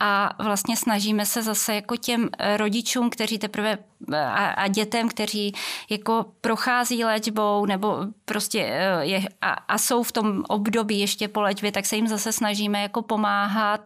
a 0.00 0.30
vlastně 0.42 0.76
snažíme 0.76 1.26
se 1.26 1.42
zase 1.42 1.74
jako 1.74 1.96
těm 1.96 2.28
rodičům, 2.56 3.10
kteří 3.10 3.38
teprve 3.38 3.78
a, 4.14 4.46
a 4.46 4.68
dětem, 4.68 5.08
kteří 5.08 5.54
jako 5.90 6.24
prochází 6.40 7.04
léčbou 7.04 7.66
nebo 7.66 7.98
prostě 8.24 8.60
e, 8.60 9.04
je, 9.04 9.22
a, 9.40 9.50
a 9.50 9.78
jsou 9.78 10.02
v 10.02 10.12
tom 10.12 10.44
období 10.48 11.00
ještě 11.00 11.28
po 11.28 11.40
léčbě, 11.40 11.72
tak 11.72 11.86
se 11.86 11.96
jim 11.96 12.08
zase 12.08 12.32
snažíme 12.32 12.82
jako 12.82 13.02
pomáhat 13.02 13.80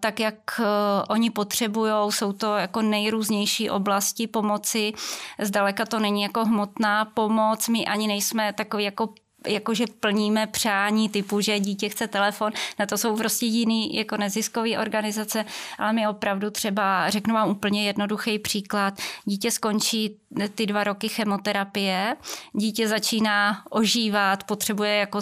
tak, 0.00 0.20
jak 0.20 0.60
oni 1.08 1.30
potřebují. 1.30 1.92
Jsou 2.08 2.32
to 2.32 2.56
jako 2.56 2.82
nejrůznější 2.82 3.70
oblasti 3.70 4.26
pomoci. 4.26 4.92
Zdaleka 5.38 5.84
to 5.84 5.98
není 5.98 6.22
jako 6.22 6.44
hmotná 6.44 7.04
pomoc. 7.04 7.68
My 7.68 7.86
ani 7.86 8.06
nejsme 8.06 8.52
takový 8.52 8.84
jako 8.84 9.08
jakože 9.46 9.84
plníme 10.00 10.46
přání 10.46 11.08
typu, 11.08 11.40
že 11.40 11.60
dítě 11.60 11.88
chce 11.88 12.08
telefon, 12.08 12.52
na 12.78 12.86
to 12.86 12.98
jsou 12.98 13.16
prostě 13.16 13.46
jiný 13.46 13.94
jako 13.94 14.16
neziskové 14.16 14.78
organizace, 14.78 15.44
ale 15.78 15.92
my 15.92 16.08
opravdu 16.08 16.50
třeba, 16.50 17.10
řeknu 17.10 17.34
vám 17.34 17.50
úplně 17.50 17.86
jednoduchý 17.86 18.38
příklad, 18.38 18.94
dítě 19.24 19.50
skončí 19.50 20.16
ty 20.54 20.66
dva 20.66 20.84
roky 20.84 21.08
chemoterapie, 21.08 22.16
dítě 22.52 22.88
začíná 22.88 23.62
ožívat, 23.70 24.44
potřebuje 24.44 24.94
jako 24.96 25.20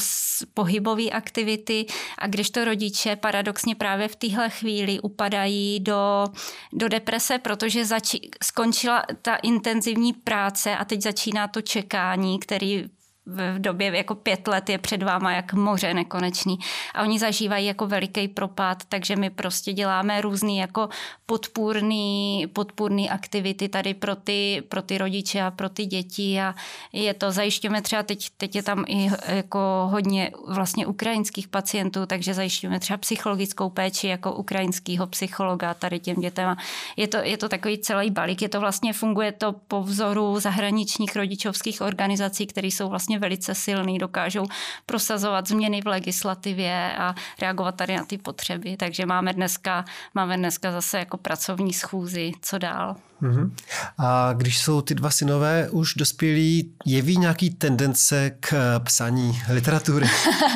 pohybové 0.55 1.11
aktivity 1.11 1.87
a 2.19 2.27
když 2.27 2.51
to 2.51 2.65
rodiče 2.65 3.17
paradoxně 3.17 3.75
právě 3.75 4.09
v 4.09 4.17
téhle 4.17 4.51
chvíli 4.51 5.01
upadají 5.01 5.81
do, 5.81 6.27
do 6.73 6.89
deprese, 6.89 7.39
protože 7.39 7.83
zači- 7.83 8.29
skončila 8.45 9.03
ta 9.23 9.37
intenzivní 9.37 10.13
práce 10.13 10.77
a 10.77 10.85
teď 10.85 11.03
začíná 11.03 11.49
to 11.49 11.63
čekání, 11.63 12.39
který 12.39 12.85
v 13.27 13.59
době 13.59 13.97
jako 13.97 14.15
pět 14.15 14.49
let 14.49 14.69
je 14.69 14.79
před 14.79 15.03
váma 15.03 15.33
jak 15.33 15.53
moře 15.53 15.95
nekonečný. 15.95 16.59
A 16.95 17.03
oni 17.03 17.19
zažívají 17.19 17.67
jako 17.67 17.87
veliký 17.87 18.29
propad, 18.29 18.83
takže 18.89 19.17
my 19.17 19.31
prostě 19.31 19.73
děláme 19.73 20.21
různý 20.21 20.59
jako 20.59 20.89
podpůrný, 21.27 22.47
podpůrný 22.53 23.11
aktivity 23.11 23.69
tady 23.69 23.95
pro 23.95 24.17
ty, 24.17 24.63
pro 24.69 24.83
ty 24.83 24.99
rodiče 24.99 25.43
a 25.43 25.51
pro 25.51 25.69
ty 25.69 25.87
děti. 25.87 26.41
A 26.41 26.55
je 26.93 27.15
to, 27.15 27.33
zajišťujeme 27.33 27.83
třeba 27.83 28.03
teď, 28.03 28.31
teď 28.37 28.57
je 28.57 28.63
tam 28.63 28.85
i 28.89 29.11
jako 29.29 29.89
hodně 29.91 30.31
vlastně 30.49 30.87
ukrajinských 30.87 31.49
pacientů, 31.49 32.07
takže 32.07 32.35
zajišťujeme 32.35 32.81
třeba 32.81 32.97
psychologickou 32.97 33.71
péči 33.71 34.09
jako 34.09 34.33
ukrajinského 34.33 35.07
psychologa 35.07 35.75
tady 35.75 36.01
těm 36.01 36.17
dětem. 36.17 36.57
Je 36.97 37.09
to, 37.09 37.17
je 37.17 37.37
to 37.37 37.49
takový 37.49 37.79
celý 37.79 38.11
balík, 38.11 38.43
je 38.43 38.49
to 38.49 38.61
vlastně, 38.61 38.93
funguje 38.93 39.33
to 39.33 39.53
po 39.53 39.83
vzoru 39.83 40.41
zahraničních 40.41 41.17
rodičovských 41.17 41.81
organizací, 41.81 42.47
které 42.47 42.69
jsou 42.69 42.89
vlastně 42.89 43.14
vlastně 43.15 43.29
velice 43.29 43.55
silný, 43.55 43.99
dokážou 43.99 44.47
prosazovat 44.87 45.49
změny 45.49 45.83
v 45.83 45.87
legislativě 45.87 46.95
a 46.99 47.15
reagovat 47.41 47.77
tady 47.77 47.97
na 47.97 48.05
ty 48.05 48.19
potřeby. 48.19 48.77
Takže 48.77 49.07
máme 49.07 49.33
dneska, 49.33 49.85
máme 50.15 50.37
dneska 50.37 50.73
zase 50.73 50.99
jako 50.99 51.17
pracovní 51.17 51.73
schůzi, 51.73 52.33
co 52.41 52.59
dál. 52.59 52.97
Uh-huh. 53.25 53.51
A 53.99 54.33
když 54.33 54.59
jsou 54.59 54.81
ty 54.81 54.95
dva 54.95 55.11
synové 55.11 55.69
už 55.71 55.95
dospělí, 55.95 56.75
jeví 56.87 57.17
nějaký 57.17 57.51
tendence 57.51 58.31
k 58.41 58.53
eh, 58.53 58.81
psaní 58.81 59.43
literatury? 59.53 60.07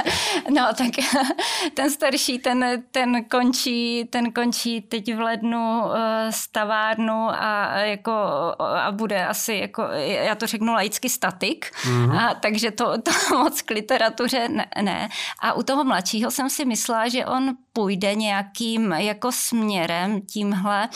no 0.54 0.66
tak 0.78 0.88
ten 1.74 1.90
starší, 1.90 2.38
ten, 2.38 2.82
ten, 2.90 3.24
končí, 3.24 4.04
ten 4.10 4.32
končí 4.32 4.80
teď 4.80 5.14
v 5.14 5.20
lednu 5.20 5.82
eh, 5.94 6.32
stavárnu 6.32 7.28
a, 7.30 7.78
jako, 7.78 8.12
a 8.58 8.92
bude 8.92 9.26
asi, 9.26 9.54
jako, 9.54 9.82
já 10.02 10.34
to 10.34 10.46
řeknu 10.46 10.72
laicky 10.72 11.08
statik, 11.08 11.70
uh-huh. 11.84 12.18
a, 12.18 12.34
takže 12.34 12.70
to, 12.70 13.02
to 13.02 13.10
moc 13.36 13.62
k 13.62 13.70
literatuře 13.70 14.48
ne, 14.48 14.66
ne. 14.82 15.08
A 15.40 15.52
u 15.52 15.62
toho 15.62 15.84
mladšího 15.84 16.30
jsem 16.30 16.50
si 16.50 16.64
myslela, 16.64 17.08
že 17.08 17.26
on 17.26 17.56
půjde 17.72 18.14
nějakým 18.14 18.92
jako 18.92 19.32
směrem 19.32 20.20
tímhle, 20.20 20.88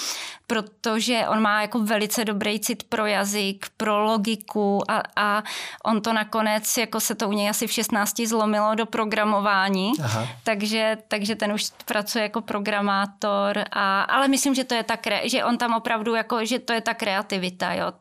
protože 0.53 1.25
on 1.29 1.41
má 1.41 1.63
jako 1.63 1.79
velice 1.79 2.25
dobrý 2.25 2.61
cit 2.61 2.83
pro 2.83 3.07
jazyk, 3.07 3.67
pro 3.77 4.05
logiku 4.05 4.91
a, 4.91 5.03
a 5.17 5.43
on 5.85 6.01
to 6.01 6.13
nakonec, 6.13 6.77
jako 6.77 7.01
se 7.01 7.15
to 7.15 7.29
u 7.29 7.33
něj 7.33 7.51
asi 7.51 7.67
v 7.67 7.73
16 7.73 8.21
zlomilo 8.21 8.75
do 8.75 8.87
programování, 8.87 9.93
Aha. 10.05 10.29
takže, 10.45 10.99
takže 11.09 11.37
ten 11.37 11.53
už 11.53 11.65
pracuje 11.85 12.23
jako 12.23 12.41
programátor, 12.41 13.65
a, 13.73 14.03
ale 14.03 14.29
myslím, 14.29 14.55
že 14.55 14.65
to 14.65 14.75
je 14.75 14.83
tak, 14.83 15.01
že 15.25 15.45
on 15.45 15.59
tam 15.59 15.75
opravdu 15.75 16.15
jako, 16.15 16.45
že 16.45 16.59
to 16.59 16.73
je 16.73 16.81
ta 16.81 16.95
kreativita, 16.95 17.73
jo, 17.73 17.93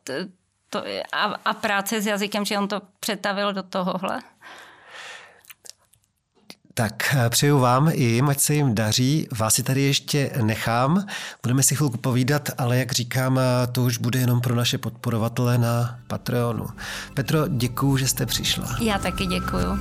to, 0.70 0.84
a, 1.12 1.24
a 1.46 1.54
práce 1.54 2.02
s 2.02 2.06
jazykem, 2.06 2.46
že 2.46 2.58
on 2.58 2.68
to 2.68 2.82
přetavil 3.00 3.54
do 3.54 3.64
tohohle. 3.64 4.20
Tak 6.74 7.16
eh, 7.18 7.30
přeju 7.30 7.60
vám 7.60 7.90
i 7.94 8.04
jim, 8.04 8.30
ať 8.30 8.40
se 8.40 8.54
jim 8.54 8.76
daří. 8.76 9.28
Vás 9.38 9.54
si 9.54 9.64
tady 9.64 9.82
ještě 9.82 10.32
nechám. 10.42 11.06
Budeme 11.44 11.64
si 11.64 11.76
chvilku 11.76 11.98
povídat, 11.98 12.50
ale 12.58 12.78
jak 12.78 12.92
říkám, 12.92 13.40
eh, 13.40 13.68
to 13.68 13.84
už 13.84 13.98
bude 13.98 14.20
jenom 14.20 14.42
pro 14.42 14.56
naše 14.56 14.78
podporovatele 14.78 15.58
na 15.58 16.00
Patreonu. 16.08 16.68
Petro, 17.14 17.48
děkuju, 17.48 17.98
že 17.98 18.08
jste 18.08 18.26
přišla. 18.26 18.78
Já 18.82 19.00
taky 19.00 19.26
děkuju. 19.26 19.80